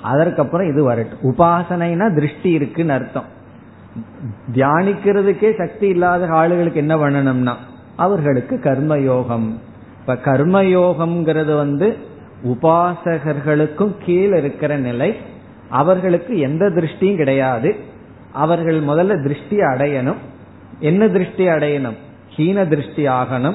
அதற்கப்புறம் 0.02 0.68
இது 0.68 0.82
வரட்டும். 0.82 1.18
உபாசனைனா 1.22 2.14
திருஷ்டி 2.14 2.50
இருக்குன்னு 2.50 2.92
அர்த்தம். 2.92 3.36
தியானிக்கிறதுக்கே 4.54 5.58
சக்தி 5.58 5.88
இல்லாத 5.88 6.26
ஆளுகளுக்கு 6.26 6.74
என்ன 6.74 6.96
பண்ணணும்னா 6.96 7.54
அவர்களுக்கு 7.96 8.56
கர்மயோகம். 8.56 9.52
இப்ப 10.08 10.32
கர்மயோகம்ங்கிறது 10.32 11.56
வந்து 11.56 11.96
உபாசகர்களுக்கும் 12.44 13.94
கீழ் 14.04 14.36
இருக்கிற 14.36 14.76
நிலை 14.76 15.16
அவர்களுக்கு 15.68 16.38
எந்த 16.38 16.68
திருஷ்டியும் 16.68 17.16
கிடையாது. 17.16 17.76
அவர்கள் 18.32 18.82
முதல்ல 18.82 19.22
திருஷ்டி 19.22 19.56
அடையணும். 19.56 20.16
என்ன 20.80 21.08
திருஷ்டி 21.08 21.48
அடையணும்? 21.48 21.96
ஹீன 22.36 22.68
திருஷ்டி 22.68 23.08
ஆகணும். 23.08 23.54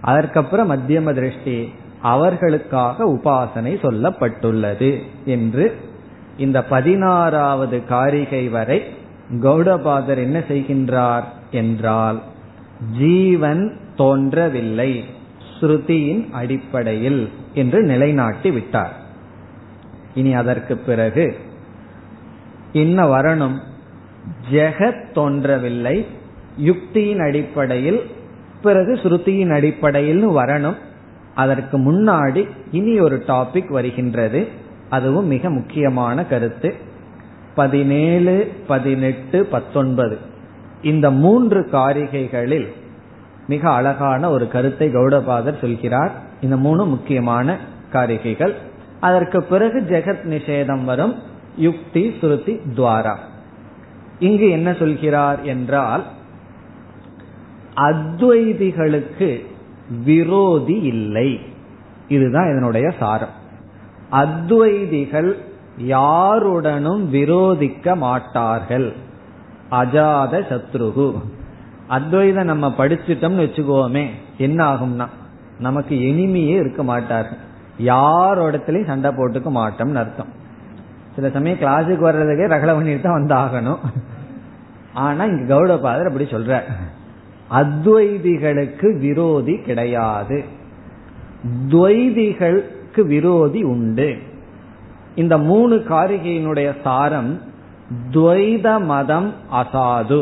அதற்கப்புறம் 0.00 0.70
மத்தியம 0.70 1.12
திருஷ்டி. 1.14 1.72
அவர்களுக்காக 2.02 3.04
உபாசனை 3.04 3.74
சொல்லப்பட்டுள்ளது 3.82 5.02
என்று 5.24 5.76
இந்த 6.36 6.64
பதினாறாவது 6.64 7.84
காரிகை 7.84 8.48
வரை 8.48 8.82
கௌடபாதர் 9.40 10.16
என்ன 10.16 10.38
செய்கின்றார் 10.38 11.24
என்றால் 11.50 12.22
ஜீவன் 12.98 13.76
தோன்றவில்லை. 13.96 15.16
ஸ்ருதியின் 15.60 16.30
அடிப்படையில் 16.30 17.30
என்று 17.54 17.82
நிலைநாட்டி 17.82 18.50
விட்டார். 18.50 18.92
இனி 20.14 20.34
அதற்கு 20.34 20.76
பிறகு 20.76 21.36
என்ன 22.72 23.04
வரணும் 23.04 23.58
ஜெகத் 24.50 25.12
தோன்றவில்லை 25.12 26.06
யுக்தியின் 26.64 27.26
அடிப்படையில் 27.28 28.02
பிறகு 28.62 28.94
ஸ்ருதியின் 28.94 29.52
அடிப்படையில் 29.52 30.28
வரணும் 30.28 30.74
அதற்கு 31.34 31.78
முன்னாடி 31.78 32.48
இனி 32.72 33.00
ஒரு 33.00 33.24
டாபிக் 33.26 33.70
வருகின்றது 33.70 34.48
அதுவும் 34.90 35.26
மிக 35.26 35.50
முக்கியமான 35.50 36.24
கருத்து. 36.24 36.74
பதினேழு 37.54 38.52
பதினெட்டு 38.66 39.44
பத்தொன்பது. 39.46 40.18
இந்த 40.82 41.10
மூன்று 41.10 41.68
காரிகைகளில் 41.72 42.68
மிக 43.48 43.70
அழகான 43.70 44.30
ஒரு 44.30 44.48
கருத்தை 44.48 44.88
கௌடபாதர் 44.88 45.60
சொல்கிறார். 45.60 46.12
இந்த 46.40 46.56
மூணு 46.56 46.86
முக்கியமான 46.86 47.56
காரிகைகள். 47.92 48.54
அதற்கு 49.00 49.42
பிறகு 49.42 49.80
ஜெகத் 49.80 50.26
நிஷேதம் 50.26 50.84
வரும். 50.84 51.14
யுக்தி 51.56 52.14
ஸ்ருதி 52.20 52.60
துவாரா. 52.76 53.16
இங்கு 54.18 54.48
என்ன 54.48 54.72
சொல்கிறார் 54.72 55.42
என்றால் 55.42 56.02
அத்வைதிகளுக்கு 57.76 59.46
விரோதி 60.04 60.80
இல்லை. 60.80 61.40
இதுதான் 62.08 62.50
இதனுடைய 62.50 62.92
சாரம். 62.98 63.36
அத்வைதிகள் 64.12 65.36
யாருடனும் 65.76 67.14
விரோதிக்க 67.14 67.96
மாட்டார்கள். 67.96 68.92
அஜாத 69.70 70.40
சத்ருகு. 70.50 71.14
அத்வைதம் 71.88 72.50
நம்ம 72.52 72.66
படிச்சுட்டோம்னு 72.78 73.44
வச்சுக்கோமே 73.44 74.04
என்ன 74.38 74.60
ஆகும்னா 74.72 75.06
நமக்கு 75.58 75.94
எனிமையே 76.10 76.56
இருக்க 76.62 76.82
மாட்டார்கள். 76.82 77.40
யாரோடத்திலையும் 77.92 78.90
சண்டை 78.90 79.10
போட்டுக்க 79.10 79.48
மாட்டோம்னு 79.58 80.00
அர்த்தம். 80.02 80.30
சில 81.14 81.30
சமயம் 81.36 81.58
கிளாஸுக்கு 81.58 82.04
வர்றதுக்கே 82.08 82.46
ரகல 82.54 82.74
பண்ணிட்டு 82.74 83.04
தான் 83.06 83.18
வந்து 83.18 83.34
ஆகணும் 83.44 83.82
ஆனா 85.04 85.24
இங்க 85.24 85.44
கௌடபாதர் 85.54 86.10
அப்படி 86.10 86.26
சொல்ற 86.30 86.60
அத்வைதிகளுக்கு 87.60 88.88
விரோதி 88.98 89.54
கிடையாது. 89.68 90.38
துவைதிகளுக்கு 91.72 93.02
விரோதி 93.14 93.60
உண்டு. 93.74 94.08
இந்த 95.14 95.34
மூணு 95.50 95.76
காரிகையினுடைய 95.90 96.68
சாரம் 96.82 97.30
துவைத 98.10 98.66
மதம் 98.84 99.30
அசாது. 99.60 100.20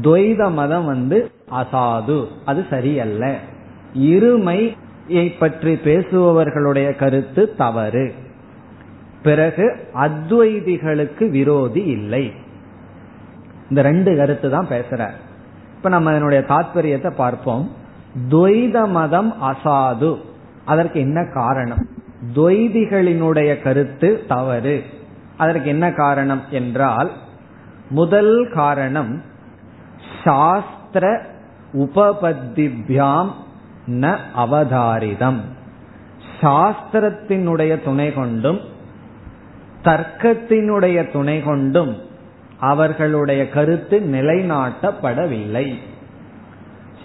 துவைத 0.00 0.52
மதம் 0.52 0.84
வந்து 0.84 1.30
அசாது. 1.50 2.26
அது 2.44 2.64
சரியல்ல. 2.70 3.36
இருமையை 3.98 5.32
பற்றி 5.38 5.74
பேசுபவர்களுடைய 5.74 6.96
கருத்து 6.96 7.56
தவறு. 7.56 8.14
பிறகு 9.22 9.76
அத்வைதிகளுக்கு 9.94 11.28
விரோதி 11.28 11.82
இல்லை. 11.82 12.32
இந்த 13.68 13.82
ரெண்டு 13.82 14.16
கருத்து 14.16 14.50
தான் 14.50 14.66
பேசுற. 14.68 15.08
இப்ப 15.76 15.88
நம்ம 15.88 16.10
அதனுடைய 16.10 16.44
தாற்பயத்தை 16.48 17.10
பார்ப்போம். 17.10 17.70
துவைத 18.30 18.88
மதம் 18.88 19.34
அசாது. 19.42 20.16
அதற்கு 20.64 21.00
என்ன 21.00 21.24
காரணம்? 21.34 21.86
துவைதிகளினுடைய 22.34 23.62
கருத்து 23.62 24.24
தவறு. 24.28 24.82
அதற்கு 25.36 25.68
என்ன 25.68 25.92
காரணம் 25.92 26.42
என்றால் 26.50 27.12
முதல் 27.90 28.50
காரணம் 28.54 29.30
சாஸ்திர 30.24 31.22
உபபத்திபியாம் 31.72 33.30
ந 33.86 34.16
அவதாரிதம். 34.36 35.40
சாஸ்திரத்தினுடைய 36.40 37.82
துணை 37.82 38.12
கொண்டும் 38.12 38.60
தர்க்கத்தினுடைய 39.84 41.12
துணை 41.12 41.42
கொண்டும் 41.42 41.96
அவர்களுடைய 42.60 43.48
கருத்து 43.48 43.98
நிலைநாட்டப்படவில்லை. 43.98 45.74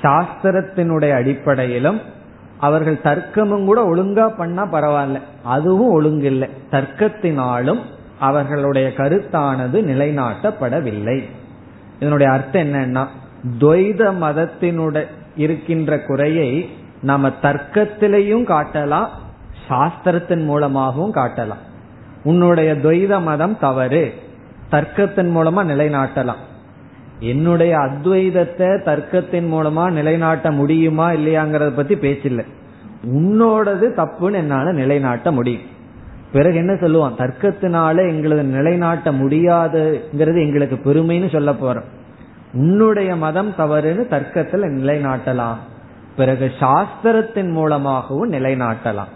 சாஸ்திரத்தினுடைய 0.02 1.14
அடிப்படையிலும் 1.14 2.02
அவர்கள் 2.60 3.00
தர்க்கமும் 3.04 3.66
கூட 3.66 3.96
ஒழுங்கா 3.96 4.38
பண்ணா 4.38 4.64
பரவாயில்ல. 4.64 5.20
அதுவும் 5.44 6.02
ஒழுங்கில்லை. 6.02 6.50
தர்க்கத்தினாலும் 6.72 7.80
அவர்களுடைய 8.20 8.88
கருத்தானது 8.88 9.84
நிலைநாட்டப்படவில்லை. 9.84 11.30
இதனுடைய 12.00 12.34
அர்த்தம் 12.34 12.62
என்னன்னா 12.62 13.08
துவைத 13.60 14.02
மதத்தினுடைய 14.22 15.06
இருக்கின்ற 15.36 16.00
குறையை 16.00 16.70
நாம 17.02 17.32
தர்க்கத்திலையும் 17.42 18.46
காட்டலாம் 18.48 19.08
சாஸ்திரத்தின் 19.70 20.44
மூலமாகவும் 20.44 21.14
காட்டலாம். 21.14 21.64
உன்னுடைய 22.24 22.74
துவைத 22.74 23.22
மதம் 23.22 23.60
தவறு 23.60 24.14
தர்க்கத்தின் 24.72 25.32
மூலமா 25.36 25.62
நிலைநாட்டலாம். 25.72 26.44
என்னுடைய 27.20 27.78
அத்வைதத்தை 27.78 28.70
தர்க்கத்தின் 28.86 29.48
மூலமா 29.54 29.92
நிலைநாட்ட 29.92 30.52
முடியுமா 30.52 31.10
இல்லையாங்கிறத 31.10 31.76
பத்தி 31.76 31.96
பேச்சில்லை 31.96 32.46
உன்னோடது 33.06 33.88
தப்புன்னு 33.98 34.34
என்னால 34.34 34.72
நிலைநாட்ட 34.72 35.32
முடியும். 35.32 35.76
பிறகு 36.32 36.56
என்ன 36.56 36.74
சொல்லுவான்? 36.74 37.18
தர்க்கத்தினால 37.18 38.10
எங்களது 38.10 38.44
நிலைநாட்ட 38.44 39.12
முடியாதுங்கிறது 39.12 40.42
எங்களுக்கு 40.42 40.94
பெருமைன்னு 40.94 41.32
சொல்ல 41.32 41.52
போறோம். 41.52 41.84
உன்னுடைய 42.54 43.16
மதம் 43.16 43.54
தவறுன்னு 43.58 44.08
தர்க்கத்தில் 44.08 44.62
நிலைநாட்டலாம். 44.62 45.56
பிறகு 46.16 46.52
சாஸ்திரத்தின் 46.60 47.52
மூலமாகவும் 47.52 48.32
நிலைநாட்டலாம். 48.32 49.16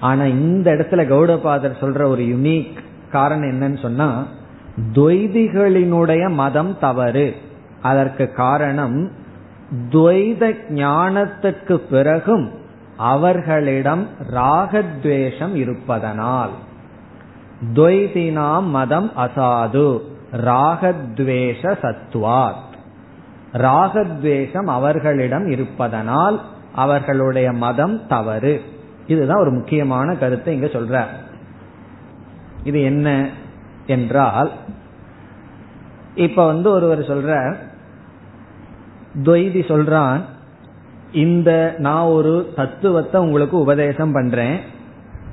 ஆனா 0.00 0.24
இந்த 0.24 0.72
இடத்துல 0.72 0.94
கௌடபாதர் 0.94 1.72
சொல்ற 1.80 2.06
ஒரு 2.06 2.22
யுனிக் 2.22 2.76
காரணம் 3.12 3.50
என்னன்னு 3.50 3.80
சொன்னா 3.80 4.26
துவைதிகளினுடைய 4.92 6.30
மதம் 6.30 6.78
தவறு. 6.80 7.34
அதற்கு 7.82 8.32
காரணம் 8.32 9.10
துவைத 9.90 10.54
ஞானத்துக்கு 10.68 11.74
பிறகும் 11.74 12.50
அவர்களிடம் 12.96 14.06
ராகத்வேஷம் 14.34 15.54
இருப்பதனால். 15.54 16.50
துவைதினாம் 17.74 18.62
மதம் 18.62 19.12
அசாது 19.16 20.00
ராகத்வேஷ 20.32 21.76
சத்வாத். 21.82 22.64
ராகத்வேஷம் 23.52 24.64
அவர்களிடம் 24.64 25.46
இருப்பதனால் 25.46 26.40
அவர்களுடைய 26.74 27.52
மதம் 27.52 28.06
தவறு. 28.06 28.62
இதுதான் 29.06 29.40
ஒரு 29.40 29.50
முக்கியமான 29.50 30.14
கருத்தை 30.14 30.54
இங்க 30.54 30.66
சொல்ற. 30.66 31.04
இது 32.64 32.82
என்ன 32.82 33.28
என்றால் 33.86 34.50
இப்ப 36.14 36.46
வந்து 36.46 36.70
ஒருவர் 36.70 37.00
சொல்ற 37.00 37.56
துவைதி 39.22 39.60
சொல்றான் 39.60 40.20
இந்த 41.12 41.74
நான் 41.78 42.04
ஒரு 42.04 42.52
தத்துவத்தை 42.56 43.20
உங்களுக்கு 43.20 43.58
உபதேசம் 43.58 44.12
பண்றேன். 44.12 44.60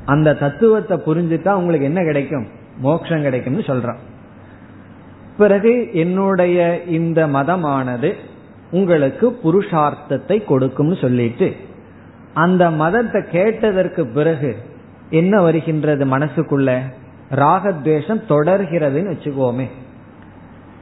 அந்த 0.05 0.33
தத்துவத்தை 0.33 0.97
புரிஞ்சுட்டா 0.97 1.49
உங்களுக்கு 1.49 1.85
என்ன 1.85 2.03
கிடைக்கும்? 2.03 2.47
மோட்சம் 2.77 3.21
கிடைக்கும்னு 3.21 3.59
சொல்றான். 3.59 3.97
பிறகு 5.37 5.93
என்னுடைய 5.93 6.83
இந்த 6.83 7.27
மதமானது 7.27 8.13
உங்களுக்கு 8.71 9.39
புருஷார்த்தத்தை 9.43 10.45
கொடுக்கும்னு 10.45 10.95
சொல்லிட்டு 10.95 11.55
அந்த 12.33 12.71
மதத்தை 12.71 13.21
கேட்டதற்கு 13.31 14.07
பிறகு 14.07 14.55
என்ன 15.09 15.41
வருகின்றது 15.41 16.05
மனசுக்குள்ள? 16.05 16.81
ராகத்வேஷம் 17.31 18.21
தொடர்கிறதுன்னு 18.29 19.13
வச்சுக்கோமே. 19.13 19.67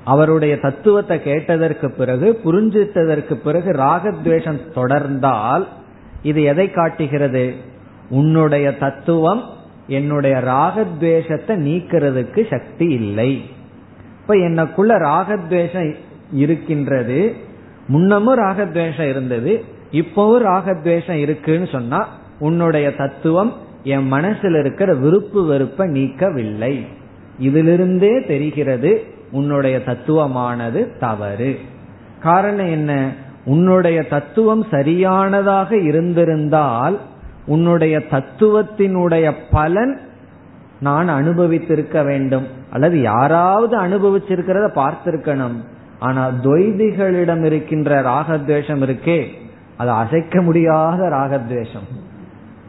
அவருடைய 0.03 0.59
தத்துவத்தை 0.59 1.21
கேட்டதற்கு 1.21 1.91
பிறகு 1.91 2.39
புரிஞ்சிட்டதற்கு 2.45 3.33
பிறகு 3.33 3.71
ராகத்வேஷம் 3.71 4.59
தொடர்ந்தால் 4.75 5.67
இது 6.23 6.43
எதை 6.43 6.71
காட்டுகிறது? 6.71 7.53
உன்னுடைய 8.09 8.77
தத்துவம் 8.77 9.43
என்னுடைய 9.87 10.37
ராகத்வேஷத்தை 10.37 11.47
நீக்கிறதுக்கு 11.47 12.49
சக்தி 12.49 12.85
இல்லை. 12.85 13.43
இப்ப 14.21 14.33
எனக்குள்ள 14.33 14.97
ராகத்வேஷம் 14.97 15.95
இருக்கின்றது 16.33 17.35
முன்னமும் 17.89 18.35
ராகத்வேஷம் 18.35 19.09
இருந்தது 19.09 19.63
இப்பவும் 19.91 20.43
ராகத்வேஷம் 20.45 21.19
இருக்குன்னு 21.19 21.67
சொன்னா 21.67 22.07
உன்னுடைய 22.39 22.95
தத்துவம் 22.95 23.53
என் 23.83 24.07
மனசில் 24.07 24.53
இருக்கிற 24.53 24.93
விருப்பு 24.93 25.45
வெறுப்பை 25.45 25.89
நீக்கவில்லை. 25.89 26.87
இதிலிருந்தே 27.39 28.25
தெரிகிறது 28.25 29.10
உன்னுடைய 29.31 29.77
தத்துவமானது 29.77 30.97
தவறு. 30.99 31.59
காரணம் 32.21 32.69
என்ன? 32.69 33.11
உன்னுடைய 33.45 34.03
தத்துவம் 34.03 34.65
சரியானதாக 34.71 35.77
இருந்திருந்தால் 35.77 36.99
உன்னுடைய 37.45 37.97
தத்துவத்தினுடைய 37.97 39.33
பலன் 39.51 39.99
நான் 40.79 41.09
அனுபவித்திருக்க 41.09 42.05
வேண்டும். 42.05 42.47
அல்லது 42.71 43.01
யாராவது 43.01 43.79
அனுபவிச்சிருக்கிறத 43.81 44.71
பார்த்திருக்கணும். 44.75 45.55
ஆனா 45.99 46.29
துவைதிகளிடம் 46.29 47.43
இருக்கின்ற 47.43 48.01
ராகத்வேஷம் 48.01 48.83
இருக்கே 48.83 49.27
அது 49.77 49.89
அசைக்க 49.89 50.41
முடியாத 50.41 51.03
ராகத்வேஷம். 51.03 51.87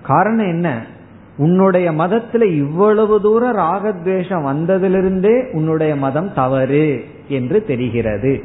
காரணம் 0.03 0.47
என்ன? 0.47 0.83
உன்னுடைய 1.37 1.93
மதத்துல 1.93 2.43
இவ்வளவு 2.43 3.21
தூரம் 3.21 3.57
ராகத்வேஷம் 3.57 4.43
வந்ததிலிருந்தே 4.43 5.53
உன்னுடைய 5.53 5.97
மதம் 5.97 6.35
தவறு 6.35 7.05
என்று 7.29 7.65
தெரிகிறது. 7.65 8.43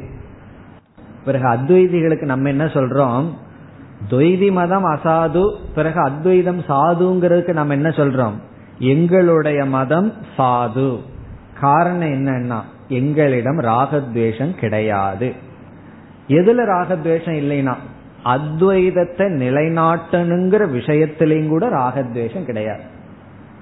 பிறகு 1.24 1.48
அத்வைதிகளுக்கு 1.48 2.22
நம்ம 2.22 2.48
என்ன 2.48 2.64
சொல்றோம்? 2.64 3.24
துவைதி 4.10 4.52
மதம் 4.52 4.84
அசாது 4.84 5.56
பிறகு 5.74 6.00
அத்வைதம் 6.00 6.60
சாதுங்கிறதுக்கு 6.60 7.52
நம்ம 7.52 7.74
என்ன 7.74 7.88
சொல்றோம்? 7.88 8.32
எங்களுடைய 8.78 9.64
மதம் 9.64 10.12
சாது. 10.38 10.98
காரணம் 11.60 12.08
என்னன்னா 12.08 12.60
எங்களிடம் 12.88 13.60
ராகத்வேஷம் 13.60 14.54
கிடையாது. 14.54 15.32
எதுல 16.28 16.64
ராகத்வேஷம் 16.64 17.34
இல்லைன்னா 17.34 17.74
அத்வைதத்தை 18.28 19.26
நிலைநாட்டணுங்கிற 19.42 20.62
விஷயத்திலையும் 20.72 21.48
கூட 21.48 21.68
ராகத்வேஷம் 21.68 22.44
கிடையாது. 22.44 22.80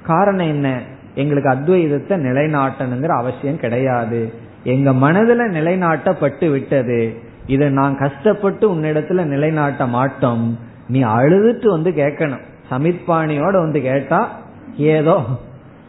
காரணம் 0.03 0.47
என்ன? 0.47 0.81
எங்களுக்கு 1.15 1.51
அத்வைதத்தை 1.51 2.15
நிலைநாட்டணுங்கிற 2.21 3.09
அவசியம் 3.09 3.59
கிடையாது. 3.59 4.33
எங்க 4.65 4.91
மனதுல 4.91 5.43
நிலைநாட்டப்பட்டு 5.53 6.51
விட்டது. 6.51 7.17
இதை 7.47 7.71
நான் 7.71 7.99
கஷ்டப்பட்டு 7.99 8.75
உன்னிடத்துல 8.75 9.25
நிலைநாட்ட 9.25 9.87
மாட்டோம். 9.87 10.59
நீ 10.89 11.05
அழுதுட்டு 11.05 11.67
வந்து 11.67 11.91
கேட்கணும். 11.91 12.45
சமித்பாணியோட 12.71 13.53
வந்து 13.53 13.83
கேட்டா 13.83 14.31
ஏதோ 14.77 15.21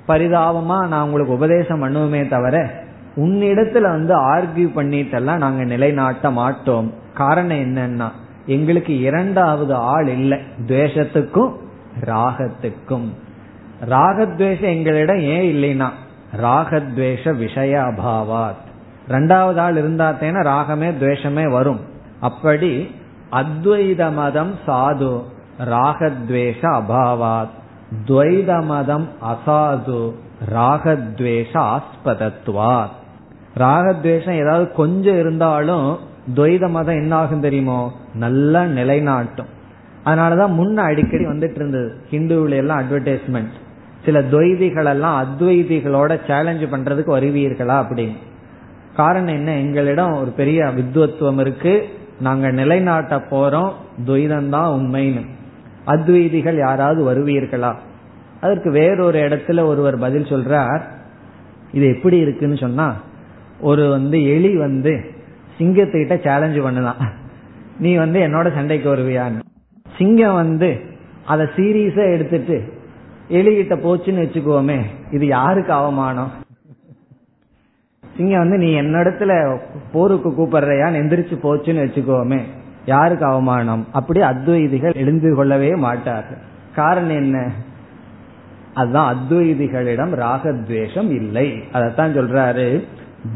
பரிதாபமா 0.08 0.88
நான் 0.88 1.04
உங்களுக்கு 1.04 1.34
உபதேசம் 1.34 1.84
பண்ணுவோமே 1.84 2.30
தவிர 2.30 2.86
உன்னிடத்துல 3.16 3.82
வந்து 3.82 4.14
ஆர்கியூ 4.36 4.68
பண்ணிட்டெல்லாம் 4.76 5.38
நாங்க 5.38 5.64
நிலைநாட்ட 5.64 6.32
மாட்டோம். 6.32 6.94
காரணம் 7.14 7.58
என்னன்னா 7.58 8.10
எங்களுக்கு 8.48 9.00
இரண்டாவது 9.00 9.76
ஆள் 9.76 10.08
இல்லை. 10.08 10.40
துவேஷத்துக்கும் 10.68 11.54
ராகத்துக்கும். 12.06 13.10
ராகத்வேஷம் 13.90 14.72
எங்களிடம் 14.76 15.20
ஏன் 15.20 15.48
இல்லைன்னா 15.56 15.90
ராகத்வேஷ 16.42 17.36
விஷய 17.36 17.80
அபாவாத் 17.80 18.66
ரெண்டாவது 19.10 19.60
ஆள் 19.60 19.76
இருந்தாத்தேனா 19.76 20.42
ராகமே 20.44 20.92
துவேஷமே 21.02 21.52
வரும். 21.52 21.80
அப்படி 22.20 22.96
அத்வைத 23.32 24.14
மதம் 24.14 24.54
சாது 24.68 25.24
ராகத்வேஷ 25.66 26.62
அபாவாத். 26.62 27.56
துவைத 28.08 28.64
மதம் 28.64 29.08
அசாது 29.22 30.14
ராகத்வேஷ 30.54 31.54
ஆஸ்பதத்வாத் 31.54 32.96
ராகத்வேஷம் 33.58 34.38
ஏதாவது 34.40 34.72
கொஞ்சம் 34.72 35.20
இருந்தாலும் 35.20 35.98
துவைத 36.36 36.70
மதம் 36.70 36.96
என்ன 36.96 37.16
ஆகும் 37.16 37.42
தெரியுமோ? 37.42 38.00
நல்லா 38.14 38.64
நிலைநாட்டும். 38.64 39.56
அதனாலதான் 40.06 40.54
முன்ன 40.54 40.76
அடிக்கடி 40.76 41.26
வந்துட்டு 41.26 41.56
இருந்தது. 41.56 41.96
ஹிந்துவில 42.12 42.50
எல்லாம் 42.50 42.80
அட்வர்டைஸ்மெண்ட் 42.80 43.50
சில 44.06 44.22
துவைதிகள் 44.22 44.86
எல்லாம் 44.86 45.28
அத்வைதிகளோட 45.28 46.20
சேலஞ்ச் 46.28 46.64
பண்றதுக்கு 46.64 47.20
வருவீர்களா 47.20 47.86
அப்படின்னு. 47.86 48.16
காரணம் 48.96 49.34
என்ன? 49.34 49.58
எங்களிடம் 49.58 50.12
ஒரு 50.12 50.32
பெரிய 50.32 50.66
வித்வத்துவம் 50.66 51.40
இருக்கு. 51.40 51.88
நாங்க 52.20 52.52
நிலைநாட்ட 52.52 53.18
போறோம். 53.18 53.72
துவைதம்தான் 54.06 54.80
உண்மைன்னு. 54.80 55.26
அத்வைதிகள் 55.88 56.58
யாராவது 56.58 57.14
வருவீர்களா? 57.16 57.76
அதற்கு 58.42 58.72
வேறொரு 58.72 59.20
இடத்துல 59.20 59.66
ஒருவர் 59.66 59.98
பதில் 59.98 60.24
சொல்றார். 60.24 60.82
இது 61.72 61.96
எப்படி 61.96 62.18
இருக்குன்னு 62.18 62.58
சொன்னா 62.58 62.96
ஒரு 63.62 63.90
வந்து 63.90 64.24
எலி 64.24 64.58
வந்து 64.58 65.16
சிங்கத்துக்கிட்ட 65.60 66.16
சேலஞ்சு 66.28 66.64
பண்ணலாம் 66.64 66.96
நீ 67.80 67.96
வந்து 67.96 68.20
என்னோட 68.20 68.54
சண்டைக்கு 68.54 68.96
வருவியான்னு. 68.96 69.40
சிங்கம் 69.98 70.34
வந்து 70.34 70.80
அதை 71.26 71.46
சீரியஸா 71.56 72.14
எடுத்துட்டு 72.14 72.74
எலிகிட்ட 73.30 73.78
போச்சுன்னு 73.78 74.24
வச்சுக்கோமே 74.26 74.82
இது 75.12 75.28
யாருக்கு 75.28 75.74
அவமானம்? 75.74 76.32
சிங்கம் 78.16 78.40
வந்து 78.40 78.58
நீ 78.58 78.82
என்னிடத்துல 78.82 79.58
போருக்கு 79.92 80.30
கூப்பிடுறையான்னு 80.30 81.00
எந்திரிச்சு 81.02 81.38
போச்சுன்னு 81.44 81.84
வச்சுக்கோமே 81.86 82.42
யாருக்கு 82.86 83.26
அவமானம்? 83.26 83.88
அப்படி 83.92 84.20
அத்வைதிகள் 84.20 84.96
எழுந்து 84.96 85.36
கொள்ளவே 85.36 85.76
மாட்டார்கள். 85.76 86.38
காரணம் 86.76 87.10
என்ன? 87.10 87.52
அதுதான் 88.74 89.18
அத்வைதிகளிடம் 89.18 90.16
ராகத்வேஷம் 90.16 91.10
இல்லை. 91.10 91.64
அதத்தான் 91.74 92.18
சொல்றாரு. 92.18 92.84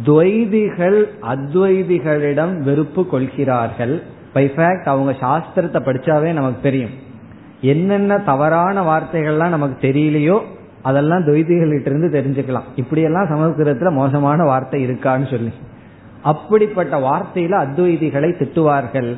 துவைதிகள் 0.05 1.03
அத்வைதிகளிடம் 1.21 2.59
வெறுப்பு 2.59 3.07
கொள்கிறார்கள். 3.07 4.03
பை 4.33 4.51
ஃபேக்ட் 4.55 4.83
அவங்க 4.83 5.11
சாஸ்திரத்தை 5.11 5.79
படிச்சாவே 5.87 6.33
நமக்கு 6.33 6.61
தெரியும். 6.61 6.89
என்னென்ன 7.61 8.19
தவறான 8.19 8.81
வார்த்தைகள்லாம் 8.81 9.49
நமக்கு 9.49 9.87
தெரியலையோ 9.87 10.39
அதெல்லாம் 10.81 11.25
துவைதிகள்கிட்ட 11.25 11.85
இருந்து 11.85 12.19
தெரிஞ்சுக்கலாம். 12.19 12.69
இப்படியெல்லாம் 12.75 13.25
சமஸ்கிருதத்துல 13.25 13.91
மோசமான 13.91 14.43
வார்த்தை 14.43 14.85
இருக்கான்னு 14.87 15.29
சொல்லி. 15.29 15.51
அப்படிப்பட்ட 16.21 16.97
வார்த்தையில 16.97 17.53
அத்வைதிகளை 17.65 18.31
திட்டுவார்கள். 18.41 19.15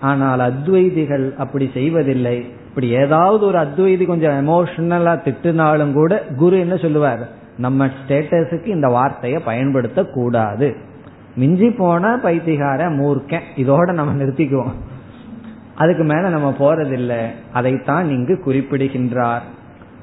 ஆனால் 0.00 0.40
அத்வைதிகள் 0.40 1.36
அப்படி 1.36 1.70
செய்வதில்லை. 1.74 2.36
இப்படி 2.68 2.88
ஏதாவது 2.88 3.46
ஒரு 3.46 3.58
அத்வைதி 3.58 4.06
கொஞ்சம் 4.06 4.48
எமோஷனலா 4.48 5.14
திட்டுனாலும் 5.26 5.92
கூட 5.92 6.24
குரு 6.36 6.58
என்ன 6.58 6.76
சொல்லுவார்? 6.76 7.28
நம்ம 7.58 7.86
ஸ்டேட்டஸுக்கு 7.86 8.66
இந்த 8.66 8.88
வார்த்தையை 8.88 9.40
பயன்படுத்த 9.40 10.04
கூடாது 10.04 10.76
மிஞ்சி 11.36 11.70
போனா 11.70 12.22
பைத்திகார 12.22 12.88
மூர்க்கன் 12.88 13.40
இதோட 13.56 13.92
நம்ம 13.92 14.22
நிறுத்திக்குவோம். 14.22 14.72
அதுக்கு 15.74 16.02
மேல 16.02 16.28
நம்ம 16.28 16.54
போறதில்லை. 16.58 17.26
அதைத்தான் 17.52 18.10
இங்கு 18.10 18.40
குறிப்பிடுகின்றார். 18.40 19.42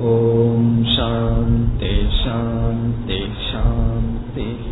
ॐ 0.09 0.67
शान्ति 0.95 1.93
शान्ति 2.19 3.21
शान्तिः 3.47 4.67